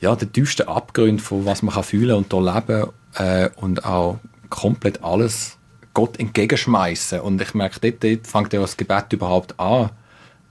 ja, 0.00 0.14
der 0.14 0.30
tiefsten 0.30 0.68
Abgrund 0.68 1.22
von 1.22 1.44
was 1.46 1.62
man 1.62 1.74
kann 1.74 1.84
fühlen 1.84 2.16
und 2.16 2.32
erleben 2.32 2.90
äh, 3.14 3.48
und 3.56 3.84
auch 3.84 4.18
komplett 4.50 5.02
alles 5.02 5.56
Gott 5.94 6.18
entgegenschmeißen. 6.18 7.20
Und 7.20 7.40
ich 7.40 7.54
merke, 7.54 7.80
dort, 7.80 8.04
dort 8.04 8.26
fängt 8.26 8.52
ja 8.52 8.60
das 8.60 8.76
Gebet 8.76 9.12
überhaupt 9.12 9.58
an. 9.58 9.90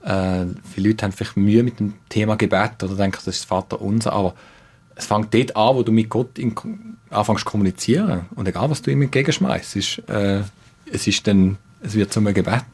Äh, 0.02 0.46
viele 0.74 0.88
Leute 0.88 1.04
haben 1.04 1.12
vielleicht 1.12 1.36
Mühe 1.36 1.62
mit 1.62 1.78
dem 1.78 1.94
Thema 2.08 2.36
Gebet 2.36 2.82
oder 2.82 2.96
denken, 2.96 3.20
das 3.24 3.36
ist 3.36 3.44
Vater 3.44 3.80
unser, 3.80 4.12
aber 4.12 4.34
es 4.96 5.06
fängt 5.06 5.32
dort 5.32 5.56
an, 5.56 5.76
wo 5.76 5.82
du 5.82 5.92
mit 5.92 6.08
Gott 6.08 6.38
in, 6.38 6.54
anfängst 7.10 7.44
zu 7.44 7.50
kommunizieren. 7.50 8.26
Und 8.34 8.48
egal, 8.48 8.70
was 8.70 8.82
du 8.82 8.90
ihm 8.90 9.02
entgegenschmeißt, 9.02 10.08
äh, 10.08 10.42
es 10.90 11.06
ist 11.06 11.26
dann, 11.26 11.58
es 11.82 11.94
wird 11.94 12.12
zu 12.12 12.20
einem 12.20 12.34
Gebet. 12.34 12.64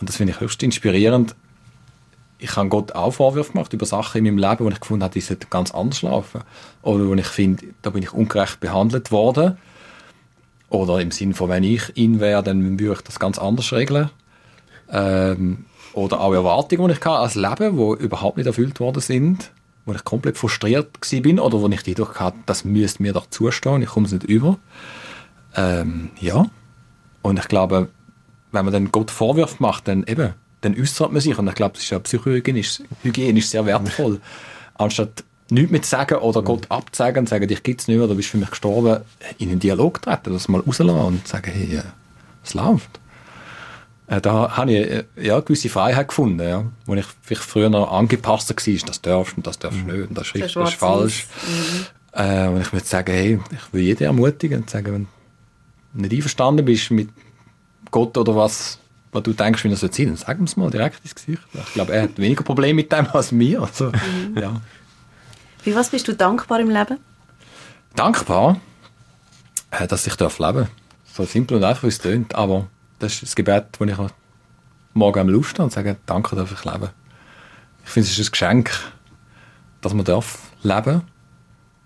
Und 0.00 0.08
das 0.08 0.16
finde 0.16 0.32
ich 0.32 0.40
höchst 0.40 0.62
inspirierend. 0.62 1.34
Ich 2.38 2.54
habe 2.56 2.68
Gott 2.68 2.92
auch 2.92 3.10
Vorwürfe 3.10 3.52
gemacht 3.52 3.72
über 3.72 3.84
Sachen 3.84 4.18
in 4.18 4.24
meinem 4.24 4.38
Leben, 4.38 4.64
wo 4.64 4.68
ich 4.68 4.80
gefunden 4.80 5.02
habe, 5.02 5.14
die 5.14 5.20
sollten 5.20 5.50
ganz 5.50 5.72
anders 5.72 6.02
laufen. 6.02 6.42
Oder 6.82 7.06
wo 7.06 7.14
ich 7.14 7.26
finde, 7.26 7.66
da 7.82 7.90
bin 7.90 8.02
ich 8.02 8.12
ungerecht 8.12 8.60
behandelt 8.60 9.10
worden. 9.10 9.58
Oder 10.70 11.00
im 11.00 11.10
Sinn 11.10 11.34
von, 11.34 11.48
wenn 11.48 11.64
ich 11.64 11.96
ihn 11.96 12.20
wäre, 12.20 12.42
dann 12.42 12.78
würde 12.78 12.94
ich 12.94 13.02
das 13.02 13.18
ganz 13.18 13.38
anders 13.38 13.72
regeln. 13.72 14.10
Ähm, 14.90 15.64
oder 15.94 16.20
auch 16.20 16.32
Erwartungen, 16.32 16.88
die 16.88 16.94
ich 16.94 17.00
hatte 17.00 17.18
als 17.18 17.34
Leben, 17.34 17.76
die 17.76 18.04
überhaupt 18.04 18.36
nicht 18.36 18.46
erfüllt 18.46 18.78
worden 18.78 19.00
sind, 19.00 19.50
wo 19.84 19.92
ich 19.92 20.04
komplett 20.04 20.38
frustriert 20.38 20.88
bin 21.10 21.40
oder 21.40 21.60
wo 21.60 21.68
ich 21.68 21.82
die 21.82 21.90
Eindruck 21.90 22.20
hatte, 22.20 22.38
das 22.46 22.64
müsste 22.64 23.02
mir 23.02 23.12
doch 23.12 23.28
zustehen, 23.30 23.82
ich 23.82 23.88
komme 23.88 24.06
es 24.06 24.12
nicht 24.12 24.24
über. 24.24 24.58
Ähm, 25.56 26.10
ja. 26.20 26.46
Und 27.22 27.38
ich 27.38 27.48
glaube, 27.48 27.88
wenn 28.52 28.64
man 28.64 28.72
dann 28.72 28.92
Gott 28.92 29.10
Vorwürfe 29.10 29.56
macht, 29.58 29.88
dann 29.88 30.04
eben, 30.04 30.34
dann 30.60 30.78
äußert 30.78 31.12
man 31.12 31.20
sich. 31.20 31.38
Und 31.38 31.48
ich 31.48 31.54
glaube, 31.54 31.74
das 31.74 31.84
ist 31.84 31.90
ja 31.90 31.98
psychohygienisch 31.98 32.82
hygienisch 33.02 33.46
sehr 33.46 33.66
wertvoll. 33.66 34.20
Anstatt 34.74 35.24
nichts 35.50 35.70
mehr 35.70 35.82
zu 35.82 35.90
sagen 35.90 36.18
oder 36.18 36.42
Gott 36.42 36.70
abzusagen 36.70 37.20
und 37.20 37.26
zu 37.26 37.30
sagen, 37.30 37.48
dich 37.48 37.62
gibt 37.62 37.80
es 37.80 37.88
nicht 37.88 37.96
mehr, 37.96 38.04
oder 38.04 38.14
bist 38.14 38.28
für 38.28 38.38
mich 38.38 38.50
gestorben, 38.50 39.02
in 39.38 39.50
einen 39.50 39.60
Dialog 39.60 40.02
treten, 40.02 40.32
das 40.32 40.48
mal 40.48 40.60
rauslassen 40.60 40.98
und 40.98 41.26
sagen, 41.26 41.50
hey, 41.52 41.78
äh, 41.78 41.82
es 42.44 42.54
läuft. 42.54 43.00
Äh, 44.08 44.20
da 44.20 44.56
habe 44.56 44.72
ich 44.72 44.90
äh, 44.90 45.04
ja, 45.16 45.34
eine 45.34 45.42
gewisse 45.42 45.68
Freiheit 45.68 46.08
gefunden, 46.08 46.46
ja, 46.46 46.64
wo 46.86 46.94
ich 46.94 47.06
vielleicht 47.22 47.42
früher 47.42 47.70
noch 47.70 47.92
angepasster 47.92 48.54
war, 48.54 48.86
das 48.86 49.00
darfst 49.00 49.36
und 49.36 49.46
das 49.46 49.58
darfst 49.58 49.80
du 49.80 49.92
nicht, 49.92 50.08
und 50.08 50.16
das 50.16 50.28
ist 50.28 50.34
richtig, 50.34 50.54
das 50.54 50.70
ist 50.70 50.78
falsch. 50.78 51.26
Äh, 52.12 52.48
und 52.48 52.60
ich 52.60 52.72
würde 52.72 52.86
sagen, 52.86 53.12
hey, 53.12 53.40
ich 53.50 53.72
will 53.72 53.82
jeden 53.82 54.04
ermutigen 54.04 54.62
und 54.62 54.70
sagen, 54.70 54.92
wenn 54.92 55.06
du 55.94 56.00
nicht 56.02 56.14
einverstanden 56.14 56.64
bist 56.64 56.90
mit 56.90 57.08
Gott 57.90 58.16
oder 58.16 58.34
was, 58.36 58.78
was 59.12 59.22
du 59.22 59.32
denkst, 59.32 59.64
wie 59.64 59.70
er 59.70 59.76
soll 59.76 59.92
sein, 59.92 60.06
dann 60.06 60.16
sag 60.16 60.40
es 60.40 60.56
mal 60.56 60.70
direkt 60.70 61.00
ins 61.02 61.14
Gesicht. 61.14 61.42
Ich 61.52 61.74
glaube, 61.74 61.92
er 61.92 62.02
hat 62.02 62.18
weniger 62.18 62.44
Probleme 62.44 62.74
mit 62.74 62.92
dem 62.92 63.06
als 63.08 63.32
mir. 63.32 63.62
Also, 63.62 63.92
ja. 64.34 64.60
Für 65.62 65.74
was 65.74 65.90
bist 65.90 66.08
du 66.08 66.14
dankbar 66.14 66.60
im 66.60 66.70
Leben? 66.70 66.98
Dankbar, 67.94 68.60
äh, 69.70 69.86
dass 69.86 70.06
ich 70.06 70.14
darf 70.16 70.38
leben 70.38 70.68
So 71.12 71.24
simpel 71.24 71.56
und 71.56 71.64
einfach, 71.64 71.84
wie 71.84 71.88
es 71.88 71.98
tönt. 71.98 72.34
Aber 72.34 72.68
das 72.98 73.14
ist 73.14 73.22
das 73.22 73.36
Gebet, 73.36 73.64
wo 73.78 73.84
ich 73.84 73.96
morgen 74.94 75.20
am 75.20 75.28
Lust 75.28 75.58
und 75.60 75.72
sage, 75.72 75.96
danke, 76.06 76.36
darf 76.36 76.52
ich 76.52 76.64
leben. 76.64 76.90
Ich 77.84 77.90
finde, 77.90 78.08
es 78.08 78.18
ist 78.18 78.28
ein 78.28 78.32
Geschenk, 78.32 78.70
dass 79.80 79.94
man 79.94 80.04
darf 80.04 80.38
leben 80.62 81.02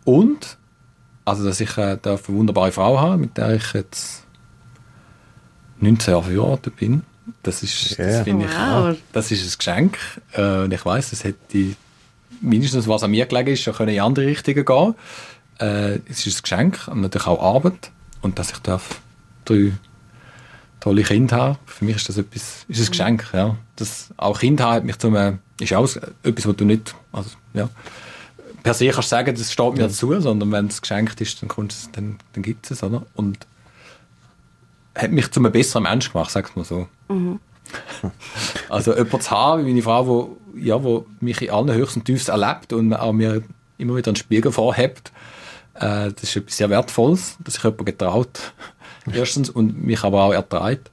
und 0.05 0.59
also, 1.25 1.45
dass 1.45 1.61
ich 1.61 1.79
äh, 1.79 1.99
darf 2.03 2.29
eine 2.29 2.39
wunderbare 2.39 2.73
Frau 2.73 3.01
haben, 3.01 3.21
mit 3.21 3.37
der 3.37 3.55
ich 3.55 3.73
jetzt 3.75 4.27
19 5.83 6.13
Jahre 6.13 6.25
verheiratet 6.25 6.77
bin. 6.77 7.03
Das 7.43 7.63
ist, 7.63 7.97
Ja. 7.99 8.07
das 8.07 8.25
finde 8.25 8.47
ich, 8.47 8.51
Wow. 8.53 8.97
das 9.13 9.31
ist 9.31 9.43
ein 9.45 9.59
Geschenk. 9.59 9.99
Äh, 10.33 10.65
und 10.65 10.73
ich 10.73 10.85
weiß, 10.85 11.11
das 11.11 11.25
hätte 11.25 11.75
mindestens 12.41 12.89
was 12.89 13.03
an 13.03 13.11
mir 13.13 13.27
gelegen 13.27 13.51
ist, 13.51 13.63
schon 13.63 13.75
können 13.75 13.95
in 13.95 14.01
andere 14.01 14.27
Richtungen 14.27 14.65
gehen. 14.65 14.95
Äh, 15.61 15.99
es 16.09 16.27
ist 16.27 16.39
ein 16.39 16.43
Geschenk 16.43 16.89
und 16.89 17.01
natürlich 17.01 17.27
auch 17.27 17.43
Arbeit 17.43 17.91
und 18.21 18.39
dass 18.39 18.51
ich 18.53 18.59
darf 18.59 19.01
drei 19.45 19.73
tolle 20.81 21.03
Kinder 21.03 21.37
haben. 21.37 21.59
Für 21.67 21.85
mich 21.85 21.97
ist 21.97 22.09
das 22.09 22.17
etwas, 22.19 22.65
ist 22.67 22.81
ein 22.81 22.87
Geschenk, 22.91 23.27
ja. 23.33 23.57
Das, 23.77 24.11
auch 24.17 24.41
Kinder 24.41 24.65
haben 24.65 24.75
hat 24.75 24.85
mich 24.85 24.99
zum, 24.99 25.15
äh, 25.15 25.35
ist 25.61 25.73
auch 25.75 25.89
etwas, 26.25 26.47
was 26.47 26.57
du 26.57 26.65
nicht, 26.65 26.95
also, 27.13 27.31
ja, 27.55 27.69
per 28.65 28.75
se 28.75 28.87
kannst 28.89 29.11
du 29.13 29.17
sagen, 29.17 29.35
das 29.37 29.53
steht 29.53 29.73
mir 29.75 29.83
dazu, 29.83 30.21
sondern 30.21 30.51
wenn 30.53 30.67
es 30.67 30.81
geschenkt 30.83 31.21
ist, 31.21 31.41
dann, 31.43 31.49
kommst 31.49 31.91
dann, 31.93 32.19
dann 32.33 32.43
gibt 32.43 32.65
es 32.67 32.73
es, 32.73 32.83
oder? 32.83 33.05
Und 33.15 33.39
hat 34.95 35.11
mich 35.11 35.31
zu 35.31 35.41
einem 35.41 35.53
besseren 35.53 35.85
Mensch 35.85 36.13
gemacht, 36.13 36.31
sag's 36.31 36.55
mal 36.57 36.65
so. 36.65 36.89
Also 38.69 38.95
jemand 38.97 39.23
zu 39.23 39.31
haben, 39.31 39.65
wie 39.65 39.71
meine 39.71 39.83
Frau, 39.83 40.07
wo, 40.07 40.37
ja, 40.57 40.83
wo 40.83 41.07
mich 41.21 41.41
in 41.43 41.51
allen 41.51 41.73
Höchsten 41.73 42.05
Tiefsten 42.05 42.31
erlebt 42.31 42.73
und 42.73 42.93
auch 42.95 43.13
mir 43.13 43.43
immer 43.79 43.97
wieder 43.97 44.09
einen 44.09 44.17
Spiegel 44.17 44.53
vorhebt, 44.53 45.13
äh, 45.75 46.13
das 46.13 46.23
ist 46.23 46.37
etwas 46.37 46.57
sehr 46.57 46.71
Wertvolles, 46.71 47.37
dass 47.45 47.55
sich 47.55 47.65
jemand 47.65 47.87
getraut, 47.87 48.53
erstens, 49.13 49.51
und 49.51 49.85
mich 49.85 50.03
aber 50.05 50.23
auch 50.23 50.33
erträgt. 50.33 50.91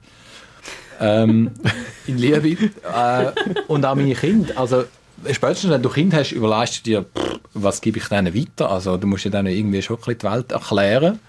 Ähm, 1.00 1.50
in 2.06 2.18
Liebe. 2.18 2.70
Äh, 2.94 3.32
und 3.68 3.84
auch 3.84 3.94
meine 3.94 4.14
Kinder. 4.14 4.58
Also, 4.58 4.84
spätestens 5.30 5.70
wenn 5.70 5.82
du 5.82 5.88
Kind 5.88 6.14
hast, 6.14 6.32
überlegst 6.32 6.78
du 6.78 6.82
dir, 6.90 7.02
pff, 7.02 7.40
was 7.54 7.80
gebe 7.80 7.98
ich 7.98 8.08
denen 8.08 8.34
weiter? 8.34 8.70
Also, 8.70 8.96
du 8.96 9.06
musst 9.06 9.24
ja 9.24 9.30
denen 9.30 9.48
irgendwie 9.48 9.82
schon 9.82 9.96
ein 9.96 10.00
bisschen 10.00 10.18
die 10.18 10.26
Welt 10.26 10.52
erklären. 10.52 11.20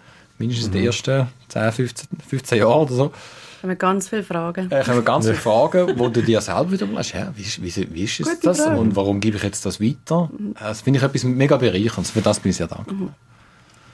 Mindestens 0.41 0.71
die 0.71 0.85
ersten 0.85 1.27
10, 1.49 1.71
15, 1.71 2.07
15 2.27 2.57
Jahre 2.57 2.75
oder 2.79 2.93
so. 2.93 3.07
Da 3.07 3.63
haben 3.63 3.69
wir 3.69 3.75
ganz 3.75 4.09
viele 4.09 4.23
Fragen. 4.23 4.71
Äh, 4.71 4.83
kommen 4.83 5.05
ganz 5.05 5.25
viele 5.25 5.37
Fragen, 5.37 5.99
wo 5.99 6.09
du 6.09 6.21
dir 6.23 6.41
selber 6.41 6.71
wieder 6.71 6.87
hä, 6.87 7.27
wie, 7.35 7.41
ist- 7.43 7.61
wie, 7.61 7.93
wie 7.93 8.03
ist 8.03 8.19
es 8.19 8.39
das 8.39 8.59
Frage. 8.61 8.77
und 8.79 8.95
warum 8.95 9.19
gebe 9.19 9.37
ich 9.37 9.43
jetzt 9.43 9.65
das 9.65 9.79
weiter? 9.79 10.29
Äh, 10.55 10.59
Das 10.59 10.81
finde 10.81 10.97
ich 10.97 11.03
etwas 11.03 11.23
mega 11.25 11.57
bereicherndes. 11.57 12.09
Für 12.11 12.21
das 12.21 12.39
bin 12.39 12.49
ich 12.49 12.57
sehr 12.57 12.67
dankbar. 12.67 13.13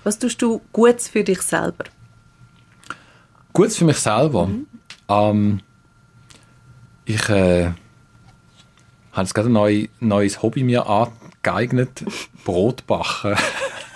Was 0.06 0.18
tust 0.20 0.42
du 0.42 0.62
Gutes 0.72 1.10
für 1.10 1.24
dich 1.24 1.42
selber? 1.42 1.84
Gut 3.52 3.74
für 3.74 3.84
mich 3.86 3.98
selber. 3.98 4.50
Ähm, 5.10 5.60
ich 7.06 7.28
äh, 7.30 7.66
habe 9.12 9.22
jetzt 9.24 9.34
gerade 9.34 9.50
ein 9.50 9.54
neu, 9.54 9.88
neues 10.00 10.42
Hobby 10.42 10.64
mir 10.64 10.86
angeeignet. 10.88 12.06
Brot 12.46 12.86
backen. 12.88 13.36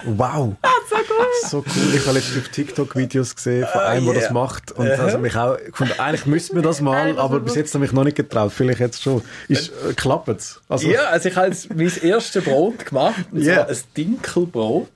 Wow! 0.06 0.58
So 0.92 1.48
So 1.50 1.58
cool. 1.60 1.96
Ich 1.96 2.02
habe 2.06 2.14
letztens 2.18 2.38
auf 2.46 2.50
TikTok 2.50 2.96
Videos 2.96 3.36
gesehen 3.36 3.66
von 3.72 3.82
einem, 3.82 4.06
der 4.06 4.14
das 4.16 4.30
macht. 4.32 4.72
Und 4.74 4.90
also 4.92 5.18
mich 5.18 5.36
auch 5.36 5.58
gefunden, 5.58 5.94
eigentlich 5.98 6.26
müssten 6.26 6.56
wir 6.56 6.62
das 6.64 6.82
mal, 6.82 7.18
aber 7.18 7.40
bis 7.40 7.56
jetzt 7.56 7.74
habe 7.74 7.86
ich 7.86 7.92
mich 7.92 7.96
noch 7.96 8.04
nicht 8.04 8.18
getraut. 8.18 8.52
Vielleicht 8.54 8.80
jetzt 8.80 9.02
schon. 9.02 9.22
Ist, 9.48 9.70
äh, 9.70 9.94
klappt 9.94 10.28
es? 10.30 10.62
Also, 10.70 10.90
Ja, 10.90 11.06
also 11.06 11.30
ich 11.30 11.36
habe 11.36 11.48
jetzt 11.48 11.74
mein 11.74 11.92
erstes 12.02 12.44
Brot 12.44 12.86
gemacht, 12.86 13.16
und 13.32 13.42
Ja. 13.42 13.56
zwar 13.56 13.70
ein 13.70 13.78
Dinkelbrot. 13.98 14.88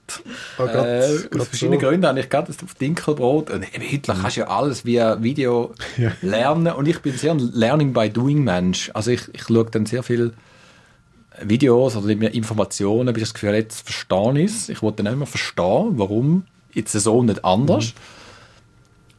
Oh 0.58 0.66
Gott, 0.66 0.76
äh, 0.86 1.18
Gott 1.32 1.42
aus 1.42 1.48
verschiedenen 1.48 1.80
so. 1.80 1.88
Gründen 1.88 2.06
habe 2.06 2.20
ich 2.20 2.30
gerade 2.30 2.52
auf 2.52 2.74
Dinkelbrot. 2.76 3.50
Und 3.52 3.64
eben 3.76 3.84
heute 3.92 4.14
kannst 4.22 4.38
du 4.38 4.42
ja 4.42 4.48
alles 4.48 4.86
via 4.86 5.22
Video 5.24 5.74
Ja. 5.98 6.12
lernen. 6.22 6.74
Und 6.74 6.88
ich 6.88 7.00
bin 7.02 7.18
sehr 7.18 7.32
ein 7.32 7.40
Learning 7.54 7.94
by 7.94 8.10
Doing 8.10 8.44
Mensch. 8.44 8.92
Also 8.94 9.12
ich, 9.12 9.22
ich 9.34 9.44
schaue 9.44 9.66
dann 9.66 9.86
sehr 9.86 10.04
viel 10.04 10.34
Videos 11.42 11.96
oder 11.96 12.10
Informationen, 12.10 13.14
bis 13.14 13.24
ich 13.24 13.30
das 13.30 13.34
Gefühl 13.34 13.54
jetzt 13.56 13.82
verstehe 13.82 14.44
ich 14.44 14.52
es. 14.52 14.70
Ich 14.70 14.82
wollte 14.82 15.04
dann 15.04 15.14
immer 15.14 15.26
verstehen, 15.26 15.94
warum 15.98 16.46
jetzt 16.74 16.92
so 16.92 17.18
und 17.18 17.28
nicht 17.28 17.44
anders. 17.44 17.94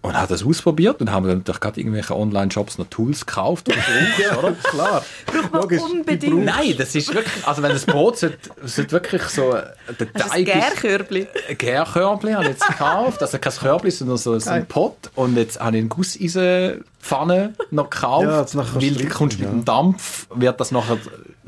Und 0.06 0.14
habe 0.16 0.28
das 0.28 0.44
ausprobiert 0.44 1.00
und 1.00 1.10
haben 1.10 1.26
dann 1.26 1.38
natürlich 1.38 1.60
gerade 1.60 1.80
irgendwelche 1.80 2.14
Online-Shops 2.16 2.78
noch 2.78 2.86
Tools 2.88 3.26
gekauft 3.26 3.68
und 3.68 3.74
gebraucht, 3.74 4.38
oder? 4.44 4.52
klar. 4.52 5.04
Braucht 5.26 5.52
man 5.52 5.62
Logisch. 5.62 5.82
unbedingt. 5.82 6.44
Nein, 6.44 6.74
das 6.78 6.94
ist 6.94 7.12
wirklich, 7.14 7.46
also 7.46 7.62
wenn 7.62 7.72
das 7.72 7.86
Brot 7.86 8.18
sollte, 8.18 8.38
sollte 8.64 8.92
wirklich 8.92 9.22
so, 9.22 9.54
äh, 9.54 9.62
der 9.98 10.08
Hast 10.14 10.32
ein 10.32 10.44
Teig 10.46 10.48
ist, 10.74 10.80
Gärkörbli? 10.82 11.26
ein 11.48 11.58
Gärkörbli 11.58 12.32
habe 12.32 12.44
ich 12.44 12.50
jetzt 12.50 12.66
gekauft, 12.66 13.20
also 13.22 13.38
kein 13.38 13.52
Körbli, 13.52 13.90
sondern 13.90 14.16
so, 14.16 14.38
so 14.38 14.50
ein 14.50 14.66
Pot 14.66 15.10
und 15.14 15.36
jetzt 15.36 15.60
habe 15.60 15.76
ich 15.76 15.80
eine 15.80 15.88
Gusseisenpfanne 15.88 17.54
noch 17.70 17.90
gekauft, 17.90 18.24
Ja, 18.26 18.40
jetzt 18.40 18.54
nachher 18.54 18.80
weil 18.82 18.90
du 18.94 19.08
kommst 19.08 19.38
mit 19.38 19.46
ja. 19.48 19.52
dem 19.52 19.64
Dampf, 19.64 20.26
wird 20.34 20.60
das 20.60 20.70
nachher, 20.70 20.98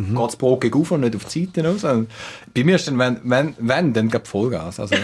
Mhm. 0.00 0.14
geht 0.14 0.26
das 0.28 0.36
Brot 0.36 0.60
gegen 0.60 0.80
auf 0.80 0.92
und 0.92 1.00
nicht 1.00 1.16
auf 1.16 1.24
die 1.24 1.44
Seite 1.46 1.66
raus. 1.68 1.82
Und 1.82 2.08
bei 2.54 2.62
mir 2.62 2.76
ist 2.76 2.86
dann, 2.86 2.98
wenn, 3.00 3.18
wenn, 3.24 3.54
wenn 3.58 3.92
dann 3.92 4.08
gab 4.08 4.28
Vollgas, 4.28 4.78
also 4.78 4.94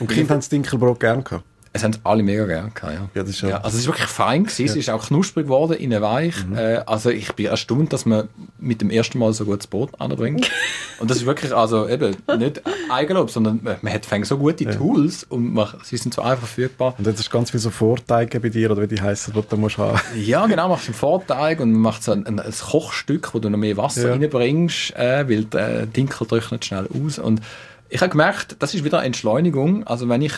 Und 0.00 0.10
die 0.10 0.14
Kinder 0.16 0.34
haben 0.34 0.40
das 0.40 0.48
Dinkelbrot 0.48 0.98
gern 0.98 1.22
gehabt. 1.22 1.44
Es 1.72 1.84
haben 1.84 1.96
alle 2.02 2.22
mega 2.24 2.46
gerne 2.46 2.70
gehabt, 2.70 2.92
ja. 2.94 3.08
Ja, 3.14 3.22
das 3.22 3.28
ist 3.30 3.42
ja- 3.42 3.58
also 3.58 3.68
es 3.76 3.82
ist 3.82 3.86
wirklich 3.86 4.08
fein 4.08 4.42
gewesen, 4.44 4.64
es 4.66 4.74
ist 4.74 4.90
auch 4.90 5.06
knusprig 5.06 5.44
geworden, 5.46 5.74
innen 5.74 6.02
weich. 6.02 6.34
Mhm. 6.44 6.56
Äh, 6.56 6.82
also 6.86 7.10
ich 7.10 7.32
bin 7.34 7.46
erstaunt, 7.46 7.92
dass 7.92 8.06
man 8.06 8.28
mit 8.58 8.80
dem 8.80 8.90
ersten 8.90 9.18
Mal 9.20 9.32
so 9.32 9.44
gutes 9.44 9.68
Brot 9.68 9.90
anbringt. 10.00 10.50
und 10.98 11.08
das 11.10 11.18
ist 11.18 11.26
wirklich, 11.26 11.54
also 11.54 11.88
eben, 11.88 12.16
nicht 12.38 12.60
Eigenlob, 12.90 13.30
sondern 13.30 13.60
man 13.62 13.76
man 13.82 13.92
hat 13.92 14.04
fängt 14.04 14.26
so 14.26 14.36
gute 14.36 14.64
Tools 14.76 15.22
und 15.22 15.54
man, 15.54 15.68
sie 15.84 15.96
sind 15.96 16.12
so 16.12 16.22
einfach 16.22 16.38
verfügbar. 16.46 16.94
Und 16.98 17.06
jetzt 17.06 17.20
ist 17.20 17.30
ganz 17.30 17.52
viel 17.52 17.60
so 17.60 17.70
Vorteige 17.70 18.40
bei 18.40 18.48
dir, 18.48 18.70
oder 18.72 18.82
wie 18.82 18.88
die 18.88 19.00
heißen, 19.00 19.32
die 19.32 19.40
du 19.48 19.56
musst 19.56 19.78
haben. 19.78 20.00
Ja, 20.16 20.46
genau, 20.46 20.68
machst 20.68 20.86
einen 20.88 20.94
Vorteig 20.94 21.60
und 21.60 21.70
man 21.70 21.82
macht 21.82 22.02
so 22.02 22.10
ein, 22.10 22.26
ein, 22.26 22.40
ein 22.40 22.52
Kochstück, 22.52 23.32
wo 23.32 23.38
du 23.38 23.48
noch 23.48 23.58
mehr 23.58 23.76
Wasser 23.76 24.08
Ja. 24.08 24.12
reinbringst, 24.14 24.96
äh, 24.96 25.28
weil 25.28 25.44
der 25.44 25.86
Dinkel 25.86 26.26
trocknet 26.26 26.64
schnell 26.64 26.88
aus. 27.06 27.20
Und 27.20 27.40
ich 27.88 28.00
habe 28.00 28.10
gemerkt, 28.10 28.56
das 28.58 28.74
ist 28.74 28.82
wieder 28.82 29.02
Entschleunigung. 29.04 29.86
Also 29.86 30.08
wenn 30.08 30.22
ich 30.22 30.32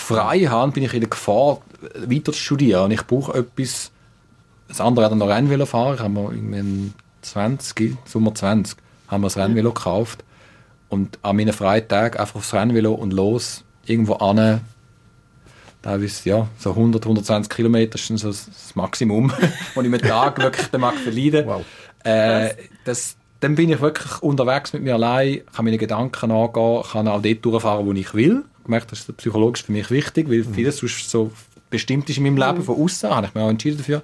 frei 0.00 0.40
habe, 0.40 0.72
bin 0.72 0.82
ich 0.82 0.94
in 0.94 1.00
der 1.00 1.10
Gefahr, 1.10 1.60
weiter 1.94 2.32
zu 2.32 2.38
studieren. 2.38 2.84
Und 2.84 2.90
ich 2.90 3.06
brauche 3.06 3.38
etwas, 3.38 3.90
das 4.68 4.80
andere 4.80 5.04
hat 5.04 5.12
dann 5.12 5.18
noch 5.18 5.28
Rennvelo 5.28 5.66
fahren. 5.66 5.94
Ich 5.94 6.00
habe 6.00 6.10
mir 6.10 6.58
in 6.58 6.94
20, 7.22 7.96
Sommer 8.04 8.34
20, 8.34 8.76
haben 9.08 9.22
wir 9.22 9.26
das 9.26 9.36
Rennvelo 9.36 9.72
gekauft. 9.72 10.24
Und 10.88 11.18
an 11.22 11.36
meinen 11.36 11.52
freien 11.52 11.86
Tagen 11.86 12.18
einfach 12.18 12.36
aufs 12.36 12.54
Rennvelo 12.54 12.94
und 12.94 13.12
los, 13.12 13.64
irgendwo 13.84 14.14
an, 14.14 14.60
teilweise 15.82 16.28
ja, 16.28 16.48
so 16.58 16.70
100, 16.70 17.04
120 17.04 17.54
Kilometer 17.54 17.96
ist 17.96 18.08
so 18.08 18.28
das 18.28 18.46
das 18.68 18.74
Maximum, 18.74 19.32
wo 19.74 19.82
ich 19.82 19.88
mit 19.88 20.02
Tag 20.02 20.38
wirklich 20.40 20.68
den 20.68 20.80
mag 20.80 20.94
verleiden. 20.94 21.46
Wow. 21.46 21.64
Äh, 22.04 22.54
das, 22.84 23.16
dann 23.40 23.54
bin 23.54 23.70
ich 23.70 23.80
wirklich 23.80 24.22
unterwegs 24.22 24.72
mit 24.72 24.82
mir 24.82 24.94
allein, 24.94 25.42
kann 25.54 25.64
meine 25.64 25.78
Gedanken 25.78 26.30
angehen, 26.30 26.82
kann 26.90 27.08
auch 27.08 27.22
dort 27.22 27.44
durchfahren, 27.44 27.86
wo 27.86 27.92
ich 27.92 28.14
will. 28.14 28.44
Ich 28.68 28.70
gemerkt, 28.70 28.92
das 28.92 29.00
ist 29.00 29.16
psychologisch 29.16 29.62
für 29.62 29.72
mich 29.72 29.90
wichtig, 29.90 30.28
weil 30.28 30.44
vieles 30.44 30.76
sonst 30.76 31.08
so 31.08 31.32
bestimmt 31.70 32.10
ist 32.10 32.18
in 32.18 32.24
meinem 32.24 32.36
Leben 32.36 32.62
von 32.62 32.76
außen, 32.76 33.08
habe 33.08 33.26
ich 33.26 33.34
mich 33.34 33.42
auch 33.42 33.48
entschieden 33.48 33.78
dafür. 33.78 34.02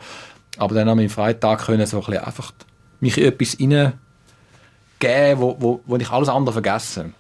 Aber 0.57 0.75
dann 0.75 0.89
an 0.89 0.97
meinem 0.97 1.11
Freitag 1.11 1.67
können 1.67 1.87
so 1.87 1.99
ein 1.99 2.07
bisschen 2.07 2.25
einfach 2.25 2.53
mich 3.01 3.19
in 3.19 3.25
etwas 3.27 3.53
hineingeben, 3.53 3.99
wo, 5.37 5.57
wo, 5.59 5.81
wo 5.85 5.97
ich 5.97 6.09
alles 6.09 6.31
andere 6.31 6.55
vergesse. 6.55 7.13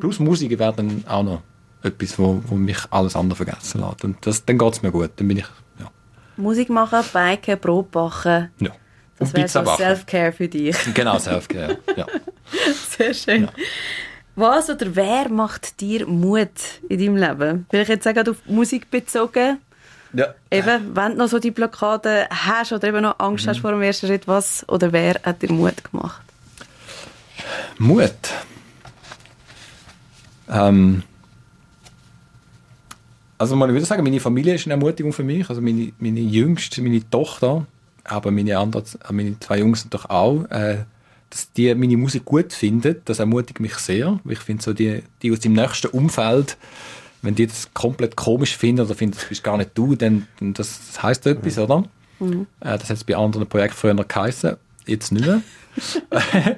Plus 0.00 0.18
Musik 0.18 0.58
wäre 0.58 0.72
dann 0.72 1.04
auch 1.06 1.22
noch 1.22 1.42
etwas, 1.82 2.18
wo, 2.18 2.42
wo 2.46 2.54
mich 2.54 2.78
alles 2.88 3.14
andere 3.14 3.36
vergessen 3.36 3.82
lässt. 3.82 4.02
Und 4.02 4.26
das, 4.26 4.46
dann 4.46 4.56
geht 4.56 4.72
es 4.72 4.82
mir 4.82 4.90
gut. 4.90 5.10
Dann 5.16 5.28
bin 5.28 5.36
ich, 5.36 5.46
ja. 5.78 5.90
Musik 6.38 6.70
machen, 6.70 7.00
biken, 7.12 7.58
Brot 7.58 7.90
backen. 7.90 8.50
ja. 8.60 8.70
Das 9.18 9.34
wäre 9.34 9.48
so. 9.48 9.64
Self-Care 9.64 10.32
für 10.32 10.48
dich. 10.48 10.76
Genau, 10.94 11.18
Selfcare. 11.18 11.78
Ja. 11.96 12.06
Sehr 12.96 13.12
schön. 13.12 13.48
Was 14.40 14.70
oder 14.70 14.94
wer 14.94 15.28
macht 15.28 15.80
dir 15.80 16.06
Mut 16.06 16.48
in 16.88 16.98
deinem 17.00 17.16
Leben? 17.16 17.66
Vielleicht 17.70 17.90
jetzt 17.90 18.06
auch 18.06 18.28
auf 18.30 18.36
Musik 18.46 18.88
bezogen. 18.90 19.58
ja. 20.12 20.32
Eben, 20.50 20.94
wenn 20.94 21.12
du 21.12 21.18
noch 21.18 21.28
so 21.28 21.38
die 21.40 21.50
Blockade 21.50 22.28
hast 22.30 22.72
oder 22.72 22.86
eben 22.88 23.02
noch 23.02 23.18
Angst 23.18 23.44
Mhm. 23.46 23.50
hast 23.50 23.58
vor 23.60 23.72
dem 23.72 23.82
ersten 23.82 24.06
Schritt, 24.06 24.28
was 24.28 24.64
oder 24.68 24.92
wer 24.92 25.14
hat 25.24 25.42
dir 25.42 25.52
Mut 25.52 25.82
gemacht? 25.90 26.22
Mut. 27.78 28.12
Ähm, 30.48 31.02
also 33.38 33.56
man 33.56 33.72
würde 33.72 33.84
sagen, 33.86 34.02
meine 34.04 34.20
Familie 34.20 34.54
ist 34.54 34.66
eine 34.66 34.74
Ermutigung 34.74 35.12
für 35.12 35.24
mich. 35.24 35.48
Also 35.48 35.60
meine, 35.60 35.92
meine 35.98 36.20
Jüngste, 36.20 36.80
meine 36.82 37.08
Tochter, 37.10 37.66
aber 38.04 38.30
meine 38.30 38.56
anderen, 38.58 38.84
meine 39.10 39.38
zwei 39.40 39.58
Jungs 39.58 39.84
natürlich 39.84 40.08
auch. 40.10 40.44
Äh, 40.50 40.84
dass 41.30 41.52
die 41.52 41.74
meine 41.74 41.96
Musik 41.96 42.24
gut 42.24 42.52
finden, 42.52 42.96
das 43.04 43.18
ermutigt 43.18 43.60
mich 43.60 43.74
sehr. 43.74 44.18
Ich 44.28 44.38
finde 44.38 44.62
so 44.62 44.72
die, 44.72 45.02
die 45.22 45.32
aus 45.32 45.40
dem 45.40 45.52
nächsten 45.52 45.88
Umfeld, 45.88 46.56
wenn 47.22 47.34
die 47.34 47.46
das 47.46 47.72
komplett 47.74 48.16
komisch 48.16 48.56
finden 48.56 48.82
oder 48.82 48.94
finden, 48.94 49.16
das 49.16 49.24
bist 49.26 49.44
gar 49.44 49.56
nicht 49.56 49.70
du, 49.74 49.94
dann, 49.94 50.26
dann 50.38 50.54
das, 50.54 50.80
das 50.86 51.02
heisst 51.02 51.26
etwas, 51.26 51.58
oder? 51.58 51.84
Äh, 52.60 52.78
das 52.78 52.88
hat 52.88 52.96
es 52.96 53.04
bei 53.04 53.16
anderen 53.16 53.46
Projekten 53.46 53.76
früher 53.76 53.94
noch 53.94 54.08
geheißen, 54.08 54.56
jetzt 54.86 55.12
nicht 55.12 55.26
mehr. 55.26 55.42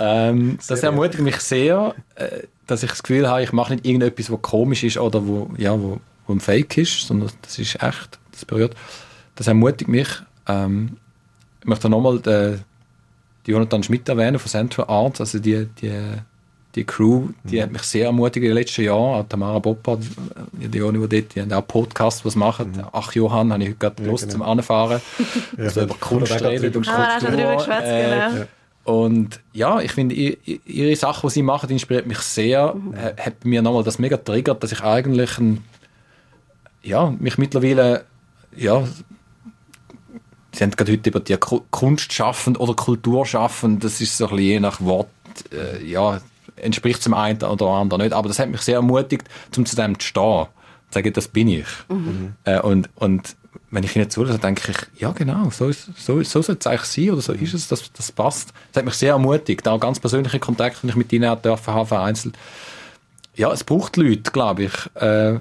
ähm, 0.00 0.58
das 0.66 0.82
ermutigt 0.82 1.22
mich 1.22 1.36
sehr, 1.36 1.94
äh, 2.16 2.42
dass 2.66 2.82
ich 2.82 2.90
das 2.90 3.02
Gefühl 3.02 3.28
habe, 3.28 3.42
ich 3.42 3.52
mache 3.52 3.74
nicht 3.74 3.86
irgendetwas, 3.86 4.30
was 4.30 4.42
komisch 4.42 4.84
ist 4.84 4.98
oder 4.98 5.26
wo, 5.26 5.50
ja, 5.56 5.78
wo, 5.78 6.00
wo 6.26 6.32
ein 6.32 6.40
Fake 6.40 6.76
ist, 6.76 7.06
sondern 7.06 7.30
das 7.42 7.58
ist 7.58 7.82
echt, 7.82 8.18
das 8.32 8.44
berührt. 8.44 8.74
Das 9.36 9.46
ermutigt 9.46 9.88
mich. 9.88 10.08
Ähm, 10.46 10.96
ich 11.60 11.66
möchte 11.66 11.88
nochmal 11.88 12.20
den 13.46 13.52
Jonathan 13.54 13.82
Schmidt 13.82 14.08
erwähnen 14.08 14.38
von 14.38 14.48
Central 14.50 14.86
Arts, 14.88 15.20
also 15.20 15.38
die, 15.38 15.66
die, 15.80 15.92
die 16.74 16.84
Crew, 16.84 17.28
die 17.44 17.62
hat 17.62 17.70
mich 17.72 17.82
sehr 17.82 18.06
ermutigt 18.06 18.36
in 18.44 18.50
den 18.50 18.54
letzten 18.54 18.82
Jahren. 18.82 19.20
Auch 19.20 19.28
Tamara 19.28 19.58
Boppa, 19.58 19.96
die 20.52 20.68
die 20.68 20.78
Joni, 20.78 21.06
die 21.06 21.20
dort, 21.20 21.34
die 21.34 21.40
haben 21.42 21.52
auch 21.52 21.66
Podcasts, 21.66 22.24
was 22.24 22.34
machen. 22.36 22.82
Ach 22.92 23.12
Johann, 23.12 23.52
habe 23.52 23.62
ich 23.62 23.68
heute 23.70 23.78
gerade 23.78 24.04
Lust 24.04 24.30
zum 24.30 24.42
Anfahren. 24.42 25.00
Also 25.58 25.82
über 25.82 25.94
Kunst 25.96 26.32
reden 26.42 26.74
und 26.76 26.88
Ah, 26.88 27.18
Kultur. 27.18 27.56
geschwätzt, 27.56 27.82
Äh, 27.86 28.28
genau. 28.30 28.44
und 28.84 29.40
ja, 29.52 29.80
ich 29.80 29.92
finde, 29.92 30.14
ihr- 30.14 30.36
ihr- 30.44 30.60
ihre 30.64 30.96
Sachen, 30.96 31.28
die 31.28 31.34
sie 31.34 31.42
machen, 31.42 31.66
die 31.68 31.74
inspiriert 31.74 32.06
mich 32.06 32.18
sehr. 32.18 32.74
Äh, 32.94 33.20
Hat 33.20 33.44
mir 33.44 33.60
nochmal 33.60 33.84
das 33.84 33.98
mega 33.98 34.16
triggert, 34.16 34.62
dass 34.62 34.72
ich 34.72 34.82
eigentlich 34.82 35.36
ein, 35.38 35.62
ja, 36.82 37.10
mich 37.18 37.36
mittlerweile, 37.38 38.04
ja, 38.56 38.82
sie 40.54 40.62
haben 40.64 40.70
gerade 40.72 40.92
heute 40.92 41.10
über 41.10 41.20
die 41.20 41.36
Ku- 41.36 41.62
Kunst 41.70 42.12
schaffen 42.12 42.56
oder 42.56 42.74
Kultur 42.74 43.24
schaffen, 43.26 43.78
das 43.78 44.00
ist 44.00 44.16
so 44.16 44.26
ein 44.26 44.30
bisschen 44.36 44.44
je 44.46 44.60
nach 44.60 44.80
Wort, 44.80 45.08
äh, 45.52 45.84
ja, 45.84 46.20
entspricht 46.56 47.02
zum 47.02 47.14
einen 47.14 47.42
oder 47.42 47.66
anderen 47.66 48.02
nicht. 48.02 48.12
Aber 48.12 48.28
das 48.28 48.38
hat 48.38 48.50
mich 48.50 48.60
sehr 48.60 48.76
ermutigt, 48.76 49.28
um 49.56 49.64
zu 49.66 49.74
dem 49.76 49.98
zu 49.98 50.06
stehen. 50.06 50.46
Zu 50.90 50.98
sagen, 50.98 51.12
das 51.12 51.28
bin 51.28 51.48
ich. 51.48 51.66
Äh, 52.44 52.60
und, 52.60 52.90
und 52.96 53.34
wenn 53.70 53.82
ich 53.84 53.96
ihnen 53.96 54.10
zulasse, 54.10 54.38
denke 54.38 54.70
ich, 54.70 55.00
ja 55.00 55.12
genau, 55.12 55.48
so, 55.50 55.68
ist, 55.68 55.88
so, 55.96 56.22
so 56.22 56.42
soll 56.42 56.56
es 56.60 56.66
eigentlich 56.66 56.82
sein 56.82 57.10
oder 57.10 57.22
so 57.22 57.32
ist 57.32 57.54
es, 57.54 57.68
das, 57.68 57.90
das 57.92 58.12
passt. 58.12 58.52
Das 58.72 58.80
hat 58.80 58.84
mich 58.84 58.94
sehr 58.94 59.12
ermutigt. 59.12 59.66
Auch 59.66 59.80
ganz 59.80 59.98
persönliche 59.98 60.38
Kontakte, 60.38 60.80
die 60.82 60.88
ich 60.90 60.96
mit 60.96 61.12
ihnen 61.12 61.30
auch 61.30 61.40
dürfen 61.40 61.72
haben, 61.72 61.86
vereinzelt. 61.86 62.36
Ja, 63.34 63.50
es 63.50 63.64
braucht 63.64 63.96
Leute, 63.96 64.30
glaube 64.30 64.64
ich, 64.64 64.72
äh, 65.00 65.38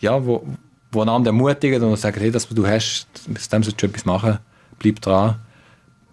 ja, 0.00 0.26
wo, 0.26 0.46
wo 0.92 1.02
einander 1.02 1.30
ermutigen 1.30 1.82
und 1.82 1.96
sagen, 1.96 2.20
hey, 2.20 2.30
das, 2.30 2.48
was 2.48 2.54
du 2.54 2.66
hast, 2.66 3.06
mit 3.26 3.52
dem 3.52 3.62
solltest 3.62 3.82
du 3.82 3.86
etwas 3.86 4.04
machen, 4.04 4.38
bleib 4.78 5.00
dran. 5.00 5.36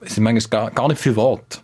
Es 0.01 0.15
sind 0.15 0.23
manchmal 0.23 0.49
gar, 0.49 0.71
gar 0.71 0.87
nicht 0.87 0.99
viele 0.99 1.17
Worte, 1.17 1.59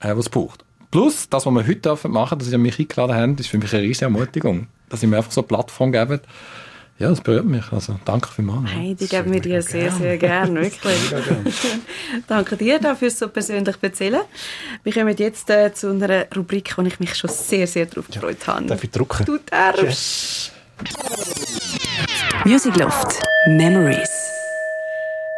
äh, 0.00 0.10
was 0.10 0.26
es 0.26 0.28
braucht. 0.28 0.64
Plus, 0.90 1.28
das, 1.28 1.46
was 1.46 1.52
wir 1.52 1.66
heute 1.66 1.76
dürfen 1.76 2.10
machen, 2.10 2.38
dass 2.38 2.48
sie 2.48 2.58
mich 2.58 2.78
eingeladen 2.78 3.14
haben, 3.14 3.36
ist 3.36 3.48
für 3.48 3.58
mich 3.58 3.72
eine 3.72 3.82
riesige 3.82 4.06
Ermutigung. 4.06 4.66
Dass 4.88 5.00
sie 5.00 5.06
mir 5.06 5.18
einfach 5.18 5.30
so 5.30 5.42
eine 5.42 5.48
Plattform 5.48 5.92
geben. 5.92 6.20
Ja, 6.98 7.10
das 7.10 7.20
berührt 7.20 7.44
mich. 7.44 7.70
Also, 7.70 8.00
danke 8.04 8.28
vielmals. 8.28 8.70
Hey, 8.72 8.94
die 8.94 9.06
geben 9.06 9.32
wir 9.32 9.40
dir 9.40 9.62
sehr, 9.62 9.92
sehr 9.92 10.18
gerne, 10.18 10.62
wirklich. 10.62 10.98
Danke 12.26 12.56
dir 12.56 12.80
dafür, 12.80 13.10
so 13.10 13.28
persönlich 13.28 13.76
zu 13.76 13.82
erzählen. 13.86 14.22
Wir 14.82 14.92
kommen 14.92 15.16
jetzt 15.16 15.48
äh, 15.48 15.72
zu 15.72 15.90
einer 15.90 16.26
Rubrik, 16.34 16.76
wo 16.76 16.82
ich 16.82 16.98
mich 16.98 17.14
schon 17.14 17.30
sehr, 17.30 17.68
sehr 17.68 17.86
darauf 17.86 18.08
gefreut 18.08 18.44
habe. 18.48 18.66
Darf 18.66 18.82
ich 18.82 18.90
drucken? 18.90 19.24
Du 19.26 19.38
darfst. 19.38 20.52
Music 22.48 22.76
Loft 22.76 23.22
Memories. 23.46 24.08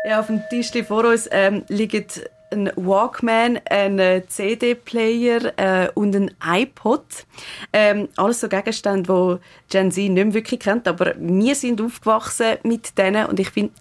Ja, 0.04 0.20
auf 0.20 0.28
dem 0.28 0.48
Tisch 0.48 0.70
vor 0.86 1.04
uns 1.06 1.28
ähm, 1.32 1.64
liegen 1.66 2.04
ein 2.50 2.70
Walkman, 2.76 3.60
ein 3.68 3.98
äh, 3.98 4.22
CD-Player 4.26 5.52
äh, 5.56 5.88
und 5.94 6.14
ein 6.14 6.30
iPod. 6.44 7.04
Ähm, 7.72 8.08
alles 8.16 8.40
so 8.40 8.48
Gegenstände, 8.48 9.40
die 9.68 9.72
Gen 9.72 9.90
Z 9.92 10.10
nicht 10.10 10.24
mehr 10.24 10.34
wirklich 10.34 10.60
kennt, 10.60 10.88
aber 10.88 11.14
wir 11.18 11.54
sind 11.54 11.80
aufgewachsen 11.80 12.56
mit 12.64 12.98
denen 12.98 13.26
und 13.26 13.38
ich 13.38 13.50
finde 13.50 13.72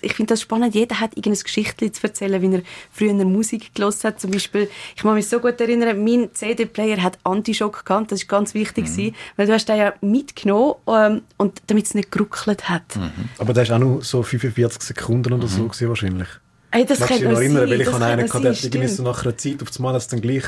ich 0.00 0.14
find 0.14 0.30
das 0.30 0.42
spannend. 0.42 0.74
Jeder 0.74 1.00
hat 1.00 1.16
irgendein 1.16 1.42
Geschichtchen 1.42 1.92
zu 1.92 2.02
erzählen, 2.06 2.42
wie 2.42 2.54
er 2.56 2.62
früher 2.92 3.14
Musik 3.14 3.74
gelost 3.74 4.04
hat. 4.04 4.20
Zum 4.20 4.30
Beispiel, 4.30 4.68
ich 4.94 5.02
kann 5.02 5.14
mich 5.14 5.28
so 5.28 5.40
gut 5.40 5.60
erinnern, 5.60 6.04
mein 6.04 6.28
CD-Player 6.32 7.02
hat 7.02 7.18
Antischock 7.24 7.84
gehabt, 7.84 8.12
das 8.12 8.22
ist 8.22 8.28
ganz 8.28 8.54
wichtig 8.54 8.88
mhm. 8.88 9.14
weil 9.36 9.46
du 9.46 9.52
hast 9.52 9.68
den 9.68 9.78
ja 9.78 9.94
mitgenommen 10.00 10.74
ähm, 10.86 11.22
und 11.36 11.62
damit 11.66 11.86
es 11.86 11.94
nicht 11.94 12.10
geruckelt 12.10 12.68
hat. 12.68 12.96
Mhm. 12.96 13.28
Aber 13.38 13.52
das 13.52 13.68
ist 13.68 13.74
auch 13.74 13.78
nur 13.78 14.02
so 14.02 14.22
45 14.22 14.82
Sekunden 14.82 15.32
oder 15.32 15.48
so 15.48 15.62
mhm. 15.62 15.68
gewesen, 15.68 15.88
wahrscheinlich. 15.88 16.28
Ey, 16.70 16.84
das 16.84 17.00
Magst 17.00 17.14
du 17.14 17.28
dich 17.28 17.28
erinnern, 17.28 17.70
weil 17.70 17.80
ich 17.80 17.92
habe 17.92 18.04
einen 18.04 18.26
gehabt, 18.26 18.44
der 18.44 18.52
irgendwie 18.52 18.88
so 18.88 19.02
nach 19.02 19.24
einer 19.24 19.36
Zeit 19.36 19.62
auf 19.62 19.68
das 19.68 19.78
Mal 19.78 19.98
dann 20.10 20.20
gleich 20.20 20.44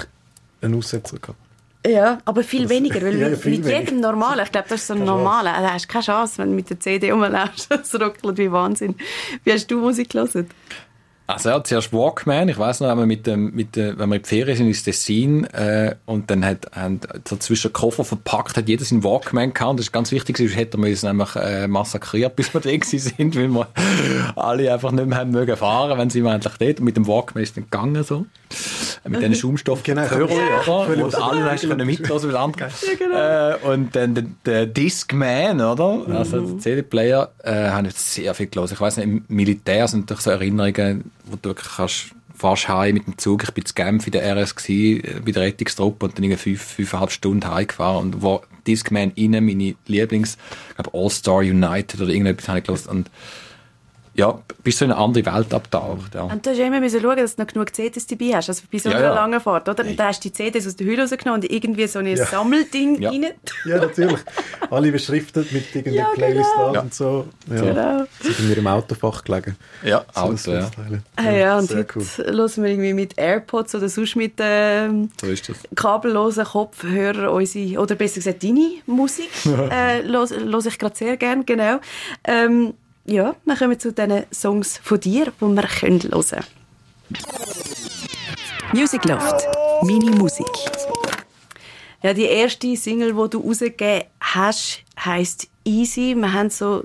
einen 0.61 0.75
Aussetzer 0.75 1.18
gehabt. 1.18 1.39
Ja, 1.87 2.18
aber 2.27 2.43
viel 2.45 2.68
weniger, 2.68 3.01
weil 3.01 3.16
ja, 3.18 3.29
mit 3.31 3.45
weniger. 3.45 3.79
jedem 3.79 4.01
normalen, 4.01 4.45
ich 4.45 4.53
glaube, 4.53 4.68
das 4.68 4.83
ist 4.83 4.87
so 4.89 4.95
ein 4.95 5.05
normaler, 5.05 5.55
also 5.55 5.71
hast 5.71 5.89
keine 5.89 6.05
Chance, 6.05 6.39
wenn 6.39 6.51
du 6.51 6.55
mit 6.55 6.68
der 6.68 6.79
CD 6.79 7.11
rumläufst, 7.11 7.71
es 7.83 7.95
ruckelt 7.95 8.37
wie 8.37 8.53
Wahnsinn. 8.53 8.97
Wie 9.45 9.53
hast 9.53 9.71
du 9.71 9.81
Musik 9.81 10.11
gelesen? 10.11 10.49
Also 11.35 11.49
ja, 11.51 11.64
zuerst 11.64 11.93
Walkman. 11.93 12.49
Ich 12.49 12.59
weiß 12.59 12.81
noch, 12.81 12.89
wenn 12.89 12.99
wir, 12.99 13.07
mit 13.07 13.26
dem, 13.26 13.55
mit 13.55 13.76
dem, 13.76 13.99
wenn 13.99 14.09
wir 14.09 14.16
in 14.16 14.22
die 14.22 14.28
Ferien 14.28 14.57
sind 14.57 14.66
ins 14.66 14.83
Tessin 14.83 15.45
äh, 15.45 15.95
und 16.07 16.31
dann 16.31 16.45
hat, 16.45 16.66
haben 16.74 17.01
so 17.26 17.37
zwischen 17.37 17.72
Koffer 17.72 18.05
verpackt, 18.05 18.57
hat 18.57 18.68
jeder 18.68 18.85
seinen 18.85 19.05
Walkman 19.05 19.53
gehabt. 19.53 19.70
Und 19.70 19.76
das 19.78 19.87
ist 19.87 19.93
ganz 19.93 20.12
wichtig, 20.12 20.39
sonst 20.39 20.57
hätten 20.57 20.83
wir 20.83 20.91
uns 20.91 21.03
nämlich 21.03 21.37
äh, 21.37 21.66
massakriert, 21.68 22.37
bis 22.37 22.53
wir 22.55 22.61
da 22.61 22.70
sind, 22.83 23.37
weil 23.37 23.49
wir 23.49 23.68
alle 24.37 24.72
einfach 24.72 24.93
nicht 24.93 25.07
mehr 25.07 25.18
haben 25.18 25.31
mögen 25.31 25.57
fahren, 25.57 25.99
wenn 25.99 26.11
sie 26.11 26.20
endlich 26.20 26.55
dort. 26.59 26.78
Und 26.81 26.85
mit 26.85 26.97
dem 26.97 27.07
Walkman 27.07 27.43
ist 27.43 27.51
es 27.51 27.55
dann 27.55 27.64
gegangen 27.64 28.03
so. 28.03 28.26
Mit 29.09 29.22
diesen 29.22 29.35
Schaumstoff 29.35 29.83
genau. 29.83 30.05
oder? 30.05 31.05
Und 31.05 31.14
alle 31.14 31.51
hast 31.51 31.66
können 31.66 31.87
mitlassen, 31.87 32.31
weil 32.31 32.37
andere. 32.37 32.68
Ja, 32.68 32.95
genau. 32.99 33.70
äh, 33.70 33.74
und 33.74 33.97
dann 33.97 34.14
der, 34.14 34.24
der 34.45 34.66
Discman, 34.66 35.61
oder? 35.61 36.05
Also 36.09 36.41
der 36.41 36.59
CD-Player, 36.59 37.31
äh, 37.43 37.70
haben 37.70 37.87
jetzt 37.87 38.12
sehr 38.12 38.35
viel 38.35 38.49
gelesen. 38.49 38.74
Ich 38.74 38.81
weiß 38.81 38.99
nicht, 38.99 39.07
im 39.07 39.24
Militär 39.28 39.89
sind 39.89 40.01
natürlich 40.01 40.22
so 40.22 40.31
Erinnerungen, 40.31 41.11
wo 41.25 41.37
du 41.37 41.51
wirklich 41.51 41.68
kannst 41.77 42.14
fast 42.35 42.68
heim 42.68 42.95
mit 42.95 43.07
dem 43.07 43.18
Zug. 43.18 43.45
Ich 43.45 43.51
bin 43.51 43.66
zu 43.66 43.75
Genf 43.75 44.07
in 44.07 44.12
der 44.12 44.37
RS 44.37 44.57
gewesen, 44.57 45.05
äh, 45.05 45.21
bei 45.21 45.33
der 45.33 45.43
Rettungstruppe 45.43 46.07
und 46.07 46.16
dann 46.16 46.25
irgendwie 46.25 46.57
fünf, 46.57 46.62
fünfeinhalb 46.62 47.11
Stunden 47.11 47.49
heimgefahren 47.49 47.99
und 47.99 48.23
wo 48.23 48.43
Discman 48.66 49.12
innen 49.14 49.45
meine 49.45 49.75
Lieblings, 49.87 50.37
ich 50.71 50.77
glaube 50.77 50.91
All-Star 50.93 51.39
United 51.39 52.01
oder 52.01 52.11
irgendetwas 52.11 52.49
habe 52.49 52.59
ich 52.59 52.64
gelesen 52.64 52.89
und 52.91 53.11
ja, 54.15 54.39
bist 54.65 54.81
du 54.81 54.87
in 54.87 54.93
eine 54.93 55.01
andere 55.01 55.25
Welt 55.27 55.55
abgetaucht. 55.55 56.15
Ja. 56.15 56.23
Und 56.23 56.45
du 56.45 56.51
hast 56.51 56.59
immer 56.59 56.81
müssen 56.81 57.01
schauen, 57.01 57.17
dass 57.17 57.37
du 57.37 57.43
noch 57.43 57.49
genug 57.49 57.75
CDs 57.75 58.07
dabei 58.07 58.35
hast, 58.35 58.49
also 58.49 58.63
bei 58.71 58.79
so 58.79 58.89
einer 58.91 58.99
ja, 58.99 59.07
ja. 59.07 59.15
langen 59.15 59.41
Fahrt, 59.41 59.69
oder? 59.69 59.85
Und 59.85 59.97
da 59.99 60.09
hast 60.09 60.25
du 60.25 60.29
die 60.29 60.33
CDs 60.33 60.67
aus 60.67 60.77
der 60.77 60.87
Hülle 60.87 61.03
rausgenommen 61.03 61.43
und 61.43 61.51
irgendwie 61.51 61.87
so 61.87 62.01
ein 62.01 62.07
ja. 62.07 62.27
Sammelding 62.27 63.01
ja. 63.01 63.11
rein. 63.11 63.27
Ja, 63.65 63.79
natürlich. 63.79 64.21
Alle 64.69 64.91
beschriftet 64.91 65.53
mit 65.53 65.75
irgendeiner 65.75 66.09
ja, 66.09 66.15
Playlist 66.15 66.51
genau. 66.57 66.83
und 66.83 66.95
so. 66.95 67.29
Ja. 67.49 67.61
Genau. 67.61 68.05
Sie 68.21 68.33
sind 68.33 68.45
in 68.47 68.51
ihrem 68.51 68.67
Autofach 68.67 69.23
gelegen. 69.23 69.57
Ja, 69.85 70.05
so 70.13 70.21
Auto, 70.21 70.53
ja. 70.53 70.71
Ah, 71.17 71.31
ja, 71.31 71.59
und 71.59 71.69
Sehr 71.69 71.79
heute 71.79 71.93
cool. 71.97 72.05
hören 72.27 72.65
wir 72.65 72.71
irgendwie 72.71 72.95
mit 72.95 73.17
AirPods 73.17 73.75
oder 73.77 73.89
sonst 73.89 74.17
mit 74.17 74.35
ähm, 74.39 75.11
so 75.21 75.53
kabellosen 75.77 76.45
Kopfhörer 76.45 77.33
unsere, 77.33 77.81
oder 77.81 77.95
besser 77.95 78.17
gesagt 78.17 78.43
deine 78.43 78.73
Musik, 78.87 79.31
äh, 79.47 80.03
höre 80.03 80.67
ich 80.67 80.79
gerade 80.79 80.97
sehr 80.97 81.17
gerne, 81.17 81.45
genau. 81.45 81.79
Ähm, 82.25 82.75
ja, 83.05 83.35
wir 83.45 83.57
kommen 83.57 83.79
zu 83.79 83.93
den 83.93 84.25
Songs 84.33 84.79
von 84.83 85.01
dir, 85.01 85.33
die 85.41 85.47
wir 85.47 85.63
hören 85.63 85.99
können. 85.99 86.45
Music 88.73 89.05
Loft. 89.05 89.47
Mini 89.83 90.11
Musik. 90.11 90.47
Ja, 92.03 92.15
die 92.15 92.25
erste 92.25 92.77
Single, 92.77 93.13
die 93.15 93.31
du 93.31 93.41
rausgegeben 93.41 94.05
hast, 94.21 94.83
heisst 95.05 95.49
Easy. 95.65 96.15
Wir 96.15 96.33
haben 96.33 96.51
so 96.51 96.83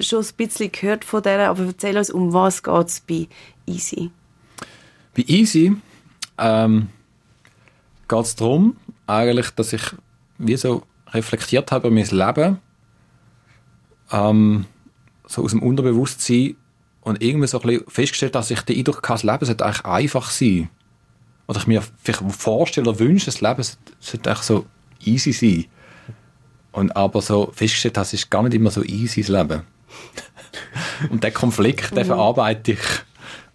schon 0.00 0.24
ein 0.24 0.34
bisschen 0.36 0.72
gehört 0.72 1.04
von 1.04 1.22
der, 1.22 1.50
aber 1.50 1.66
erzähl 1.66 1.96
uns, 1.96 2.10
um 2.10 2.32
was 2.32 2.62
geht 2.62 2.86
es 2.86 3.00
bei 3.00 3.28
Easy? 3.66 4.10
Bei 5.16 5.24
Easy 5.26 5.76
ähm, 6.38 6.88
geht 8.08 8.24
es 8.24 8.34
darum, 8.34 8.76
eigentlich, 9.06 9.50
dass 9.50 9.72
ich 9.72 9.82
wie 10.38 10.56
so 10.56 10.82
reflektiert 11.12 11.70
habe 11.70 11.88
über 11.88 11.94
mein 11.94 12.06
Leben. 12.06 12.58
Ähm, 14.10 14.66
so 15.26 15.44
aus 15.44 15.50
dem 15.50 15.62
Unterbewusstsein 15.62 16.56
und 17.02 17.22
irgendwie 17.22 17.46
so 17.46 17.60
ein 17.60 17.66
bisschen 17.66 17.84
festgestellt, 17.88 18.34
dass 18.34 18.50
ich 18.50 18.60
den 18.62 18.78
Eindruck 18.78 19.08
hatte, 19.08 19.12
das 19.12 19.22
Leben 19.22 19.44
sollte 19.44 19.64
eigentlich 19.64 19.84
einfach 19.84 20.30
sein. 20.30 20.68
Oder 21.46 21.58
ich 21.58 21.66
mir 21.66 21.82
vielleicht 22.02 22.22
vorstelle 22.32 22.88
oder 22.88 22.98
wünsche, 22.98 23.26
das 23.26 23.40
Leben 23.40 23.62
sollte 24.00 24.30
eigentlich 24.30 24.44
so 24.44 24.66
easy 25.04 25.32
sein. 25.32 25.66
Und 26.72 26.96
aber 26.96 27.22
so 27.22 27.50
festgestellt, 27.54 27.96
das 27.96 28.12
ist 28.12 28.30
gar 28.30 28.42
nicht 28.42 28.54
immer 28.54 28.70
so 28.70 28.82
easy, 28.82 29.20
das 29.22 29.30
Leben. 29.30 29.62
und 31.10 31.22
der 31.22 31.30
Konflikt, 31.30 31.96
den 31.96 32.04
mhm. 32.04 32.08
verarbeite 32.08 32.72
ich. 32.72 32.80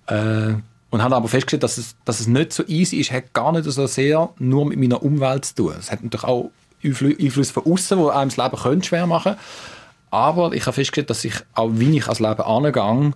Äh, 0.07 0.55
und 0.89 1.01
habe 1.01 1.15
aber 1.15 1.27
festgestellt, 1.27 1.63
dass 1.63 1.77
es, 1.77 1.95
dass 2.05 2.19
es 2.19 2.27
nicht 2.27 2.51
so 2.53 2.63
easy 2.67 2.97
ist, 2.97 3.11
hat 3.11 3.33
gar 3.33 3.51
nicht 3.51 3.65
so 3.65 3.87
sehr 3.87 4.29
nur 4.39 4.65
mit 4.65 4.79
meiner 4.79 5.03
Umwelt 5.03 5.45
zu 5.45 5.55
tun. 5.55 5.75
Es 5.77 5.91
hat 5.91 6.03
natürlich 6.03 6.25
auch 6.25 6.51
Einfluss 6.83 7.51
von 7.51 7.65
außen, 7.65 7.97
wo 7.97 8.09
einem 8.09 8.29
das 8.29 8.37
Leben 8.37 8.83
schwer 8.83 9.07
machen 9.07 9.33
könnte. 9.33 9.41
Aber 10.11 10.51
ich 10.53 10.65
habe 10.65 10.73
festgestellt, 10.73 11.09
dass 11.09 11.25
ich 11.25 11.33
auch, 11.53 11.71
wie 11.73 11.97
ich 11.97 12.03
ans 12.03 12.19
Leben 12.19 12.41
angehe, 12.41 13.13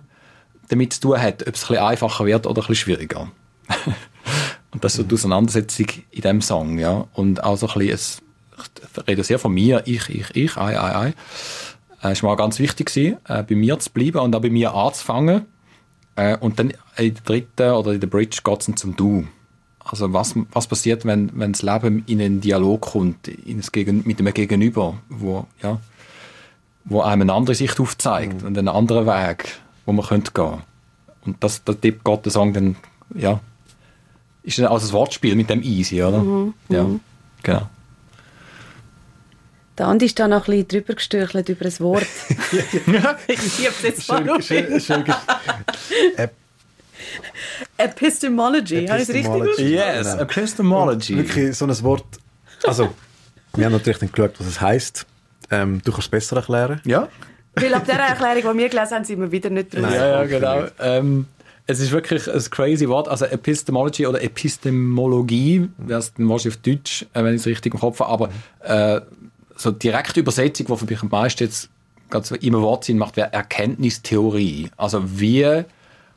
damit 0.68 0.92
zu 0.94 1.00
tun 1.00 1.20
hat, 1.20 1.46
ob 1.46 1.54
es 1.54 1.62
ein 1.64 1.68
bisschen 1.68 1.78
einfacher 1.78 2.26
wird 2.26 2.46
oder 2.46 2.62
ein 2.62 2.66
bisschen 2.66 2.74
schwieriger. 2.74 3.30
und 4.72 4.82
das 4.82 4.94
ist 4.94 4.96
so 4.96 5.02
die 5.04 5.14
Auseinandersetzung 5.14 5.86
in 6.10 6.22
diesem 6.22 6.40
Song, 6.40 6.78
ja. 6.78 7.06
Und 7.12 7.44
auch 7.44 7.56
so 7.56 7.68
ein 7.68 7.78
bisschen, 7.78 8.22
ich 8.96 9.06
rede 9.06 9.22
sehr 9.22 9.38
von 9.38 9.52
mir, 9.52 9.82
ich, 9.84 10.08
ich, 10.08 10.34
ich, 10.34 10.56
ei, 10.56 10.80
ei, 10.80 10.96
ei. 10.96 11.14
Es 12.02 12.22
war 12.22 12.30
mal 12.30 12.36
ganz 12.36 12.58
wichtig, 12.58 12.86
gewesen, 12.86 13.18
äh, 13.28 13.42
bei 13.42 13.54
mir 13.54 13.78
zu 13.78 13.90
bleiben 13.90 14.18
und 14.18 14.34
auch 14.34 14.40
bei 14.40 14.50
mir 14.50 14.74
anzufangen. 14.74 15.44
Äh, 16.14 16.38
und 16.38 16.58
dann 16.58 16.72
in 16.96 17.14
der 17.14 17.22
dritten 17.24 17.70
oder 17.72 17.92
in 17.92 18.00
der 18.00 18.06
Bridge 18.06 18.38
geht 18.42 18.68
es 18.68 18.74
zum 18.74 18.96
Du. 18.96 19.26
Also 19.80 20.12
was, 20.12 20.34
was 20.52 20.66
passiert, 20.66 21.04
wenn, 21.04 21.30
wenn 21.34 21.52
das 21.52 21.62
Leben 21.62 22.04
in 22.06 22.20
einen 22.20 22.40
Dialog 22.40 22.80
kommt, 22.80 23.28
in 23.28 23.58
das 23.58 23.70
Gegen, 23.70 24.02
mit 24.04 24.18
einem 24.18 24.32
Gegenüber, 24.32 24.94
wo, 25.08 25.46
ja, 25.62 25.78
wo 26.86 27.02
einem 27.02 27.22
eine 27.22 27.32
andere 27.34 27.54
Sicht 27.54 27.78
aufzeigt 27.80 28.40
mhm. 28.42 28.48
und 28.48 28.58
einen 28.58 28.68
anderen 28.68 29.06
Weg, 29.06 29.58
wo 29.84 29.92
man 29.92 30.06
könnte 30.06 30.32
gehen. 30.32 30.62
Und 31.24 31.42
das, 31.42 31.62
das 31.64 31.78
Tipp 31.80 32.04
geht 32.04 32.24
der 32.24 32.32
Song 32.32 32.52
dann, 32.52 32.76
ja, 33.14 33.40
ist 34.42 34.58
dann 34.58 34.66
also 34.66 34.88
ein 34.88 34.92
Wortspiel 34.92 35.34
mit 35.34 35.50
dem 35.50 35.62
Easy, 35.62 36.02
oder? 36.02 36.18
Mhm. 36.18 36.54
Ja, 36.68 36.84
mhm. 36.84 37.00
genau. 37.42 37.68
Der 39.76 39.88
Andi 39.88 40.06
ist 40.06 40.18
da 40.18 40.26
noch 40.26 40.48
ein 40.48 40.52
bisschen 40.52 40.68
drüber 40.68 40.94
gestürchelt 40.94 41.48
über 41.50 41.66
ein 41.66 41.80
Wort. 41.80 42.06
ich 43.26 43.38
es 43.38 43.82
jetzt 43.82 44.08
mal 44.08 44.30
auf. 44.30 44.42
Schön, 44.42 44.80
schön, 44.80 45.04
Epistemology, 47.76 48.86
habe 48.86 49.02
ich 49.02 49.08
es 49.08 49.14
richtig 49.14 49.30
ausgesprochen? 49.30 49.68
Yes, 49.68 50.14
Epistemology. 50.14 51.12
Und 51.14 51.18
wirklich 51.18 51.56
so 51.56 51.66
ein 51.66 51.82
Wort, 51.82 52.06
also, 52.64 52.94
wir 53.54 53.66
haben 53.66 53.72
natürlich 53.72 53.98
dann 53.98 54.10
geschaut, 54.10 54.34
was 54.38 54.46
es 54.46 54.60
heisst. 54.60 55.06
Ähm, 55.50 55.80
du 55.84 55.92
kannst 55.92 56.06
es 56.06 56.10
besser 56.10 56.36
erklären. 56.36 56.80
Ja. 56.84 57.08
Weil 57.54 57.72
ab 57.74 57.86
der 57.86 57.98
Erklärung, 57.98 58.52
die 58.52 58.62
wir 58.64 58.68
gelesen 58.68 58.94
haben, 58.94 59.04
sind 59.04 59.20
wir 59.20 59.32
wieder 59.32 59.50
nicht 59.50 59.72
drin. 59.72 59.84
Ja, 59.84 60.22
ja, 60.22 60.24
genau. 60.24 60.64
Ähm, 60.78 61.26
es 61.66 61.80
ist 61.80 61.90
wirklich 61.90 62.30
ein 62.32 62.50
crazy 62.50 62.88
Wort. 62.88 63.08
Also 63.08 63.24
Epistemology 63.24 64.06
oder 64.06 64.22
Epistemologie, 64.22 65.68
wäre 65.78 66.00
es 66.00 66.12
wahrscheinlich 66.16 66.56
auf 66.56 66.62
Deutsch, 66.62 67.06
äh, 67.14 67.24
wenn 67.24 67.34
ich 67.34 67.40
es 67.40 67.46
richtig 67.46 67.74
im 67.74 67.80
Kopf 67.80 68.00
habe. 68.00 68.10
Aber 68.10 68.28
äh, 68.62 69.00
so 69.56 69.70
direkte 69.70 70.20
Übersetzung, 70.20 70.66
die 70.66 70.76
für 70.76 70.84
mich 70.84 71.02
am 71.02 71.08
meisten 71.08 71.44
jetzt 71.44 71.70
ganz 72.10 72.30
im 72.30 72.54
Wort 72.54 72.84
Sinn 72.84 72.98
macht, 72.98 73.16
wäre 73.16 73.32
Erkenntnistheorie. 73.32 74.70
Also 74.76 75.18
wie 75.18 75.64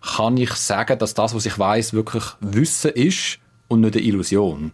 kann 0.01 0.37
ich 0.37 0.51
sagen, 0.53 0.99
dass 0.99 1.13
das, 1.13 1.33
was 1.33 1.45
ich 1.45 1.57
weiß, 1.57 1.93
wirklich 1.93 2.23
Wissen 2.41 2.91
ist 2.91 3.39
und 3.67 3.81
nicht 3.81 3.95
eine 3.95 4.05
Illusion? 4.05 4.71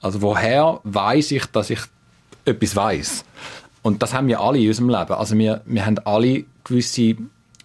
Also 0.00 0.20
woher 0.20 0.80
weiß 0.84 1.30
ich, 1.30 1.46
dass 1.46 1.70
ich 1.70 1.80
etwas 2.44 2.76
weiß? 2.76 3.24
Und 3.84 4.02
das 4.02 4.14
haben 4.14 4.28
wir 4.28 4.40
alle 4.40 4.58
in 4.58 4.68
unserem 4.68 4.88
Leben. 4.88 5.12
Also 5.12 5.36
wir, 5.36 5.60
wir 5.66 5.84
haben 5.84 5.98
alle 6.06 6.44
gewisse, 6.64 7.16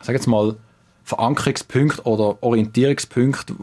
sag 0.01 0.15
jetzt 0.15 0.27
mal, 0.27 0.57
Verankerungspunkte 1.05 2.03
oder 2.03 2.43
Orientierungspunkte, 2.43 3.55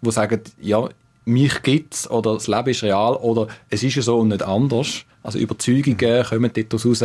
wo 0.00 0.10
sagen, 0.10 0.40
ja, 0.60 0.88
mich 1.24 1.62
gibt's 1.62 2.10
oder 2.10 2.34
das 2.34 2.48
Leben 2.48 2.70
ist 2.70 2.82
real 2.82 3.14
oder 3.14 3.46
es 3.68 3.84
ist 3.84 3.94
ja 3.94 4.02
so 4.02 4.18
und 4.18 4.28
nicht 4.28 4.42
anders. 4.42 5.04
Also 5.22 5.38
Überzeugungen 5.38 6.24
kommen 6.24 6.50
dort 6.52 6.84
raus. 6.84 7.04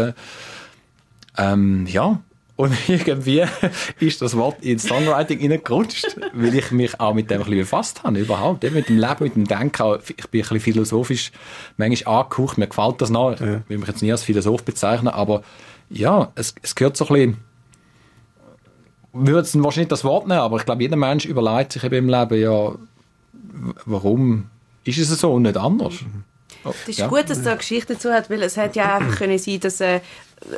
Ähm, 1.37 1.85
ja, 1.85 2.19
und 2.55 2.73
irgendwie 2.89 3.43
ist 3.99 4.21
das 4.21 4.35
Wort 4.37 4.63
ins 4.63 4.83
Songwriting 4.83 5.51
reingerutscht, 5.51 6.17
weil 6.33 6.55
ich 6.55 6.71
mich 6.71 6.99
auch 6.99 7.13
mit 7.13 7.29
dem 7.29 7.41
ein 7.41 7.43
bisschen 7.43 7.59
befasst 7.59 8.03
habe, 8.03 8.19
überhaupt. 8.19 8.63
Eben 8.63 8.75
mit 8.75 8.89
dem 8.89 8.97
Leben, 8.97 9.23
mit 9.23 9.35
dem 9.35 9.45
Denken. 9.45 9.97
Ich 10.15 10.27
bin 10.29 10.41
ein 10.41 10.47
bisschen 10.47 10.59
philosophisch 10.59 11.31
manchmal 11.77 12.21
angehaucht. 12.21 12.57
Mir 12.57 12.67
gefällt 12.67 13.01
das 13.01 13.09
noch. 13.09 13.33
Ich 13.33 13.41
will 13.41 13.77
mich 13.77 13.87
jetzt 13.87 14.01
nie 14.01 14.11
als 14.11 14.23
Philosoph 14.23 14.63
bezeichnen, 14.63 15.09
aber 15.09 15.41
ja, 15.89 16.31
es, 16.35 16.55
es 16.61 16.75
gehört 16.75 16.97
so 16.97 17.07
ein 17.07 17.13
bisschen, 17.13 17.37
ich 19.13 19.27
würde 19.27 19.41
es 19.41 19.63
wahrscheinlich 19.63 19.89
das 19.89 20.03
Wort 20.03 20.27
nehmen, 20.27 20.39
aber 20.39 20.57
ich 20.57 20.65
glaube, 20.65 20.81
jeder 20.81 20.97
Mensch 20.97 21.25
überlegt 21.25 21.73
sich 21.73 21.83
eben 21.83 21.95
im 21.95 22.09
Leben, 22.09 22.41
ja, 22.41 22.73
warum 23.85 24.49
ist 24.83 24.97
es 24.97 25.09
so 25.09 25.33
und 25.33 25.43
nicht 25.43 25.57
anders? 25.57 25.95
Oh, 26.63 26.73
Es 26.83 26.89
ist 26.89 26.99
ja. 26.99 27.07
gut, 27.07 27.29
dass 27.29 27.43
da 27.43 27.51
eine 27.51 27.59
Geschichte 27.59 27.93
dazu 27.93 28.11
hat, 28.11 28.29
weil 28.29 28.41
es 28.41 28.57
hätte 28.57 28.79
ja 28.79 28.97
einfach 28.97 29.15
können 29.19 29.37
sein, 29.37 29.59
dass 29.59 29.79
äh, 29.81 30.01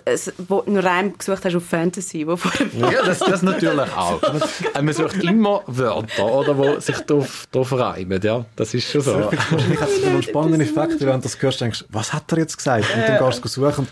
einen 0.05 0.77
Reim 0.79 1.17
gesucht 1.17 1.45
hast 1.45 1.55
auf 1.55 1.63
Fantasy, 1.65 2.25
wo 2.27 2.35
vor 2.35 2.51
Ja, 2.77 3.03
das, 3.05 3.19
das 3.19 3.41
natürlich 3.41 3.91
auch. 3.95 4.21
Äh, 4.73 4.81
Man 4.81 4.93
sucht 4.93 5.23
immer 5.23 5.61
Wörter, 5.67 6.25
oder, 6.25 6.53
die 6.75 6.81
sich 6.81 6.97
drauf, 7.01 7.47
drauf 7.51 7.71
reimen. 7.73 8.21
Ja, 8.21 8.45
das 8.55 8.73
ist 8.73 8.89
schon 8.89 9.01
so. 9.01 9.13
Wahrscheinlich 9.13 9.79
hat 9.79 9.89
es 9.89 10.03
einen 10.03 10.23
spannenden 10.23 10.61
Effekt, 10.61 10.99
wenn 10.99 11.07
du 11.13 11.19
das 11.19 11.41
hörst, 11.41 11.61
denkst 11.61 11.85
was 11.89 12.13
hat 12.13 12.31
er 12.31 12.39
jetzt 12.39 12.57
gesagt? 12.57 12.85
Und 12.95 13.07
dann 13.07 13.25
gehst 13.25 13.43
du 13.43 13.47
suchen 13.47 13.73
und 13.77 13.87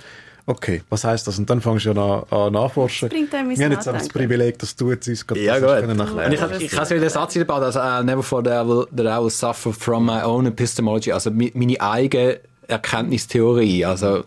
okay, 0.48 0.84
was 0.90 1.04
heisst 1.04 1.28
das? 1.28 1.40
Und 1.40 1.50
dann 1.50 1.62
fängst 1.62 1.86
du 1.86 1.92
ja 1.92 2.02
an, 2.04 2.24
an 2.30 2.54
nachforschen. 2.54 3.10
Wir 3.12 3.20
haben 3.20 3.52
jetzt 3.52 3.68
einfach 3.68 3.76
das 3.76 3.86
Nachdenken. 3.86 4.10
Privileg, 4.10 4.60
dass 4.60 4.76
du 4.76 4.92
jetzt 4.92 5.08
uns 5.08 5.26
gerade 5.26 5.42
Ja, 5.42 5.60
gut. 5.60 5.68
können 5.80 6.00
Und 6.00 6.08
erklären 6.08 6.34
ich, 6.34 6.42
hab- 6.42 6.60
ich 6.62 6.76
habe 6.76 6.86
so 6.86 6.96
den 6.96 7.10
Satz 7.10 7.34
gebaut, 7.34 7.64
also 7.64 7.80
I'll 7.80 8.04
never 8.04 8.22
thought 8.22 8.46
that 8.46 8.64
I, 8.66 8.68
will, 8.68 8.86
that 8.96 9.06
I 9.06 9.24
will 9.24 9.30
suffer 9.32 9.72
from 9.74 10.06
my 10.06 10.22
own 10.24 10.46
epistemology, 10.46 11.12
also 11.12 11.32
meine 11.32 11.80
eigene 11.82 12.40
Erkenntnistheorie, 12.68 13.86
also 13.86 14.24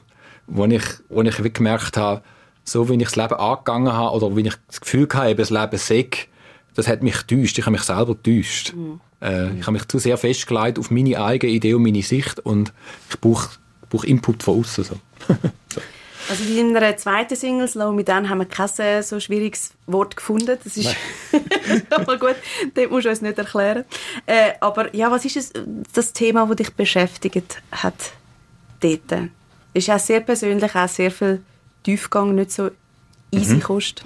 wo 0.49 0.65
ich, 0.65 0.85
wo 1.09 1.23
ich 1.23 1.39
wirklich 1.39 1.55
gemerkt 1.55 1.97
habe, 1.97 2.23
so 2.65 2.89
wie 2.89 2.95
ich 2.95 3.05
das 3.05 3.17
Leben 3.17 3.35
angegangen 3.35 3.93
habe 3.93 4.17
oder 4.17 4.37
wie 4.37 4.47
ich 4.47 4.55
das 4.67 4.81
Gefühl 4.81 5.09
hatte, 5.13 5.35
das 5.37 5.51
Leben 5.51 5.79
sei, 5.79 6.09
das 6.75 6.89
hat 6.89 7.03
mich 7.03 7.27
getäuscht, 7.27 7.59
ich 7.59 7.65
habe 7.65 7.73
mich 7.73 7.83
selber 7.83 8.15
getäuscht. 8.15 8.75
Äh, 9.21 9.55
ich 9.59 9.63
habe 9.63 9.73
mich 9.73 9.89
zu 9.89 9.99
sehr 9.99 10.17
festgelegt 10.17 10.79
auf 10.79 10.91
meine 10.91 11.21
eigene 11.21 11.53
Idee 11.53 11.75
und 11.75 11.83
meine 11.83 12.03
Sicht 12.03 12.41
und 12.41 12.73
ich 13.11 13.21
brauche, 13.21 13.51
brauche 13.91 14.07
Input 14.07 14.43
von 14.43 14.61
außen. 14.61 14.85
So. 14.85 14.97
Also 16.31 16.45
in 16.45 16.77
einer 16.77 16.95
zweiten 16.99 17.37
Single, 17.37 17.69
Slow 17.69 17.95
Me 17.95 18.05
Down, 18.05 18.29
haben 18.29 18.39
wir 18.39 18.45
kein 18.45 18.69
äh, 18.79 19.03
so 19.03 19.19
schwieriges 19.19 19.73
Wort 19.87 20.15
gefunden. 20.15 20.59
Das 20.63 20.77
ist 20.77 20.95
aber 21.91 22.19
gut, 22.19 22.37
das 22.75 22.91
musst 22.91 23.07
du 23.07 23.09
uns 23.09 23.23
nicht 23.23 23.39
erklären. 23.39 23.85
Äh, 24.27 24.53
aber 24.61 24.95
ja, 24.95 25.11
was 25.11 25.25
ist 25.25 25.39
es, 25.39 25.53
das 25.95 26.13
Thema, 26.13 26.45
das 26.47 26.57
dich 26.57 26.75
beschäftigt 26.75 27.63
hat 27.73 28.13
dort? 28.81 29.31
Ist 29.79 29.91
auch 29.91 29.99
sehr 29.99 30.21
persönlich, 30.21 30.75
auch 30.75 30.89
sehr 30.89 31.11
viel 31.11 31.41
Tiefgang, 31.83 32.35
nicht 32.35 32.51
so 32.51 32.71
easy 33.31 33.59
kost. 33.61 34.05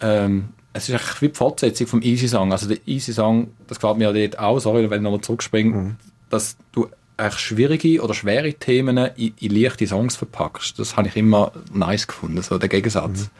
Ähm, 0.00 0.48
es 0.72 0.88
ist 0.88 0.94
eigentlich 0.94 1.22
wie 1.22 1.28
die 1.28 1.34
Fortsetzung 1.34 1.86
vom 1.86 2.02
Easy 2.02 2.28
Song. 2.28 2.52
Also 2.52 2.68
der 2.68 2.78
Easy 2.86 3.12
Song, 3.12 3.48
das 3.68 3.78
gefällt 3.78 3.98
mir 3.98 4.12
dort 4.12 4.38
auch, 4.38 4.58
sorry, 4.58 4.90
wenn 4.90 4.98
ich 4.98 5.02
nochmal 5.02 5.20
zurückspringe, 5.20 5.96
dass 6.30 6.56
du 6.72 6.88
eigentlich 7.16 7.40
schwierige 7.40 8.02
oder 8.02 8.12
schwere 8.12 8.52
Themen 8.54 8.96
in, 8.96 9.34
in 9.38 9.54
leichte 9.54 9.86
Songs 9.86 10.16
verpackst. 10.16 10.78
Das 10.78 10.96
habe 10.96 11.08
ich 11.08 11.16
immer 11.16 11.52
nice 11.72 12.06
gefunden, 12.06 12.42
so 12.42 12.58
der 12.58 12.68
Gegensatz. 12.68 13.30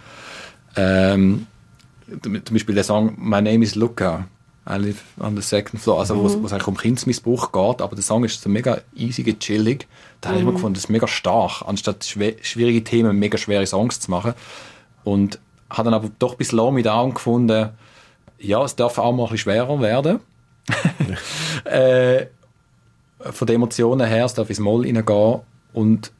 Ähm, 0.76 1.46
zum 2.22 2.44
zum 2.44 2.54
Beispiel 2.54 2.74
der 2.74 2.84
Song 2.84 3.14
My 3.18 3.42
Name 3.42 3.64
is 3.64 3.74
Luca. 3.74 4.28
I 4.66 4.76
live 4.78 5.02
on 5.20 5.36
the 5.36 5.42
second 5.42 5.78
floor, 5.78 5.98
also 5.98 6.14
es 6.24 6.40
wo 6.40 6.46
es 6.46 6.52
eigentlich 6.52 6.68
um 6.68 6.76
Kindesmissbrauch 6.76 7.52
geht, 7.52 7.82
aber 7.82 7.94
der 7.94 8.02
Song 8.02 8.24
ist 8.24 8.40
so 8.40 8.48
mega 8.48 8.78
easy, 8.94 9.22
chillig. 9.38 9.86
Da 10.20 10.30
habe 10.30 10.38
ich 10.38 10.42
immer 10.42 10.52
gefunden, 10.52 10.74
das 10.74 10.84
ist 10.84 10.90
mega 10.90 11.06
stark, 11.06 11.62
anstatt 11.66 12.04
schwierige 12.04 12.82
Themen 12.82 13.18
mega 13.18 13.36
schwere 13.36 13.66
Songs 13.66 14.00
zu 14.00 14.10
machen. 14.10 14.32
Und 15.04 15.38
habe 15.68 15.90
dann 15.90 15.94
aber 15.94 16.10
doch 16.18 16.36
bis 16.36 16.52
Low 16.52 16.70
Me 16.70 16.82
Down 16.82 17.12
gefunden, 17.12 17.70
ja, 18.38 18.64
es 18.64 18.74
darf 18.74 18.98
auch 18.98 19.12
mal 19.12 19.24
ein 19.24 19.30
bisschen 19.30 19.52
schwerer 19.52 19.80
werden. 19.80 20.20
äh, 21.64 22.26
von 23.18 23.46
den 23.46 23.56
Emotionen 23.56 24.06
her, 24.06 24.24
es 24.24 24.34
darf 24.34 24.48
ins 24.48 24.60
Moll 24.60 24.86
reingehen 24.86 25.40
und 25.74 26.12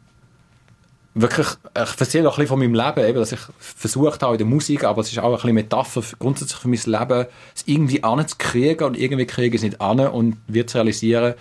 wirklich, 1.15 1.47
ich 1.47 2.01
erzähle 2.01 2.29
auch 2.29 2.33
ein 2.33 2.43
bisschen 2.43 2.49
von 2.49 2.59
meinem 2.59 2.75
Leben, 2.75 3.09
eben, 3.09 3.19
dass 3.19 3.33
ich 3.33 3.41
versucht 3.59 4.23
habe 4.23 4.35
in 4.35 4.39
der 4.39 4.47
Musik, 4.47 4.85
aber 4.85 5.01
es 5.01 5.11
ist 5.11 5.19
auch 5.19 5.31
ein 5.31 5.35
bisschen 5.35 5.55
Metapher 5.55 6.03
für, 6.03 6.17
grundsätzlich 6.17 6.59
für 6.59 6.69
mein 6.69 6.81
Leben, 6.85 7.27
es 7.55 7.63
irgendwie 7.67 8.03
anzukriegen 8.03 8.87
und 8.87 8.99
irgendwie 8.99 9.27
kriege 9.27 9.57
ich 9.57 9.63
es 9.63 9.63
nicht 9.63 9.81
an 9.81 10.01
und 10.01 10.37
wird 10.49 10.71
zu 10.71 10.79
realisieren, 10.79 11.35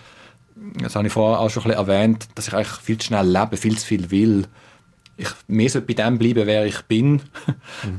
das 0.82 0.95
habe 0.95 1.07
ich 1.07 1.13
vorher 1.13 1.39
auch 1.39 1.49
schon 1.49 1.63
ein 1.63 1.69
bisschen 1.69 1.88
erwähnt, 1.88 2.28
dass 2.36 2.47
ich 2.47 2.53
eigentlich 2.53 2.80
viel 2.80 2.97
zu 2.99 3.07
schnell 3.07 3.28
lebe, 3.28 3.57
viel 3.57 3.78
zu 3.78 3.86
viel 3.86 4.11
will. 4.11 4.45
Ich 5.17 5.30
mehr 5.47 5.69
sollte 5.69 5.88
bei 5.88 5.93
dem 5.93 6.17
bleiben, 6.17 6.45
wer 6.45 6.65
ich 6.65 6.82
bin 6.84 7.21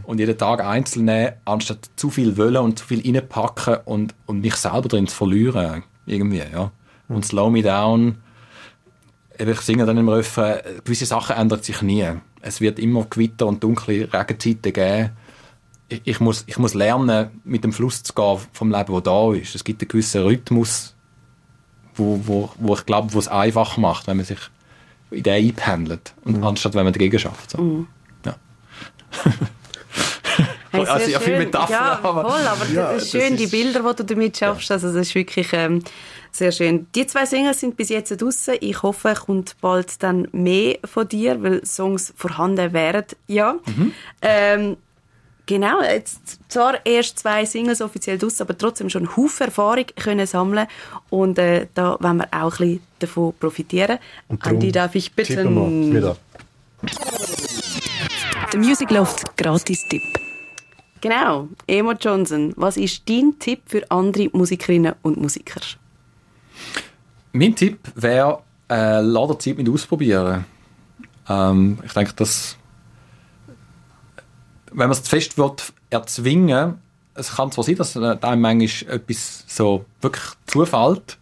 und 0.04 0.18
jeden 0.18 0.38
Tag 0.38 0.64
einzeln 0.64 1.06
nehmen, 1.06 1.32
anstatt 1.44 1.90
zu 1.96 2.10
viel 2.10 2.36
wollen 2.36 2.56
und 2.56 2.78
zu 2.78 2.86
viel 2.86 3.02
reinpacken 3.02 3.78
und, 3.84 4.14
und 4.26 4.40
mich 4.40 4.56
selber 4.56 4.88
drin 4.88 5.06
zu 5.06 5.16
verlieren. 5.16 5.82
Irgendwie, 6.06 6.42
ja. 6.52 6.70
Und 7.08 7.24
Slow 7.24 7.50
Me 7.50 7.62
Down, 7.62 8.16
ich 9.38 9.60
singe 9.60 9.84
dann 9.86 9.96
im 9.98 10.08
Refrain, 10.08 10.60
gewisse 10.84 11.06
Sachen 11.06 11.36
ändern 11.36 11.62
sich 11.62 11.82
nie. 11.82 12.06
Es 12.40 12.60
wird 12.60 12.78
immer 12.78 13.04
Gewitter 13.08 13.46
und 13.46 13.62
dunkle 13.62 14.08
Regenzeiten 14.12 14.72
geben. 14.72 15.10
Ich, 15.88 16.00
ich, 16.04 16.20
muss, 16.20 16.44
ich 16.46 16.58
muss 16.58 16.74
lernen, 16.74 17.40
mit 17.44 17.64
dem 17.64 17.72
Fluss 17.72 18.02
zu 18.02 18.12
gehen 18.14 18.38
vom 18.52 18.70
Leben, 18.70 18.88
wo 18.88 19.00
da 19.00 19.32
ist. 19.34 19.54
Es 19.54 19.64
gibt 19.64 19.82
einen 19.82 19.88
gewissen 19.88 20.22
Rhythmus, 20.22 20.94
wo, 21.94 22.20
wo, 22.24 22.50
wo 22.58 22.74
ich 22.74 22.86
glaube, 22.86 23.12
wo 23.12 23.18
es 23.18 23.28
einfach 23.28 23.76
macht, 23.76 24.06
wenn 24.06 24.16
man 24.16 24.26
sich 24.26 24.38
in 25.10 25.22
den 25.22 25.34
einpendelt. 25.48 26.14
Und 26.24 26.42
anstatt 26.42 26.74
wenn 26.74 26.84
man 26.84 26.92
dagegen 26.92 27.18
schafft. 27.18 27.50
So. 27.50 27.86
Ja. 28.24 28.36
Hey, 30.70 30.84
Also, 30.86 31.08
ja, 31.08 31.20
viel 31.20 31.34
schön. 31.34 31.38
Metaphern, 31.44 31.70
Ja, 31.70 32.00
aber- 32.02 32.28
voll, 32.28 32.46
aber 32.48 32.66
Ja, 32.72 32.92
das 32.94 33.04
ist 33.04 33.14
das 33.14 33.22
schön, 33.22 33.36
die 33.36 33.44
ist- 33.44 33.50
Bilder, 33.52 33.80
die 33.92 33.96
du 33.96 34.04
damit 34.14 34.36
schaffst. 34.36 34.72
Also 34.72 34.88
das 34.88 34.96
ist 35.06 35.14
wirklich 35.14 35.48
ähm, 35.52 35.84
sehr 36.36 36.52
schön. 36.52 36.86
Die 36.94 37.06
zwei 37.06 37.26
Singles 37.26 37.60
sind 37.60 37.76
bis 37.76 37.88
jetzt 37.88 38.20
draussen. 38.20 38.54
Ich 38.60 38.82
hoffe, 38.82 39.14
kommt 39.14 39.56
bald 39.60 40.02
dann 40.02 40.28
mehr 40.32 40.78
von 40.84 41.08
dir, 41.08 41.42
weil 41.42 41.64
Songs 41.64 42.12
vorhanden 42.16 42.72
wären. 42.72 43.04
Ja. 43.26 43.56
Mhm. 43.66 43.92
Ähm, 44.22 44.76
Genau, 45.46 45.82
jetzt 45.82 46.38
zwar 46.48 46.86
erst 46.86 47.18
zwei 47.18 47.44
Singles 47.44 47.82
offiziell 47.82 48.16
draus, 48.16 48.40
aber 48.40 48.56
trotzdem 48.56 48.88
schon 48.88 49.06
einen 49.06 49.16
Haufen 49.16 49.48
Erfahrung 49.48 49.84
können 49.94 50.26
sammeln 50.26 50.66
und 51.10 51.38
äh, 51.38 51.66
da 51.74 51.98
wollen 52.00 52.16
wir 52.16 52.28
auch 52.32 52.58
ein 52.60 52.78
bisschen 52.78 52.80
davon 52.98 53.34
profitieren. 53.38 53.98
Und 54.28 54.42
Andi, 54.42 54.72
darf 54.72 54.94
ich 54.94 55.12
bitten? 55.12 55.92
wieder. 55.94 56.16
Der 58.52 58.58
Music 58.58 58.90
Loft 58.90 59.36
Gratis-Tipp. 59.36 60.02
Genau, 61.02 61.48
Emo 61.66 61.92
Johnson, 61.92 62.54
was 62.56 62.78
ist 62.78 63.02
dein 63.06 63.38
Tipp 63.38 63.60
für 63.66 63.82
andere 63.90 64.30
Musikerinnen 64.32 64.94
und 65.02 65.18
Musiker? 65.18 65.60
Mein 67.32 67.54
Tipp 67.54 67.78
wäre, 67.94 68.40
äh, 68.70 69.00
lass 69.00 69.38
Zeit 69.38 69.56
mit 69.56 69.68
ausprobieren. 69.68 70.44
Ähm, 71.28 71.78
ich 71.84 71.92
denke, 71.92 72.12
dass 72.14 72.56
wenn 74.74 74.88
man 74.88 74.90
es 74.90 75.06
fest 75.06 75.38
wird, 75.38 75.72
erzwingen, 75.90 76.80
es 77.14 77.36
kann 77.36 77.52
zwar 77.52 77.64
sein, 77.64 77.76
dass 77.76 77.96
äh, 77.96 78.16
einem 78.20 78.40
manchmal 78.40 78.96
etwas 78.96 79.44
so 79.46 79.84
wirklich 80.00 80.24
zufällt. 80.46 81.18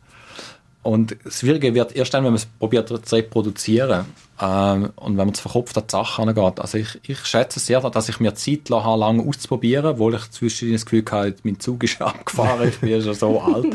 Und 0.83 1.17
das 1.23 1.39
Schwierige 1.39 1.75
wird 1.75 1.95
erst 1.95 2.13
dann, 2.13 2.25
wenn 2.25 2.33
man 2.33 2.39
es 2.39 2.47
probiert 2.47 2.89
zu 2.89 3.15
reproduzieren. 3.15 4.07
Ähm, 4.41 4.91
und 4.97 5.17
wenn 5.17 5.27
man 5.27 5.35
zu 5.35 5.43
verkopft 5.43 5.77
an 5.77 5.85
die 5.87 5.93
Sache 5.93 6.23
angeht. 6.23 6.61
Also 6.61 6.79
ich, 6.79 6.99
ich 7.07 7.25
schätze 7.25 7.61
sehr, 7.61 7.81
dass 7.81 8.09
ich 8.09 8.19
mir 8.19 8.35
Zeit 8.35 8.69
lassen 8.69 8.85
habe, 8.85 8.99
lange 8.99 9.23
auszuprobieren, 9.23 9.87
obwohl 9.87 10.15
ich 10.15 10.31
zwischendurch 10.31 10.81
das 10.81 10.87
Gefühl 10.87 11.05
hatte, 11.11 11.37
mein 11.45 11.61
Zug 11.61 11.85
ist 11.85 12.01
abgefahren, 12.03 12.69
ich 12.69 12.79
bin 12.79 13.01
schon 13.03 13.15
so 13.15 13.41
alt. 13.41 13.67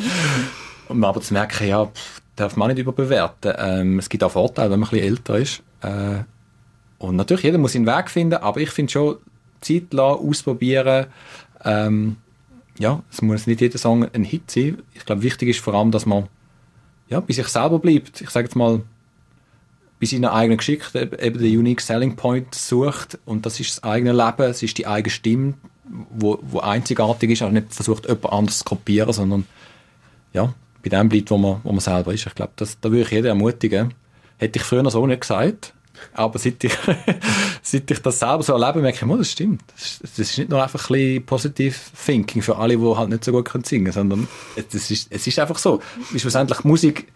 Man 0.90 1.10
aber 1.10 1.22
zu 1.22 1.34
merken, 1.34 1.68
ja, 1.68 1.86
pff, 1.86 2.22
darf 2.36 2.56
man 2.56 2.70
nicht 2.70 2.80
überbewerten. 2.80 3.54
Ähm, 3.58 4.00
es 4.00 4.10
gibt 4.10 4.24
auch 4.24 4.32
Vorteile, 4.32 4.72
wenn 4.72 4.80
man 4.80 4.90
ein 4.90 4.92
bisschen 4.92 5.08
älter 5.08 5.38
ist. 5.38 5.64
Äh, 5.82 6.24
und 7.00 7.16
natürlich, 7.16 7.44
jeder 7.44 7.58
muss 7.58 7.74
seinen 7.74 7.86
Weg 7.86 8.10
finden, 8.10 8.36
aber 8.36 8.60
ich 8.60 8.70
finde 8.70 8.92
schon, 8.92 9.18
Zeit 9.62 9.94
lassen, 9.94 10.28
ausprobieren. 10.28 11.08
Ähm, 11.64 12.18
ja, 12.80 13.02
es 13.12 13.22
muss 13.22 13.48
nicht 13.48 13.62
jeder 13.62 13.78
Song 13.78 14.08
ein 14.14 14.24
Hit 14.24 14.52
sein. 14.52 14.78
Ich 14.94 15.06
glaube, 15.06 15.24
wichtig 15.24 15.50
ist 15.50 15.60
vor 15.60 15.74
allem, 15.74 15.92
dass 15.92 16.06
man 16.06 16.28
ja, 17.10 17.20
bei 17.20 17.34
sich 17.34 17.48
selber 17.48 17.80
bleibt. 17.80 18.22
Ich 18.22 18.30
sage 18.30 18.46
jetzt 18.46 18.56
mal, 18.56 18.82
bei 20.00 20.06
seiner 20.06 20.34
eigenen 20.34 20.58
Geschichte 20.58 21.10
eben 21.20 21.40
den 21.40 21.58
Unique 21.58 21.82
Selling 21.82 22.16
Point 22.16 22.54
sucht. 22.54 23.18
Und 23.26 23.46
das 23.46 23.60
ist 23.60 23.78
das 23.78 23.84
eigene 23.84 24.12
Leben, 24.12 24.50
es 24.50 24.62
ist 24.62 24.78
die 24.78 24.86
eigene 24.86 25.10
Stimme, 25.10 25.54
wo, 26.12 26.38
wo 26.42 26.60
einzigartig 26.60 27.32
ist, 27.32 27.42
auch 27.42 27.52
nicht 27.52 27.74
versucht, 27.74 28.06
jemand 28.06 28.32
anderes 28.32 28.60
zu 28.60 28.66
kopieren, 28.66 29.14
sondern 29.14 29.46
ja, 30.34 30.54
bei 30.90 30.98
dem 30.98 31.10
bleibt, 31.10 31.32
wo 31.32 31.38
man, 31.38 31.62
wo 31.64 31.72
man 31.72 31.80
selber 31.80 32.14
ist. 32.14 32.26
Ich 32.26 32.36
glaube, 32.36 32.54
da 32.56 32.92
würde 32.92 33.02
ich 33.02 33.12
jeden 33.12 33.28
ermutigen. 33.28 33.94
Hätte 34.38 34.60
ich 34.60 34.66
früher 34.66 34.90
so 34.90 35.06
nicht 35.08 35.22
gesagt. 35.22 35.74
Aber 36.14 36.38
seit 36.38 36.64
ich, 36.64 36.74
seit 37.62 37.90
ich 37.90 38.00
das 38.00 38.20
selber 38.20 38.44
so 38.44 38.54
erlebe, 38.54 38.82
merke 38.82 39.04
ich, 39.04 39.12
oh, 39.12 39.18
das 39.18 39.32
stimmt. 39.32 39.64
Das 39.76 39.86
ist, 39.86 40.04
das 40.04 40.20
ist 40.20 40.38
nicht 40.38 40.50
nur 40.50 40.62
einfach 40.62 40.90
ein 40.90 40.94
bisschen 40.94 41.26
positive 41.26 41.76
Thinking 42.06 42.42
für 42.42 42.58
alle, 42.58 42.78
die 42.78 42.96
halt 42.96 43.10
nicht 43.10 43.24
so 43.24 43.32
gut 43.32 43.50
singen 43.66 43.92
können, 43.92 43.94
sondern 43.94 44.28
es 44.56 44.92
ist, 44.92 45.08
es 45.12 45.28
ist 45.28 45.40
einfach 45.40 45.58
so. 45.58 45.82
Schlussendlich 46.16 46.64
Musik, 46.64 47.12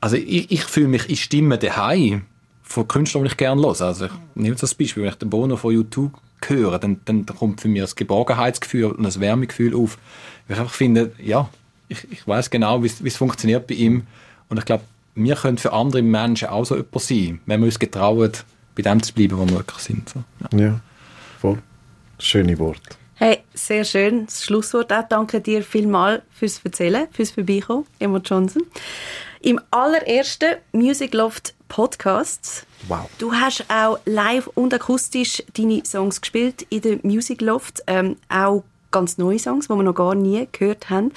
also 0.00 0.16
ich, 0.16 0.50
ich 0.50 0.64
fühle 0.64 0.88
mich 0.88 1.08
in 1.08 1.16
Stimmen 1.16 1.58
daheim 1.58 2.22
von 2.62 2.88
Künstlern, 2.88 3.24
die 3.24 3.30
ich 3.30 3.36
gerne 3.36 3.60
höre. 3.62 3.80
Also 3.80 4.06
ich 4.06 4.12
nehme 4.34 4.50
jetzt 4.50 4.62
das 4.62 4.74
Beispiel, 4.74 5.02
wenn 5.02 5.10
ich 5.10 5.18
den 5.18 5.30
Bono 5.30 5.56
von 5.56 5.72
YouTube 5.74 6.12
höre, 6.44 6.78
dann, 6.78 7.00
dann 7.04 7.26
kommt 7.26 7.60
für 7.60 7.68
mich 7.68 7.82
ein 7.82 7.88
Geborgenheitsgefühl 7.94 8.84
und 8.84 9.04
ein 9.04 9.20
Wärmegefühl 9.20 9.74
auf. 9.74 9.98
Weil 10.46 10.56
ich 10.56 10.60
einfach 10.60 10.74
finde, 10.74 11.12
ja, 11.18 11.48
ich, 11.88 12.10
ich 12.10 12.26
weiß 12.26 12.50
genau, 12.50 12.82
wie 12.82 12.86
es 12.86 13.16
funktioniert 13.16 13.66
bei 13.66 13.74
ihm. 13.74 14.06
Und 14.48 14.58
ich 14.58 14.64
glaube, 14.64 14.84
wir 15.14 15.34
können 15.34 15.58
für 15.58 15.72
andere 15.72 16.02
Menschen 16.02 16.48
auch 16.48 16.64
so 16.64 16.76
jemand 16.76 17.00
sein, 17.00 17.40
wenn 17.46 17.60
wir 17.60 17.66
uns 17.66 17.78
getrauen, 17.78 18.32
bei 18.74 18.82
dem 18.82 19.02
zu 19.02 19.14
bleiben, 19.14 19.38
wo 19.38 19.46
wir 19.46 19.56
wirklich 19.56 19.78
sind. 19.78 20.08
So. 20.08 20.22
Ja. 20.52 20.58
Ja, 20.58 20.80
voll. 21.40 21.58
Schöne 22.18 22.58
Worte. 22.58 22.80
Hey, 23.14 23.38
sehr 23.54 23.84
schön. 23.84 24.26
Das 24.26 24.44
Schlusswort 24.44 24.92
auch. 24.92 25.08
Danke 25.08 25.40
dir 25.40 25.62
vielmals 25.62 26.22
fürs 26.30 26.60
Erzählen, 26.62 27.08
fürs 27.10 27.30
Vorbeikommen, 27.30 27.86
Emma 27.98 28.18
Johnson. 28.18 28.62
Im 29.40 29.58
allerersten 29.70 30.56
Music 30.72 31.14
Loft 31.14 31.54
Podcast. 31.68 32.66
Wow. 32.88 33.08
Du 33.18 33.32
hast 33.32 33.64
auch 33.70 33.98
live 34.04 34.48
und 34.48 34.74
akustisch 34.74 35.42
deine 35.54 35.82
Songs 35.84 36.20
gespielt 36.20 36.66
in 36.68 36.82
der 36.82 36.98
Music 37.02 37.40
Loft. 37.40 37.82
Ähm, 37.86 38.16
auch 38.28 38.64
ganz 38.90 39.18
neue 39.18 39.38
Songs, 39.38 39.68
die 39.68 39.74
wir 39.74 39.82
noch 39.82 39.94
gar 39.94 40.14
nie 40.14 40.48
gehört 40.52 40.90
haben. 40.90 41.12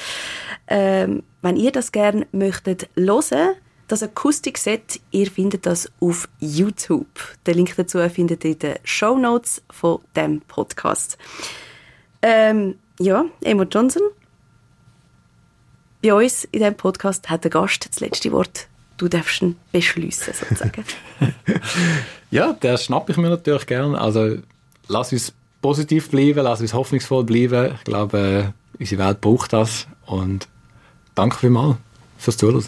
Ähm, 0.68 1.24
wenn 1.42 1.56
ihr 1.56 1.72
das 1.72 1.92
gerne 1.92 2.28
möchtet 2.32 2.90
hören, 2.96 3.56
das 3.88 4.04
Akustikset, 4.04 5.00
ihr 5.12 5.32
findet 5.32 5.66
das 5.66 5.92
auf 6.00 6.30
YouTube. 6.40 7.08
Den 7.48 7.56
Link 7.56 7.76
dazu 7.76 7.98
findet 8.10 8.44
ihr 8.44 8.52
in 8.52 8.60
den 8.60 8.76
Show 8.84 9.18
Notes 9.18 9.64
von 9.72 10.00
dem 10.16 10.42
Podcast. 10.42 11.18
Ähm, 12.22 12.76
ja, 13.00 13.26
Emma 13.42 13.64
Johnson. 13.64 14.04
Bei 16.04 16.14
uns 16.14 16.44
in 16.46 16.60
diesem 16.60 16.76
Podcast 16.76 17.30
hat 17.30 17.44
der 17.44 17.52
Gast 17.52 17.90
das 17.90 18.00
letzte 18.00 18.32
Wort. 18.32 18.68
Du 18.98 19.08
darfst 19.08 19.42
ihn 19.42 19.58
beschliessen, 19.72 20.34
sozusagen. 20.34 20.84
Ja, 22.32 22.54
das 22.60 22.86
schnappe 22.86 23.12
ich 23.12 23.18
mir 23.18 23.30
natürlich 23.30 23.66
gern. 23.66 23.96
Also 23.96 24.38
lass 24.88 25.12
uns 25.12 25.34
positiv 25.62 26.10
bleiben, 26.10 26.44
lass 26.44 26.62
uns 26.62 26.74
hoffnungsvoll 26.74 27.24
bleiben. 27.24 27.76
Ich 27.76 27.84
glaube, 27.84 28.54
äh, 28.78 28.80
unsere 28.80 29.06
Welt 29.06 29.22
braucht 29.22 29.54
das. 29.54 29.88
Und 30.06 30.48
danke 31.16 31.38
vielmals 31.38 31.78
fürs 32.18 32.38
Zuhören. 32.38 32.66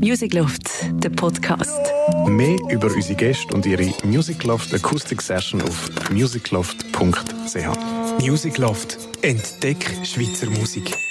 Music 0.00 0.34
Loft, 0.34 0.68
der 1.02 1.10
Podcast. 1.10 1.80
Mehr 2.28 2.58
über 2.70 2.92
unsere 2.92 3.16
Gäste 3.16 3.54
und 3.54 3.66
ihre 3.66 3.92
Music 4.04 4.44
Loft 4.44 4.72
Acoustic 4.72 5.20
Session 5.20 5.60
auf 5.62 5.90
musicloft.ch. 6.10 8.20
Music 8.20 8.58
Loft. 8.58 8.98
Entdeck 9.22 9.84
Schweizer 10.04 10.48
Musik. 10.50 11.05